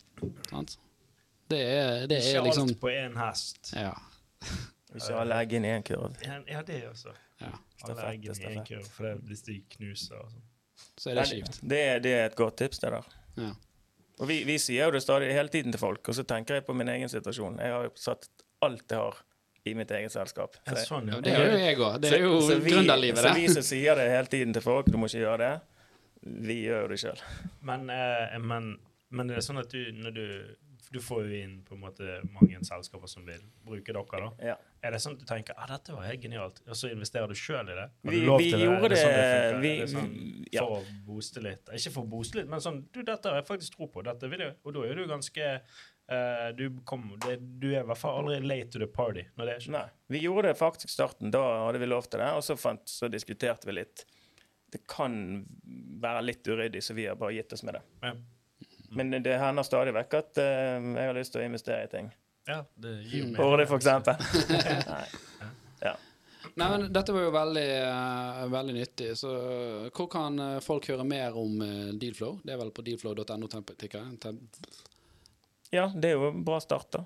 Sant? 0.49 0.79
Det 1.53 1.61
er, 1.61 2.07
det 2.09 2.23
Ikke 2.25 2.41
er 2.41 2.49
liksom 2.49 2.73
alt 2.73 2.81
på 2.81 2.95
én 2.95 3.21
hest. 3.21 3.75
Ja. 3.77 3.93
Hvis 4.95 5.11
alle 5.13 5.43
egg 5.45 5.53
inn 5.59 5.69
i 5.69 5.75
en 5.75 5.85
kurv. 5.85 6.17
Ja, 6.25 6.41
ja, 6.49 6.65
det 6.65 6.81
også. 6.89 7.13
Ja. 7.45 7.59
Stafett, 7.85 8.05
eggene 8.15 8.35
stafett. 8.39 8.89
for 8.95 9.07
det, 9.09 9.15
hvis 9.29 9.43
de 9.47 9.59
knuser 9.77 10.17
og 10.21 10.31
sånn. 10.33 10.45
Så 10.99 11.11
er 11.11 11.19
det 11.21 11.25
kjipt. 11.31 11.61
Det, 11.63 11.83
det 12.03 12.13
er 12.19 12.25
et 12.31 12.37
godt 12.39 12.57
tips, 12.59 12.81
det 12.83 12.91
der. 12.95 13.13
Ja. 13.39 13.51
Og 14.23 14.29
vi, 14.31 14.41
vi 14.47 14.57
sier 14.63 14.87
jo 14.89 14.95
det 14.95 15.03
stadig 15.03 15.33
hele 15.35 15.51
tiden 15.51 15.75
til 15.75 15.81
folk, 15.83 16.09
og 16.09 16.15
så 16.15 16.23
tenker 16.27 16.55
jeg 16.61 16.65
på 16.67 16.75
min 16.79 16.89
egen 16.89 17.11
situasjon. 17.11 17.59
Jeg 17.63 17.73
har 17.75 17.87
jo 17.89 17.93
satt 17.99 18.29
alt 18.63 18.85
jeg 18.91 18.99
har 19.01 19.21
i 19.67 19.73
mitt 19.75 19.91
eget 19.97 20.13
selskap. 20.13 20.57
Ja, 20.67 20.75
Så- 20.77 20.87
sånn, 20.95 21.09
Ja, 21.11 21.21
det 21.25 21.33
er 21.35 21.51
jo 21.51 21.59
jeg 21.59 21.79
òg. 21.79 22.01
Det 22.01 22.13
er 22.13 22.25
jo 22.27 22.35
gründerlivet, 22.63 23.23
det. 23.23 23.31
Så 23.31 23.35
vi 23.35 23.47
som 23.49 23.63
sier 23.63 23.95
det 23.97 24.09
hele 24.11 24.27
tiden 24.31 24.53
til 24.53 24.63
folk, 24.63 24.87
du 24.87 24.99
må 25.01 25.07
ikke 25.11 25.23
gjøre 25.25 25.39
det, 25.39 25.53
vi 26.47 26.59
gjør 26.67 26.83
jo 26.85 26.89
det 26.89 26.99
sjøl. 27.01 27.23
Men, 27.63 27.89
eh, 27.91 28.39
men, 28.41 28.79
men 29.11 29.27
det 29.27 29.37
er 29.39 29.47
sånn 29.47 29.59
at 29.61 29.71
du, 29.73 29.81
når 29.93 30.15
du 30.15 30.27
Du 30.95 31.01
får 31.03 31.25
jo 31.27 31.39
inn 31.43 31.55
på 31.67 31.75
en 31.75 31.81
måte 31.83 32.21
mange 32.31 32.61
selskaper 32.63 33.11
som 33.11 33.25
vil 33.27 33.41
bruke 33.67 33.91
dere, 33.97 34.21
da. 34.29 34.29
Ja. 34.53 34.55
Er 34.85 34.95
det 34.95 35.01
sånn 35.03 35.17
at 35.17 35.25
du 35.25 35.27
tenker 35.27 35.57
ah, 35.59 35.67
dette 35.67 35.95
var 35.97 36.05
helt 36.07 36.23
genialt, 36.23 36.61
og 36.69 36.77
så 36.79 36.91
investerer 36.93 37.27
du 37.33 37.35
sjøl 37.35 37.73
i 37.73 37.75
det? 37.81 37.87
Har 38.05 38.13
Vi- 38.13 38.21
du 38.21 38.37
vi 38.39 38.51
til 38.53 38.63
gjorde 38.63 38.85
Er 38.85 38.93
det. 38.95 38.99
Sånn 39.01 39.17
det, 39.17 39.25
det- 39.25 39.61
vi- 39.65 39.73
er 39.75 39.81
det 39.81 39.91
sånn, 39.95 40.13
ja. 40.55 40.61
For 40.63 40.77
å 40.77 41.07
booste 41.09 41.43
litt. 41.43 41.73
Ikke 41.75 41.93
for 41.97 42.05
å 42.05 42.11
booste 42.13 42.39
litt, 42.39 42.49
men 42.53 42.61
sånn 42.63 42.85
Du, 42.93 43.03
dette 43.03 43.25
har 43.29 43.41
jeg 43.43 43.47
faktisk 43.49 43.77
tro 43.77 43.89
på. 43.89 44.05
Dette 44.05 44.31
vil 44.31 44.39
jeg. 44.47 44.55
Og 44.65 44.75
da 44.75 44.85
er 44.87 44.95
du 44.95 45.07
ganske 45.11 45.49
uh, 46.11 46.53
du, 46.53 46.71
kom, 46.85 47.19
det, 47.27 47.39
du 47.61 47.71
er 47.73 47.81
i 47.81 47.87
hvert 47.89 47.99
fall 47.99 48.21
aldri 48.23 48.39
late 48.47 48.71
to 48.71 48.79
the 48.79 48.87
party 48.87 49.25
når 49.39 49.47
det 49.51 49.57
skjer. 49.65 49.73
Nei. 49.73 49.87
Vi 50.15 50.21
gjorde 50.21 50.49
det 50.53 50.59
faktisk 50.61 50.87
i 50.93 50.95
starten. 50.95 51.31
Da 51.35 51.43
hadde 51.67 51.81
vi 51.81 51.87
lov 51.91 52.07
til 52.07 52.21
det, 52.21 52.29
og 52.37 52.45
så, 52.45 52.55
fant, 52.61 52.85
så 52.87 53.09
diskuterte 53.11 53.67
vi 53.67 53.73
litt. 53.81 54.05
Det 54.71 54.87
kan 54.91 55.45
være 56.03 56.23
litt 56.27 56.45
uryddig, 56.47 56.83
så 56.83 56.95
vi 56.95 57.07
har 57.07 57.17
bare 57.17 57.33
gitt 57.35 57.53
oss 57.53 57.63
med 57.65 57.75
det. 57.79 57.83
Ja. 58.03 58.15
Men 58.95 59.11
det 59.23 59.39
hender 59.41 59.67
stadig 59.67 59.95
vekk 59.97 60.17
at 60.21 60.41
eh, 60.43 60.89
jeg 60.95 61.11
har 61.11 61.17
lyst 61.17 61.35
til 61.35 61.43
å 61.43 61.47
investere 61.47 61.87
i 61.87 61.93
ting. 61.93 62.11
Ja, 62.49 62.61
det 62.75 62.97
gir 63.09 63.31
meg 63.31 63.39
mening. 63.39 63.69
For 63.71 63.79
eksempel. 63.81 64.21
Nei. 64.91 65.05
Ja. 65.85 65.95
Nei, 66.55 66.67
men 66.69 66.87
Dette 66.95 67.15
var 67.17 67.25
jo 67.25 67.33
veldig, 67.35 67.69
eh, 67.81 68.43
veldig 68.53 68.77
nyttig. 68.77 69.11
Så 69.19 69.33
hvor 69.95 70.11
kan 70.13 70.39
eh, 70.39 70.61
folk 70.65 70.89
høre 70.93 71.07
mer 71.09 71.37
om 71.41 71.57
Dealflow? 72.01 72.39
Det 72.45 72.55
er 72.55 72.61
vel 72.61 72.73
på 72.75 72.85
dealflow.no. 72.87 73.49
Ja, 75.75 75.89
det 75.91 76.11
er 76.11 76.15
jo 76.15 76.29
en 76.31 76.45
bra 76.47 76.61
start, 76.63 76.93
da. 76.95 77.05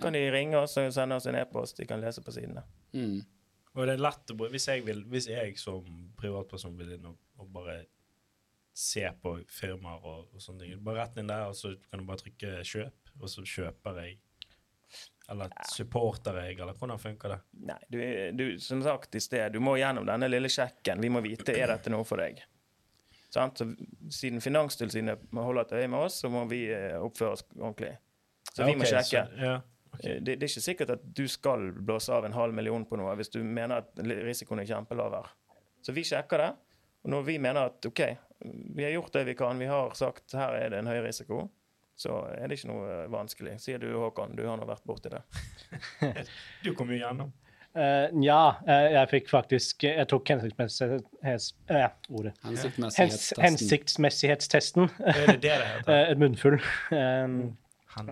Kan 0.00 0.16
de 0.16 0.24
ringe 0.32 0.56
oss 0.56 0.78
og 0.80 0.88
sende 0.96 1.18
oss 1.20 1.28
en 1.28 1.36
e-post 1.36 1.76
de 1.76 1.86
kan 1.86 2.00
lese 2.00 2.24
på 2.24 2.32
sidene. 2.32 2.64
Mm. 2.96 3.20
Og 3.76 3.86
det 3.86 3.94
er 3.94 4.02
lett 4.02 4.32
å 4.32 4.36
bruke 4.36 4.54
hvis 4.56 4.66
jeg, 4.70 4.82
vil, 4.86 5.02
hvis 5.12 5.28
jeg 5.30 5.54
som 5.60 5.84
privatperson 6.18 6.72
vil 6.78 6.96
inn 6.96 7.10
og, 7.10 7.18
og 7.38 7.50
bare 7.54 7.82
se 8.76 9.04
på 9.22 9.36
firmaer 9.50 10.04
og, 10.06 10.34
og 10.34 10.42
sånne 10.42 10.64
ting. 10.64 10.82
Bare 10.84 11.04
rett 11.04 11.18
inn 11.20 11.30
der, 11.30 11.48
og 11.50 11.56
så 11.58 11.74
kan 11.90 12.00
du 12.00 12.08
bare 12.08 12.22
trykke 12.22 12.60
'kjøp', 12.64 13.14
og 13.20 13.32
så 13.32 13.44
kjøper 13.46 14.02
jeg. 14.04 14.18
Eller 15.30 15.52
supporter 15.70 16.40
jeg, 16.42 16.58
eller 16.58 16.74
hvordan 16.74 16.98
funker 16.98 17.34
det? 17.36 17.40
Nei, 17.70 17.78
du, 17.88 17.98
du, 18.34 18.44
som 18.58 18.80
sagt 18.82 19.14
i 19.14 19.20
sted, 19.22 19.52
du 19.54 19.60
må 19.62 19.76
gjennom 19.78 20.06
denne 20.08 20.26
lille 20.30 20.50
sjekken. 20.50 21.02
Vi 21.02 21.10
må 21.12 21.22
vite 21.22 21.54
er 21.54 21.70
dette 21.70 21.92
noe 21.92 22.06
for 22.08 22.18
deg. 22.18 22.40
Sånn? 23.30 23.52
Så, 23.54 23.68
siden 24.10 24.42
Finanstilsynet 24.42 25.28
må 25.30 25.44
holde 25.46 25.68
et 25.68 25.76
øye 25.78 25.90
med 25.92 26.08
oss, 26.08 26.18
så 26.24 26.30
må 26.32 26.42
vi 26.50 26.64
eh, 26.74 26.96
oppføre 26.98 27.36
oss 27.36 27.44
ordentlig. 27.52 27.92
Så 28.50 28.66
vi 28.66 28.74
må 28.74 28.82
Ok, 28.82 28.90
sjekke. 28.90 29.22
Så, 29.30 29.44
ja, 29.44 29.60
Okay. 29.90 30.20
Det, 30.22 30.36
det 30.38 30.46
er 30.46 30.50
ikke 30.50 30.62
sikkert 30.62 30.90
at 30.94 31.00
du 31.18 31.24
skal 31.28 31.72
blåse 31.74 32.12
av 32.14 32.24
en 32.24 32.34
halv 32.36 32.54
million 32.54 32.84
på 32.86 32.94
noe 33.00 33.10
hvis 33.18 33.32
du 33.34 33.40
mener 33.42 33.82
at 33.82 33.98
risikoen 33.98 34.62
er 34.62 34.68
kjempelaver. 34.68 35.26
Så 35.82 35.94
vi 35.96 36.04
sjekker 36.06 36.38
det. 36.38 36.50
Og 37.04 37.10
når 37.14 37.22
vi 37.26 37.38
mener 37.38 37.70
at 37.70 37.86
OK, 37.88 38.00
vi 38.76 38.84
har 38.84 38.92
gjort 38.94 39.12
det 39.16 39.24
vi 39.28 39.34
kan, 39.38 39.58
vi 39.60 39.66
har 39.70 39.94
sagt 39.98 40.32
her 40.36 40.54
er 40.56 40.70
det 40.72 40.78
en 40.82 40.86
høy 40.90 41.00
risiko, 41.04 41.46
så 42.00 42.22
er 42.32 42.48
det 42.48 42.56
ikke 42.58 42.70
noe 42.72 42.94
vanskelig. 43.12 43.58
Sier 43.60 43.78
du 43.82 43.90
Håkon, 44.00 44.32
du 44.36 44.46
har 44.48 44.56
nå 44.60 44.64
vært 44.68 44.84
borti 44.88 45.10
det. 45.12 45.20
Du 46.64 46.72
kom 46.74 46.90
jo 46.92 46.96
gjennom. 47.00 47.32
Uh, 47.70 48.08
ja, 48.24 48.56
eh, 48.66 48.88
jeg 48.96 49.06
fikk 49.12 49.28
faktisk 49.30 49.84
Jeg 49.86 50.08
tok 50.10 50.26
hensiktsmessighets... 50.32 51.52
uh, 51.70 51.84
ordet. 52.10 52.32
Hensiktsmessighetstesten. 52.42 53.44
hensiktsmessighetstesten. 53.46 54.88
Er 54.98 55.20
det 55.26 55.36
det 55.44 55.52
det 55.60 55.68
heter? 55.68 55.92
Eh, 56.00 56.10
Et 56.10 56.18
munnfull. 56.18 56.56
Um, 56.90 57.36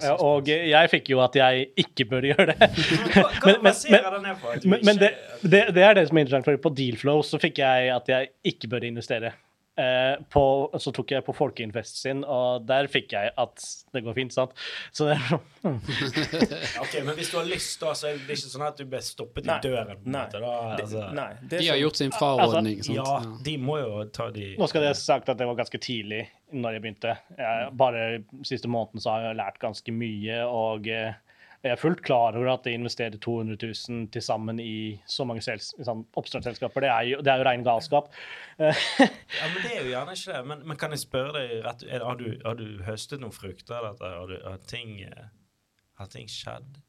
ja, 0.03 0.13
og 0.23 0.47
jeg 0.51 0.91
fikk 0.91 1.11
jo 1.11 1.21
at 1.23 1.35
jeg 1.39 1.67
ikke 1.79 2.07
bør 2.11 2.25
gjøre 2.31 2.47
det. 2.53 2.69
Hva, 3.15 3.25
hva 3.43 3.53
men- 3.67 3.83
men- 3.91 4.71
Men, 4.71 4.81
men 4.87 4.99
det, 5.03 5.11
det, 5.43 5.69
det 5.77 5.85
er 5.85 5.99
det 5.99 6.09
som 6.09 6.19
er 6.19 6.27
interessant, 6.27 6.49
for 6.49 6.63
på 6.69 6.75
Dealflow 6.79 7.23
så 7.27 7.41
fikk 7.43 7.61
jeg 7.63 7.93
at 7.95 8.09
jeg 8.11 8.33
ikke 8.55 8.71
bør 8.73 8.89
investere. 8.89 9.35
Eh, 9.79 10.17
på, 10.35 10.41
så 10.83 10.91
tok 10.91 11.13
jeg 11.15 11.23
på 11.23 11.33
Folkeinvest 11.39 12.01
sin, 12.01 12.25
og 12.27 12.65
der 12.67 12.89
fikk 12.91 13.13
jeg 13.15 13.31
at 13.39 13.67
det 13.95 14.01
går 14.03 14.17
fint, 14.17 14.35
sant? 14.35 14.51
Så 14.91 15.07
det 15.07 15.15
er 15.15 15.29
sånn 15.29 15.77
Ok, 16.83 16.97
Men 17.07 17.15
hvis 17.15 17.31
du 17.31 17.37
har 17.39 17.47
lyst, 17.47 17.77
da, 17.79 17.93
så 17.95 18.09
er 18.09 18.17
det 18.19 18.35
ikke 18.41 18.51
sånn 18.57 18.65
at 18.67 18.81
du 18.81 18.89
blir 18.91 19.05
stoppet 19.07 19.47
Nei. 19.47 19.61
i 19.61 19.69
døren. 19.69 20.01
på 20.01 20.11
Nei. 20.11 20.25
måte, 20.25 20.41
da, 20.43 20.55
Det, 20.81 20.89
altså. 20.89 21.05
nei 21.15 21.29
det 21.45 21.63
De 21.63 21.71
har 21.71 21.79
gjort 21.79 22.01
sin 22.01 22.17
frarådning. 22.17 22.83
sant? 22.89 22.99
Ja, 22.99 23.15
de 23.47 23.55
må 23.69 23.79
jo 23.79 24.03
ta 24.19 24.27
de 24.35 24.49
Nå 24.59 24.67
skal 24.73 24.89
det 24.89 24.97
sagt 24.99 25.31
at 25.31 25.39
det 25.39 25.47
var 25.47 25.61
ganske 25.63 25.79
tidlig 25.87 26.25
når 26.51 26.75
jeg 26.75 26.83
begynte. 26.89 27.15
Jeg, 27.39 27.71
bare 27.79 28.05
siste 28.51 28.73
måneden 28.73 29.05
så 29.05 29.15
har 29.15 29.29
jeg 29.29 29.39
lært 29.45 29.63
ganske 29.63 29.95
mye, 29.95 30.43
og 30.49 30.91
eh, 30.91 31.15
jeg 31.65 31.73
er 31.75 31.81
fullt 31.81 32.03
klar 32.07 32.37
over 32.39 32.53
at 32.53 32.67
jeg 32.67 32.79
investerer 32.79 33.19
200 33.19 33.59
000 33.67 34.09
til 34.15 34.23
sammen 34.23 34.61
i 34.63 35.01
så 35.11 35.27
mange 35.27 35.43
sånn 35.43 36.05
oppstartsselskaper. 36.19 36.87
Det 36.87 36.91
er 36.93 37.09
jo, 37.11 37.21
det 37.25 37.33
er 37.33 37.43
jo 37.43 37.49
ren 37.49 37.67
galskap. 37.67 38.13
Ja, 38.59 39.47
men 39.53 39.63
det 39.63 39.71
er 39.71 39.83
jo 39.85 39.91
gjerne 39.93 40.15
ikke 40.15 40.33
det. 40.35 40.43
Men, 40.51 40.63
men 40.67 40.79
kan 40.81 40.95
jeg 40.95 41.03
spørre 41.03 41.35
deg 41.37 41.65
rett 41.67 41.85
er, 41.87 42.03
har, 42.07 42.19
du, 42.19 42.39
har 42.45 42.59
du 42.59 42.83
høstet 42.87 43.23
noen 43.23 43.35
frukter 43.35 43.77
av 43.79 43.93
dette? 43.93 44.13
Har, 44.15 44.31
du, 44.31 44.39
har, 44.43 44.63
ting, 44.71 44.97
eh, 45.07 45.29
har 46.01 46.11
ting 46.11 46.31
skjedd 46.31 46.81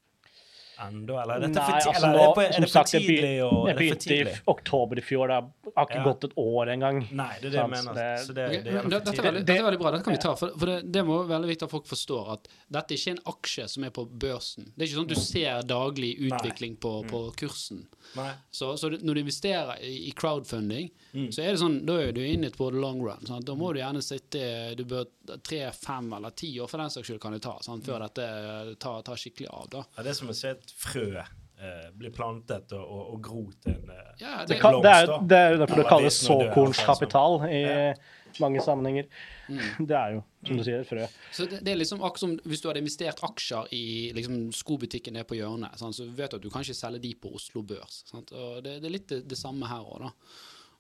ennå? 0.86 1.16
Eller 1.22 1.36
er 1.36 1.40
dette 1.48 1.62
for, 1.64 1.72
Nei, 1.74 1.80
ti 1.82 1.90
altså 1.90 2.08
eller 2.08 2.10
er 2.10 2.20
det 2.20 2.36
for, 2.36 2.44
er 2.44 2.52
som 2.54 2.64
det 2.64 2.72
for 2.72 2.90
tidlig? 2.90 3.18
Jeg 3.20 3.40
er 3.40 3.66
det 3.70 3.76
begynte 3.80 4.18
i 4.20 4.36
oktober 4.54 4.98
i 4.98 5.02
fjor. 5.06 5.28
Det 5.28 5.74
har 5.76 5.86
ikke 5.86 6.00
Ja. 6.00 6.04
gått 6.10 6.24
et 6.30 6.36
år 6.38 6.72
engang. 6.76 7.00
Nei, 7.12 7.34
det 7.42 7.46
er 7.46 7.50
det 7.50 7.60
jeg 7.60 7.70
mener. 7.70 7.94
det- 7.94 8.20
Så 8.26 8.34
det, 8.34 8.48
det 8.64 8.74
er 8.74 8.82
for 8.82 8.90
dette, 8.90 9.10
er 9.10 9.24
veldig, 9.32 9.46
dette 9.46 9.58
er 9.60 9.64
veldig 9.70 9.80
bra. 9.80 9.92
Dette 9.92 10.04
kan 10.04 10.14
vi 10.14 10.20
ta. 10.20 10.36
For, 10.36 10.50
for 10.58 10.66
det, 10.66 10.92
det 10.92 11.06
må 11.06 11.20
være 11.26 11.40
veldig 11.40 11.50
viktig 11.54 11.64
at 11.64 11.72
folk 11.72 11.88
forstår 11.88 12.32
at 12.34 12.48
dette 12.72 12.92
er 12.94 12.98
ikke 12.98 13.12
er 13.12 13.18
en 13.18 13.34
aksje 13.34 13.70
som 13.70 13.84
er 13.84 13.90
på 13.92 14.06
børsen. 14.10 14.66
Det 14.76 14.82
er 14.82 14.88
ikke 14.88 15.00
sånn 15.00 15.10
at 15.10 15.16
du 15.16 15.22
ser 15.22 15.62
daglig 15.64 16.12
utvikling 16.30 16.76
på, 16.78 16.94
på 17.10 17.24
kursen. 17.36 17.86
Nei. 18.16 18.32
Så, 18.52 18.74
så 18.80 18.90
når 18.90 19.14
du 19.14 19.20
investerer 19.22 19.76
i, 19.84 20.08
i 20.10 20.12
crowdfunding, 20.12 20.90
Mm. 21.10 21.32
så 21.34 21.42
er 21.42 21.56
det 21.56 21.60
sånn, 21.60 21.86
da 21.88 21.94
er 21.98 22.12
du 22.14 22.22
inne 22.22 22.52
på 22.54 22.68
the 22.70 22.78
long 22.78 23.00
run. 23.02 23.26
Sant? 23.26 23.44
Da 23.44 23.56
må 23.58 23.72
du 23.74 23.80
gjerne 23.80 23.98
sitte 24.06 24.76
du 24.78 24.84
bør 24.86 25.08
tre, 25.42 25.72
fem 25.74 26.12
eller 26.14 26.30
ti 26.38 26.52
år 26.62 26.70
for 26.70 26.78
den 26.78 26.92
saks 26.94 27.08
skyld 27.10 27.20
kan 27.24 27.34
det 27.34 27.42
ta, 27.42 27.56
sant? 27.66 27.84
før 27.84 28.04
dette 28.06 28.76
tar, 28.78 29.02
tar 29.02 29.16
skikkelig 29.18 29.48
av. 29.50 29.66
da. 29.74 29.82
Ja, 29.98 30.04
det 30.06 30.12
er 30.12 30.14
som 30.20 30.30
å 30.30 30.36
se 30.38 30.50
et 30.54 30.69
frø 30.78 31.08
eh, 31.20 31.90
bli 31.98 32.12
plantet 32.16 32.72
og, 32.78 32.84
og, 32.86 33.04
og 33.16 33.22
gro 33.26 33.44
til 33.64 33.74
en 33.76 33.90
eh, 33.96 34.14
Ja, 34.22 34.38
Det, 34.46 34.56
til 34.56 34.62
kan, 34.62 34.80
det, 34.84 34.92
er, 34.94 35.06
blomst, 35.10 35.30
det 35.30 35.38
er 35.38 35.52
jo 35.54 35.60
derfor 35.64 35.82
det 35.82 35.88
kalles 35.90 36.22
såkornskapital 36.28 37.40
i 37.50 37.62
Ja. 37.64 37.94
mange 38.40 38.62
sammenhenger. 38.62 39.08
Mm. 39.50 39.88
Det 39.90 39.96
er 39.98 40.12
jo, 40.14 40.20
som 40.46 40.58
du 40.60 40.64
sier, 40.64 40.84
et 40.84 40.88
frø. 40.88 41.08
Så 41.34 41.48
det, 41.50 41.64
det 41.66 41.72
er 41.74 41.80
liksom 41.80 42.04
akkurat 42.06 42.22
som 42.22 42.36
hvis 42.46 42.62
du 42.62 42.68
hadde 42.70 42.84
investert 42.84 43.24
aksjer 43.26 43.72
i 43.74 44.12
liksom, 44.14 44.52
skobutikken 44.54 45.18
nede 45.18 45.26
på 45.26 45.40
hjørnet, 45.40 45.74
sant? 45.82 45.98
så 45.98 46.06
vet 46.06 46.32
du 46.32 46.38
at 46.38 46.44
du 46.46 46.50
kan 46.54 46.62
ikke 46.62 46.78
selge 46.78 47.02
de 47.08 47.16
på 47.18 47.32
Oslo 47.36 47.64
Børs. 47.66 48.04
Sant? 48.12 48.32
Og 48.32 48.62
det, 48.64 48.78
det 48.84 48.92
er 48.92 48.96
litt 49.00 49.10
det, 49.10 49.24
det 49.32 49.40
samme 49.40 49.66
her 49.72 49.82
òg, 49.82 50.06
da. 50.06 50.14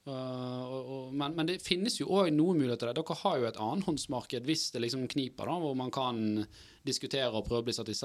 Uh, 0.07 0.63
og, 0.65 1.13
men, 1.13 1.35
men 1.37 1.49
det 1.49 1.59
finnes 1.61 1.99
jo 1.99 2.07
òg 2.15 2.31
noen 2.33 2.57
muligheter 2.61 2.89
der. 2.89 2.97
Dere 2.97 3.17
har 3.19 3.39
jo 3.41 3.47
et 3.49 3.59
annenhåndsmarked 3.61 4.47
hvis 4.47 4.69
det 4.73 4.81
liksom 4.85 5.03
kniper, 5.11 5.49
da, 5.51 5.57
hvor 5.61 5.75
man 5.77 5.91
kan 5.93 6.21
diskutere 6.87 7.29
og 7.29 7.45
prøve 7.49 7.61
å 7.61 7.67
bli 7.67 7.75
satt 7.75 7.91
i, 7.91 7.97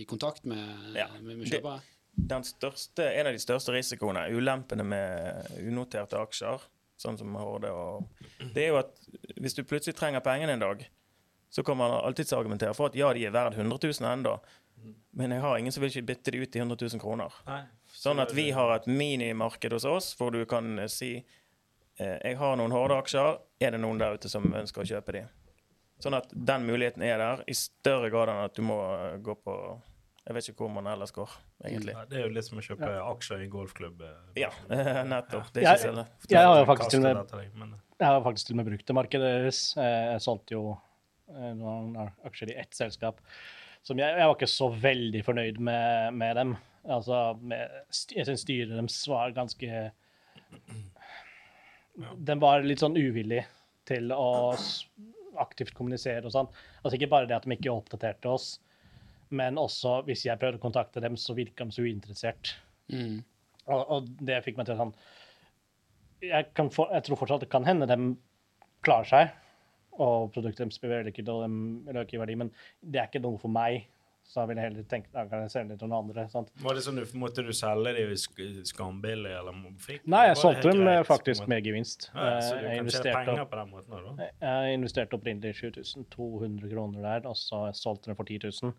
i 0.00 0.04
kontakt 0.08 0.48
med, 0.50 0.96
Ja, 0.96 1.10
med, 1.20 1.36
med 1.42 1.52
kjøpere. 1.52 1.84
den 2.16 2.46
største, 2.48 3.06
en 3.12 3.28
av 3.30 3.36
de 3.36 3.42
største 3.42 3.74
risikoene, 3.76 4.24
ulempene 4.34 4.86
med 4.88 5.52
unoterte 5.60 6.18
aksjer, 6.18 6.64
sånn 7.04 7.20
som 7.20 7.36
Horde, 7.38 7.70
og, 7.70 8.26
det 8.54 8.64
er 8.64 8.72
jo 8.72 8.80
at 8.80 8.94
hvis 9.36 9.56
du 9.58 9.62
plutselig 9.66 9.96
trenger 9.98 10.24
pengene 10.24 10.56
en 10.56 10.64
dag, 10.64 10.84
så 11.54 11.62
kan 11.62 11.78
man 11.78 11.92
alltids 12.00 12.32
argumentere 12.34 12.74
for 12.74 12.90
at 12.90 12.98
ja, 12.98 13.12
de 13.14 13.28
er 13.28 13.34
verdt 13.34 13.60
100 13.60 13.78
000 13.78 14.10
ennå, 14.10 14.38
men 15.14 15.36
jeg 15.36 15.42
har 15.44 15.58
ingen 15.60 15.74
som 15.74 15.84
vil 15.84 15.92
ikke 15.92 16.08
bytte 16.08 16.32
de 16.34 16.40
ut 16.42 16.56
i 16.56 16.62
100 16.64 16.80
000 16.96 17.02
kroner. 17.02 17.36
Nei. 17.46 17.60
Sånn 18.04 18.20
at 18.20 18.34
vi 18.36 18.50
har 18.52 18.68
et 18.74 18.86
minimarked 18.90 19.72
hos 19.72 19.86
oss 19.88 20.10
hvor 20.18 20.34
du 20.34 20.42
kan 20.48 20.74
eh, 20.82 20.90
si 20.92 21.14
eh, 21.16 22.18
jeg 22.20 22.36
har 22.40 22.58
noen 22.60 22.74
hårde 22.74 22.98
aksjer, 23.00 23.38
er 23.64 23.72
det 23.72 23.80
noen 23.80 24.00
der 24.02 24.18
ute 24.18 24.28
som 24.28 24.44
ønsker 24.52 24.84
å 24.84 24.88
kjøpe 24.90 25.14
de? 25.16 25.22
Sånn 26.04 26.16
at 26.18 26.28
den 26.34 26.66
muligheten 26.68 27.04
er 27.06 27.16
der, 27.22 27.44
i 27.48 27.54
større 27.56 28.10
grad 28.12 28.28
enn 28.32 28.42
at 28.44 28.58
du 28.58 28.64
må 28.66 28.76
eh, 28.98 29.16
gå 29.24 29.36
på 29.46 29.54
Jeg 30.26 30.36
vet 30.36 30.48
ikke 30.50 30.64
hvor 30.64 30.72
man 30.74 30.86
ellers 30.88 31.12
går, 31.16 31.32
egentlig. 31.68 31.92
Ja, 31.96 32.04
det 32.08 32.16
er 32.20 32.22
jo 32.26 32.34
litt 32.34 32.46
som 32.46 32.60
å 32.60 32.64
kjøpe 32.64 32.90
aksjer 33.14 33.40
i 33.42 33.46
en 33.46 33.50
golfklubb. 33.52 34.04
Ja, 34.44 34.48
nettopp. 35.04 35.50
Det 35.52 35.60
er 35.62 35.66
Jeg- 35.66 35.80
ikke 35.80 35.88
så 35.90 35.96
lett. 35.98 36.28
Jeg 36.32 36.46
har 36.48 36.60
jo 36.60 36.68
faktisk 36.70 36.94
til 36.94 37.04
og 37.04 37.58
med 37.60 37.74
Jeg 38.00 38.08
har 38.08 38.22
faktisk 38.24 38.46
til 38.48 38.54
og 38.56 38.60
med 38.60 38.70
brukt 38.70 38.86
det 38.88 38.96
markedet 39.00 39.32
deres. 39.38 39.58
Jeg 39.76 40.22
solgte 40.24 40.56
jo 40.56 40.62
noen 41.60 41.92
aksjer 42.24 42.52
i 42.54 42.56
ett 42.60 42.72
selskap. 42.76 43.20
Som 43.84 44.00
jeg, 44.00 44.16
jeg 44.16 44.28
var 44.30 44.34
ikke 44.38 44.48
så 44.48 44.70
veldig 44.72 45.20
fornøyd 45.26 45.60
med, 45.60 46.16
med 46.16 46.40
dem. 46.40 46.56
Altså, 46.84 47.38
med, 47.40 47.70
jeg 48.12 48.26
syns 48.28 48.44
styret 48.44 48.74
deres 48.74 48.98
var 49.08 49.32
ganske 49.36 49.78
Den 52.28 52.42
var 52.42 52.64
litt 52.66 52.82
sånn 52.82 52.98
uvillig 52.98 53.44
til 53.88 54.12
å 54.12 54.52
aktivt 55.40 55.74
kommunisere 55.74 56.26
og 56.26 56.34
sånn. 56.34 56.48
Altså 56.82 56.98
ikke 56.98 57.10
bare 57.10 57.28
det 57.30 57.36
at 57.36 57.46
de 57.46 57.56
ikke 57.56 57.72
oppdaterte 57.72 58.30
oss, 58.30 58.48
men 59.34 59.58
også 59.58 60.00
hvis 60.06 60.24
jeg 60.26 60.38
prøvde 60.40 60.60
å 60.60 60.62
kontakte 60.62 61.02
dem, 61.02 61.16
så 61.18 61.34
virka 61.36 61.66
de 61.66 61.74
så 61.74 61.84
uinteressert. 61.86 62.54
Mm. 62.92 63.22
Og, 63.64 63.80
og 63.80 64.10
det 64.22 64.42
fikk 64.44 64.58
meg 64.60 64.68
til 64.68 64.78
sånn 64.78 64.92
jeg, 66.28 66.50
kan 66.56 66.70
få, 66.72 66.86
jeg 66.92 67.06
tror 67.06 67.20
fortsatt 67.20 67.44
det 67.44 67.50
kan 67.52 67.66
hende 67.66 67.88
de 67.88 67.98
klarer 68.84 69.08
seg, 69.08 69.34
og 69.94 70.30
produktet 70.34 70.64
deres 70.64 70.80
blir 70.82 70.92
vellykket 70.92 71.30
og 71.32 71.44
de 71.46 71.98
øker 72.00 72.16
i 72.16 72.22
verdi, 72.22 72.38
men 72.40 72.50
det 72.80 73.00
er 73.00 73.10
ikke 73.10 73.22
noe 73.24 73.40
for 73.40 73.52
meg. 73.52 73.86
Så 74.24 74.40
da 74.40 74.46
vil 74.48 74.56
jeg 74.58 74.64
heller 74.70 74.84
tenke 74.90 75.10
da 75.12 75.22
kan 75.30 75.42
jeg 75.44 75.50
selge 75.52 75.68
det 75.74 75.78
til 75.78 75.90
noen 75.92 76.08
andre. 76.08 76.24
Sant? 76.32 76.48
Var 76.62 76.74
det 76.74 76.82
sånn, 76.82 76.96
du- 76.96 77.18
Måtte 77.20 77.44
du 77.44 77.52
selge 77.54 77.92
de 77.94 78.04
skambillig, 78.66 79.30
eller 79.38 79.52
fikk 79.78 80.06
Nei, 80.10 80.26
jeg 80.30 80.36
solgte 80.40 80.72
dem 80.72 80.80
eh, 80.80 80.94
greit, 80.96 81.06
faktisk 81.06 81.46
med 81.46 81.64
gevinst. 81.64 82.08
Ja, 82.14 82.40
så 82.40 82.54
Eh, 82.56 82.60
du 82.60 82.66
Jeg 82.68 82.78
kan 82.78 82.88
tjene 82.90 83.24
penger 83.24 83.44
på 83.52 83.58
den 83.60 83.70
måten 83.70 84.16
da? 84.18 84.30
jeg 84.42 84.78
investerte 84.78 85.18
opprinnelig 85.18 85.54
7200 85.60 86.70
kroner 86.72 87.02
der, 87.02 87.28
og 87.28 87.36
så 87.36 87.68
solgte 87.74 88.06
dem 88.10 88.16
for 88.16 88.24
10 88.24 88.38
000. 88.62 88.72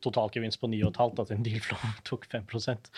Totalgevinst 0.00 0.60
på 0.60 0.66
9,5, 0.70 1.20
at 1.20 1.30
en 1.34 1.42
dealflow 1.42 1.78
tok 2.08 2.26
5% 2.30 2.90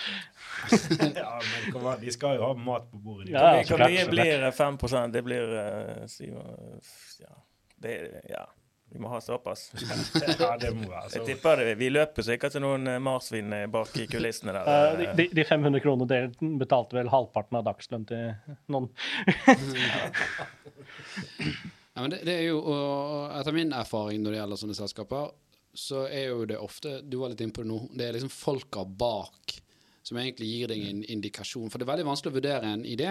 ja, 1.16 1.40
men 1.40 1.73
kom 1.73 1.87
de 2.01 2.12
skal 2.12 2.37
jo 2.37 2.42
ha 2.44 2.55
mat 2.55 2.90
på 2.90 2.99
bordet. 3.03 3.27
de. 3.27 3.33
Ja, 3.33 3.62
Hvor 3.64 3.79
mye 3.87 4.07
blir 4.11 4.44
5% 4.53 5.12
Det 5.12 5.23
blir 5.25 5.42
uh, 5.57 6.07
ja. 7.20 7.35
Det, 7.81 8.23
ja. 8.29 8.44
Vi 8.92 8.98
må 8.98 9.09
ha 9.12 9.20
såpass. 9.22 9.68
ja, 10.40 10.57
det 10.59 10.72
må 10.74 10.88
være 10.90 11.12
Jeg 11.14 11.26
tipper 11.29 11.62
det. 11.62 11.74
Vi 11.79 11.90
løper 11.92 12.26
sikkert 12.26 12.57
til 12.57 12.64
noen 12.64 12.88
eh, 12.90 12.98
marsvin 13.03 13.53
eh, 13.55 13.68
bak 13.70 13.94
i 14.03 14.07
kulissene 14.11 14.55
der. 14.57 14.66
Uh, 14.66 14.98
de, 14.98 15.07
de, 15.18 15.29
de 15.38 15.44
500 15.46 15.85
kronene 15.85 16.09
dere 16.11 16.50
betalte 16.59 16.98
vel 16.98 17.11
halvparten 17.12 17.61
av 17.61 17.68
dagslønn 17.70 18.09
til 18.11 18.33
noen. 18.72 18.90
Ja, 21.90 22.05
men 22.05 22.12
det, 22.12 22.20
det 22.24 22.35
er 22.38 22.44
jo, 22.46 22.61
og 22.62 23.33
Etter 23.35 23.53
min 23.53 23.72
erfaring 23.76 24.22
når 24.22 24.33
det 24.33 24.38
gjelder 24.38 24.59
sånne 24.61 24.76
selskaper, 24.79 25.33
så 25.74 26.05
er 26.07 26.31
jo 26.31 26.44
det 26.48 26.59
ofte 26.59 27.00
Du 27.02 27.19
var 27.21 27.33
litt 27.33 27.42
inne 27.44 27.54
på 27.54 27.65
det 27.65 27.69
nå. 27.69 27.81
Det 27.92 28.06
er 28.06 28.15
liksom 28.17 28.31
folka 28.33 28.85
bak 28.87 29.56
som 30.06 30.19
egentlig 30.19 30.48
gir 30.48 30.71
deg 30.73 30.87
en 30.87 31.02
indikasjon. 31.04 31.69
For 31.71 31.79
det 31.79 31.87
er 31.87 31.92
veldig 31.92 32.06
vanskelig 32.08 32.33
å 32.33 32.38
vurdere 32.38 32.73
en 32.73 32.87
idé, 32.88 33.10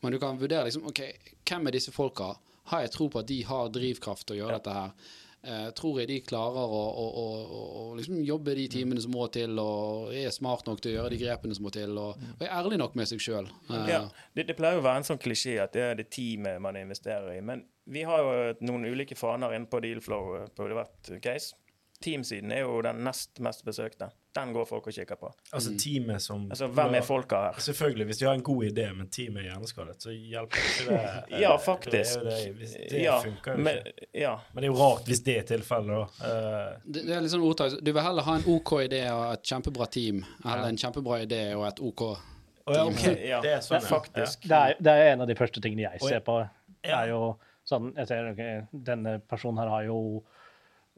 men 0.00 0.14
du 0.14 0.20
kan 0.22 0.38
vurdere 0.40 0.68
liksom 0.68 0.86
OK, 0.88 1.02
hvem 1.48 1.66
er 1.68 1.76
disse 1.76 1.92
folka? 1.92 2.30
Har 2.70 2.84
jeg 2.84 2.94
tro 2.94 3.08
på 3.10 3.22
at 3.22 3.28
de 3.30 3.40
har 3.46 3.72
drivkraft 3.74 4.28
til 4.28 4.38
å 4.38 4.44
gjøre 4.44 4.60
dette 4.60 4.76
her? 4.76 5.10
Eh, 5.40 5.70
tror 5.72 6.02
jeg 6.02 6.08
de 6.10 6.18
klarer 6.20 6.68
å, 6.68 6.80
å, 7.00 7.04
å, 7.16 7.60
å, 7.80 7.84
liksom 7.96 8.18
jobbe 8.28 8.52
de 8.58 8.66
timene 8.68 9.00
som 9.00 9.14
må 9.16 9.24
til, 9.32 9.56
og 9.56 10.12
er 10.12 10.28
smart 10.34 10.66
nok 10.68 10.82
til 10.84 10.92
å 10.92 10.98
gjøre 10.98 11.14
de 11.14 11.20
grepene 11.22 11.56
som 11.56 11.64
må 11.64 11.72
til, 11.72 11.96
og, 11.96 12.20
og 12.34 12.44
er 12.44 12.52
ærlig 12.58 12.76
nok 12.82 12.98
med 13.00 13.08
seg 13.08 13.22
sjøl? 13.24 13.48
Ja, 13.88 14.02
det, 14.36 14.44
det 14.50 14.58
pleier 14.58 14.82
å 14.82 14.84
være 14.84 15.00
en 15.00 15.08
sånn 15.08 15.22
klisjé 15.22 15.56
at 15.64 15.72
det 15.72 15.86
er 15.86 15.96
det 15.96 16.10
teamet 16.12 16.60
man 16.60 16.76
investerer 16.76 17.32
i. 17.38 17.40
Men 17.40 17.64
vi 17.88 18.04
har 18.04 18.20
jo 18.20 18.68
noen 18.68 18.84
ulike 18.92 19.16
faner 19.16 19.56
inne 19.56 19.70
på 19.70 19.80
Dealflow 19.80 20.34
eh, 20.42 20.50
på 20.52 20.68
hvert 20.68 21.14
case. 21.24 21.56
Teamsiden 22.04 22.52
er 22.52 22.66
jo 22.66 22.76
den 22.84 23.00
nest 23.08 23.40
mest 23.40 23.64
besøkte. 23.64 24.12
Den 24.34 24.52
går 24.54 24.64
folk 24.68 24.84
og 24.86 24.94
kikker 24.94 25.18
på. 25.18 25.28
Altså 25.52 25.72
teamet 25.78 26.22
som 26.22 26.44
Altså, 26.50 26.68
hvem 26.70 26.94
er 26.94 27.02
folka 27.02 27.38
her? 27.48 27.56
Selvfølgelig, 27.64 28.04
hvis 28.06 28.18
de 28.20 28.26
har 28.28 28.36
en 28.38 28.42
god 28.46 28.64
idé, 28.68 28.84
men 28.94 29.08
teamet 29.10 29.40
er 29.42 29.48
hjerneskadet, 29.48 29.96
så 30.04 30.12
hjelper 30.14 30.56
ikke 30.68 30.84
det. 30.86 31.40
Ja, 31.42 31.56
faktisk. 31.58 32.20
Det, 32.22 32.36
det, 32.44 32.52
det, 32.60 32.84
det 32.92 33.00
Ja, 33.02 33.16
funker 33.24 33.56
jo 33.58 33.64
men, 33.66 33.80
ikke. 33.90 34.06
ja. 34.22 34.36
Men 34.52 34.62
det 34.62 34.68
er 34.70 34.72
jo 34.72 34.78
rart 34.78 35.10
hvis 35.10 35.22
det 35.26 35.36
er 35.40 35.48
tilfellet, 35.50 35.90
da. 35.90 36.30
Uh, 36.30 36.78
Det, 36.86 37.02
det 37.08 37.16
er 37.16 37.24
litt 37.26 37.34
sånn 37.34 37.46
ordtak. 37.48 37.74
Du 37.82 37.90
vil 37.92 38.02
heller 38.06 38.28
ha 38.30 38.36
en 38.38 38.46
OK 38.54 38.72
idé 38.86 39.02
og 39.10 39.24
et 39.32 39.50
kjempebra 39.50 39.90
team, 39.98 40.22
eller 40.44 40.68
en 40.70 40.78
kjempebra 40.86 41.20
idé 41.26 41.42
og 41.58 41.66
et 41.72 41.82
OK 41.90 42.06
team. 42.14 42.26
å 42.70 42.74
ja, 42.78 42.86
ok. 42.86 43.04
Ja, 43.34 43.40
Det 43.42 43.54
er 43.56 43.62
sånn, 43.66 43.80
ja. 43.82 43.88
faktisk. 43.98 44.46
Det 44.46 44.62
er, 44.70 44.76
det 44.78 44.94
er 45.00 45.12
en 45.16 45.26
av 45.26 45.30
de 45.32 45.34
første 45.42 45.60
tingene 45.64 45.88
jeg 45.88 46.06
ser 46.06 46.22
på. 46.22 46.38
Det 46.86 46.94
er 46.94 47.10
jo 47.10 47.32
sånn 47.66 47.90
Jeg 47.98 48.06
ser 48.08 48.30
okay, 48.30 48.62
denne 48.72 49.18
personen 49.30 49.58
her 49.64 49.68
har 49.74 49.84
jo 49.90 49.98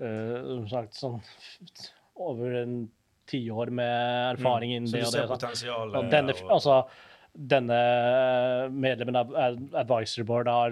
eh, 0.00 0.36
som 0.44 0.66
sagt 0.70 0.94
sånn 1.00 1.16
over 2.22 2.58
en 2.62 2.74
tiår 3.30 3.70
med 3.70 4.36
erfaring 4.38 4.72
innen 4.74 4.88
Mm. 4.88 4.92
Så 4.92 4.96
det 4.96 5.04
du 5.04 5.10
ser 5.10 5.22
det. 5.22 5.28
potensialet. 5.28 5.96
Og 5.96 6.10
denne, 6.10 6.32
og- 6.42 6.50
altså, 6.50 6.88
denne 7.34 7.78
medlemmen 8.70 9.16
av 9.16 9.34
Ad- 9.34 9.74
Advisory 9.74 10.24
Board 10.24 10.48
har 10.48 10.70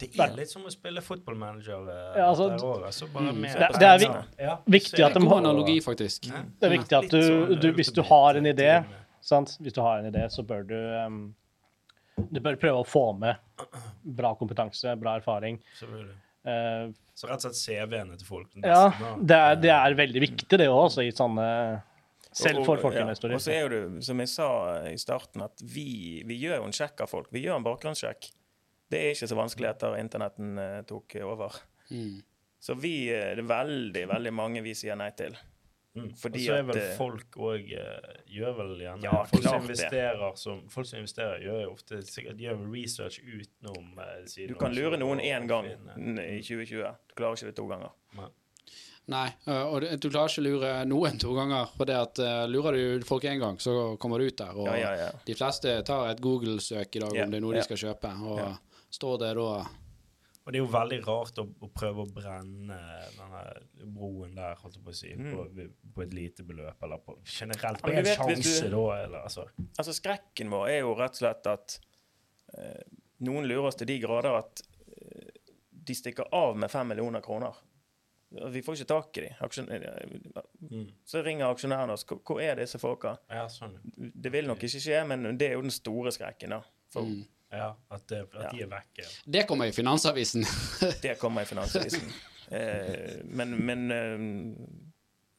det 0.00 0.16
er 0.18 0.30
litt 0.34 0.48
som 0.48 0.62
å 0.64 0.70
spille 0.72 1.02
fotballmanager 1.04 1.88
eh, 1.92 2.14
Ja, 2.22 2.30
altså, 2.30 2.46
altså 2.86 3.06
bare 3.12 3.34
med 3.34 3.52
det- 3.52 3.68
det 3.78 3.82
er 3.82 4.24
Ja, 4.38 4.56
viktig 4.66 5.04
at 5.04 5.12
de 5.12 5.20
har- 5.28 5.36
analogi, 5.42 5.78
faktisk. 5.84 6.30
Ja. 6.30 6.40
Det 6.58 6.72
er 6.72 6.78
viktig 6.78 7.04
at 7.04 7.10
du, 7.10 7.20
sånn, 7.20 7.60
du 7.60 7.68
eh, 7.68 7.72
Hvis 7.74 7.92
du 7.92 8.02
har 8.02 8.34
en 8.34 8.44
idé, 8.46 8.84
sant? 9.20 9.58
Hvis 9.60 9.74
du 9.74 9.82
har 9.82 9.98
en 9.98 10.10
idé, 10.10 10.24
så 10.30 10.42
bør 10.46 10.66
du 10.66 10.74
um, 11.06 11.34
Du 12.32 12.40
bør 12.40 12.56
prøve 12.56 12.80
å 12.80 12.86
få 12.86 13.18
med 13.18 13.36
bra 14.04 14.34
kompetanse, 14.34 14.98
bra 14.98 15.16
erfaring. 15.18 15.58
Selvfølgelig. 15.78 16.14
Eh, 16.46 16.88
Så 17.14 17.28
rett 17.28 17.36
og 17.36 17.50
slett 17.50 17.58
se 17.60 17.74
vennene 17.84 18.16
til 18.18 18.26
folk. 18.26 18.48
ja, 18.56 18.88
nesten, 18.88 19.26
det 19.26 19.36
er, 19.36 19.56
det 19.60 19.70
er 19.74 19.94
veldig 19.94 20.20
viktig, 20.24 20.58
det 20.58 20.68
også, 20.68 21.04
i 21.04 21.12
sånne 21.12 21.82
Selv 22.32 22.64
for 22.64 22.76
Og- 22.78 22.84
og- 22.84 22.94
ja. 22.94 23.04
Og 23.34 23.40
så 23.42 23.50
er 23.50 23.60
jo 23.66 23.68
det, 23.68 24.04
som 24.04 24.18
jeg 24.20 24.28
sa 24.28 24.82
i 24.86 24.94
starten, 24.96 25.42
at 25.42 25.60
vi, 25.60 26.22
vi 26.24 26.38
gjør 26.38 26.58
jo 26.60 26.64
en 26.68 26.72
sjekk 26.72 27.00
av 27.02 27.08
folk. 27.10 27.26
Vi 27.32 27.42
gjør 27.42 27.56
en 27.56 27.64
bakgrunnssjekk. 27.64 28.30
Det 28.88 29.00
er 29.00 29.10
ikke 29.16 29.26
så 29.28 29.36
vanskelig 29.36 29.68
etter 29.68 29.96
internetten 29.98 30.56
eh, 30.58 30.82
tok 30.82 31.16
over. 31.24 31.50
Mm. 31.90 32.22
Så 32.60 32.76
vi, 32.78 33.08
eh, 33.10 33.34
det 33.34 33.42
er 33.42 33.48
veldig, 33.50 34.06
veldig 34.08 34.32
mange 34.32 34.62
vi 34.62 34.74
sier 34.74 34.94
nei 34.96 35.10
til. 35.10 35.34
Mm. 35.96 36.10
Fordi 36.14 36.38
og 36.38 36.44
så 36.46 36.54
er 36.54 36.62
vel 36.68 36.76
at, 36.78 36.92
folk 36.96 37.36
òg 37.36 37.70
gjør 38.30 38.52
vel 38.60 38.68
gjerne 38.78 39.02
Ja, 39.02 39.24
folk, 39.26 39.42
som 39.42 39.64
investerer, 39.64 40.20
som, 40.38 40.60
folk 40.70 40.86
som 40.86 41.00
investerer, 41.00 41.40
gjør 41.42 41.62
jo 41.64 41.70
ofte 41.72 41.98
sikkert 42.06 42.36
de 42.38 42.44
gjør 42.46 42.60
vel 42.60 42.68
research 42.76 43.18
utenom 43.24 43.98
eh, 43.98 44.20
siden 44.30 44.52
Du 44.52 44.58
kan 44.60 44.76
lure 44.76 45.00
noen 45.02 45.18
én 45.18 45.48
gang 45.50 45.66
finne- 45.96 46.28
i 46.30 46.38
2020. 46.46 46.92
Du 47.10 47.14
klarer 47.18 47.34
ikke 47.40 47.50
det 47.50 47.56
to 47.58 47.66
ganger. 47.66 47.90
Nei, 48.14 48.28
Nei, 49.10 49.26
og 49.50 49.82
du 49.82 50.06
klarer 50.12 50.30
ikke 50.30 50.44
å 50.44 50.46
lure 50.46 50.70
noen 50.86 51.18
to 51.18 51.34
ganger. 51.34 51.66
For 51.74 51.88
det 51.90 51.96
at 51.98 52.18
lurer 52.52 52.76
du 53.00 53.04
folk 53.08 53.24
én 53.26 53.40
gang, 53.42 53.58
så 53.58 53.96
kommer 53.98 54.22
du 54.22 54.28
ut 54.30 54.36
der. 54.38 54.54
Og 54.54 54.68
Ja, 54.70 54.76
ja, 54.78 54.92
ja. 55.08 55.10
de 55.26 55.34
fleste 55.34 55.72
tar 55.88 56.12
et 56.12 56.20
Google-søk 56.22 56.94
i 56.94 57.02
dag 57.02 57.16
Ja, 57.18 57.24
om 57.24 57.30
det 57.34 57.40
er 57.40 57.42
noe 57.42 57.56
ja. 57.56 57.64
de 57.64 57.66
skal 57.66 57.82
kjøpe, 57.88 58.12
og 58.30 58.38
Ja. 58.38 58.52
står 58.94 59.18
det 59.24 59.34
da 59.40 59.66
Og 60.50 60.54
det 60.54 60.58
er 60.58 60.64
jo 60.64 60.70
veldig 60.72 60.96
rart 61.06 61.36
å, 61.38 61.44
å 61.62 61.68
prøve 61.70 62.02
å 62.02 62.08
brenne 62.10 62.78
denne 63.14 63.42
broen 63.94 64.32
der, 64.34 64.56
holdt 64.58 64.74
jeg 64.80 64.82
på 64.82 64.90
å 64.90 64.96
si, 64.98 65.12
på, 65.14 65.44
på 65.94 66.02
et 66.02 66.14
lite 66.16 66.42
beløp, 66.48 66.82
eller 66.82 66.98
på 67.06 67.14
generelt 67.22 67.78
på 67.84 67.92
Mm. 67.92 67.98
En 68.00 68.04
vet, 68.08 68.18
sjanse, 68.18 68.64
du- 68.66 68.74
da, 68.74 68.82
eller 69.04 69.18
altså 69.22 69.44
Altså, 69.78 69.94
skrekken 69.94 70.50
vår 70.50 70.68
er 70.72 70.78
jo 70.80 70.94
rett 70.98 71.14
og 71.14 71.20
slett 71.22 71.46
at 71.46 71.78
eh, 72.58 72.82
noen 73.20 73.46
lurer 73.46 73.68
oss 73.70 73.78
til 73.78 73.86
de 73.86 73.98
grader 74.02 74.40
at 74.40 74.62
eh, 74.90 75.30
de 75.70 75.94
stikker 75.94 76.34
av 76.34 76.56
med 76.58 76.70
fem 76.70 76.88
millioner 76.90 77.22
kroner. 77.22 77.54
Vi 78.30 78.60
får 78.62 78.76
ikke 78.80 78.90
tak 78.90 79.16
i 79.18 79.20
de. 79.28 79.30
Aksjon, 79.46 79.70
eh, 79.70 80.42
Mm. 80.70 80.84
Så 81.08 81.22
ringer 81.24 81.46
aksjonærene 81.50 81.92
oss. 81.94 82.04
Hvor 82.04 82.38
er 82.42 82.54
disse 82.60 82.78
folka? 82.78 83.14
Ja, 83.30 83.46
sånn. 83.48 83.78
Det 83.96 84.30
vil 84.30 84.46
nok 84.46 84.58
ikke 84.62 84.78
skje, 84.82 84.98
men 85.08 85.36
det 85.38 85.48
er 85.48 85.54
jo 85.56 85.62
den 85.62 85.70
store 85.74 86.10
skrekken. 86.12 86.50
da. 86.50 86.60
For 86.92 87.02
Mm. 87.02 87.24
Ja, 87.50 87.72
at, 87.90 88.04
det, 88.08 88.20
at 88.34 88.42
Ja. 88.44 88.50
de 88.54 88.62
er 88.62 88.70
vekke. 88.70 89.06
Det 89.26 89.46
kommer 89.48 89.66
i 89.66 89.72
Finansavisen. 89.74 90.44
det 91.02 91.16
kommer 91.18 91.42
i 91.42 91.48
Finansavisen. 91.50 92.10
Eh, 92.50 93.20
men 93.24 93.56
men 93.66 93.90
eh, 93.90 94.16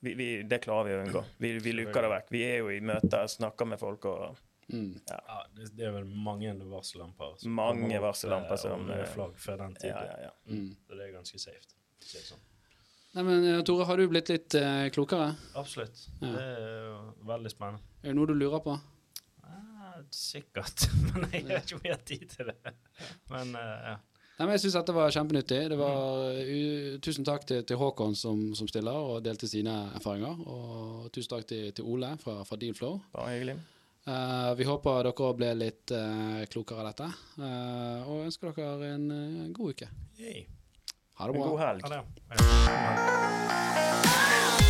vi, 0.02 0.14
vi, 0.20 0.30
det 0.44 0.62
klarer 0.64 0.90
vi 0.90 0.96
å 0.96 1.02
unngå. 1.06 1.24
Vi, 1.38 1.54
vi 1.60 1.74
luker 1.78 2.02
det 2.08 2.10
vekk. 2.18 2.32
Vi 2.36 2.44
er 2.48 2.58
jo 2.64 2.72
i 2.74 2.80
møter, 2.84 3.28
snakker 3.32 3.66
med 3.74 3.80
folk 3.82 4.06
og 4.12 4.40
Mm. 4.72 4.94
Ja, 5.10 5.42
det, 5.52 5.66
det 5.76 5.84
er 5.84 5.92
vel 5.92 6.06
mange 6.08 6.54
varsellamper. 6.56 7.34
som 7.42 7.52
Mange 7.58 7.98
varsellamper 8.00 8.54
eh, 8.56 8.62
som, 8.62 8.86
eh, 8.94 9.02
flagg 9.12 9.34
før 9.36 9.58
den 9.66 9.74
tid. 9.76 9.90
Ja, 9.90 10.04
ja, 10.08 10.30
ja. 10.30 10.32
Mm. 10.48 10.70
Så 10.88 10.96
det 10.96 11.08
er 11.08 11.12
ganske 11.12 11.40
safe. 11.44 11.74
si 12.00 12.22
sånn. 12.24 12.40
Nei, 13.18 13.24
men 13.28 13.66
Tore, 13.68 13.84
har 13.90 14.00
du 14.00 14.06
blitt 14.08 14.30
litt 14.32 14.56
øh, 14.56 14.86
klokere? 14.96 15.34
Absolutt. 15.60 16.06
Ja. 16.22 16.30
Det 16.32 16.46
er 16.46 16.86
jo 16.88 17.02
veldig 17.34 17.52
spennende. 17.52 17.84
Er 18.00 18.14
det 18.14 18.16
noe 18.22 18.30
du 18.32 18.34
lurer 18.38 18.64
på? 18.64 18.78
Sikkert. 20.10 20.88
Men 21.16 21.28
jeg 21.34 21.46
har 21.52 21.62
ikke 21.66 21.82
mye 21.84 21.98
tid 22.08 22.24
til 22.32 22.46
det. 22.52 22.74
Men 23.32 23.48
eh, 23.60 23.82
ja. 23.92 23.96
Nei, 24.40 24.46
men 24.48 24.54
jeg 24.56 24.62
syns 24.64 24.78
dette 24.80 24.94
var 24.96 25.12
kjempenyttig. 25.14 25.60
Det 25.70 25.78
var, 25.78 25.94
uh, 26.34 26.96
tusen 27.06 27.26
takk 27.28 27.44
til, 27.46 27.60
til 27.68 27.78
Håkon 27.78 28.16
som, 28.18 28.40
som 28.58 28.66
stiller 28.72 28.96
og 28.98 29.20
delte 29.22 29.46
sine 29.46 29.76
erfaringer. 30.00 30.34
Og 30.50 31.12
tusen 31.14 31.30
takk 31.36 31.46
til, 31.52 31.68
til 31.78 31.86
Ole 31.86 32.16
fra, 32.24 32.40
fra 32.48 32.58
Dealflow. 32.58 32.98
Bare 33.14 33.36
hyggelig. 33.36 33.56
Uh, 34.08 34.56
vi 34.58 34.64
håper 34.66 35.04
dere 35.06 35.28
ble 35.38 35.52
litt 35.60 35.92
uh, 35.94 36.42
klokere 36.50 36.82
av 36.82 36.88
dette. 36.90 37.06
Eh, 37.38 38.02
og 38.10 38.24
ønsker 38.26 38.50
dere 38.58 38.96
en 38.96 39.06
eh, 39.14 39.52
god 39.54 39.70
uke. 39.76 39.86
Yay. 40.18 40.42
Ha 41.20 41.28
det 41.30 41.34
En 41.36 41.38
bra. 41.38 41.46
god 41.52 41.60
helg. 41.62 41.82
Ha 41.86 41.90
det. 41.94 42.02
Ja. 42.42 44.61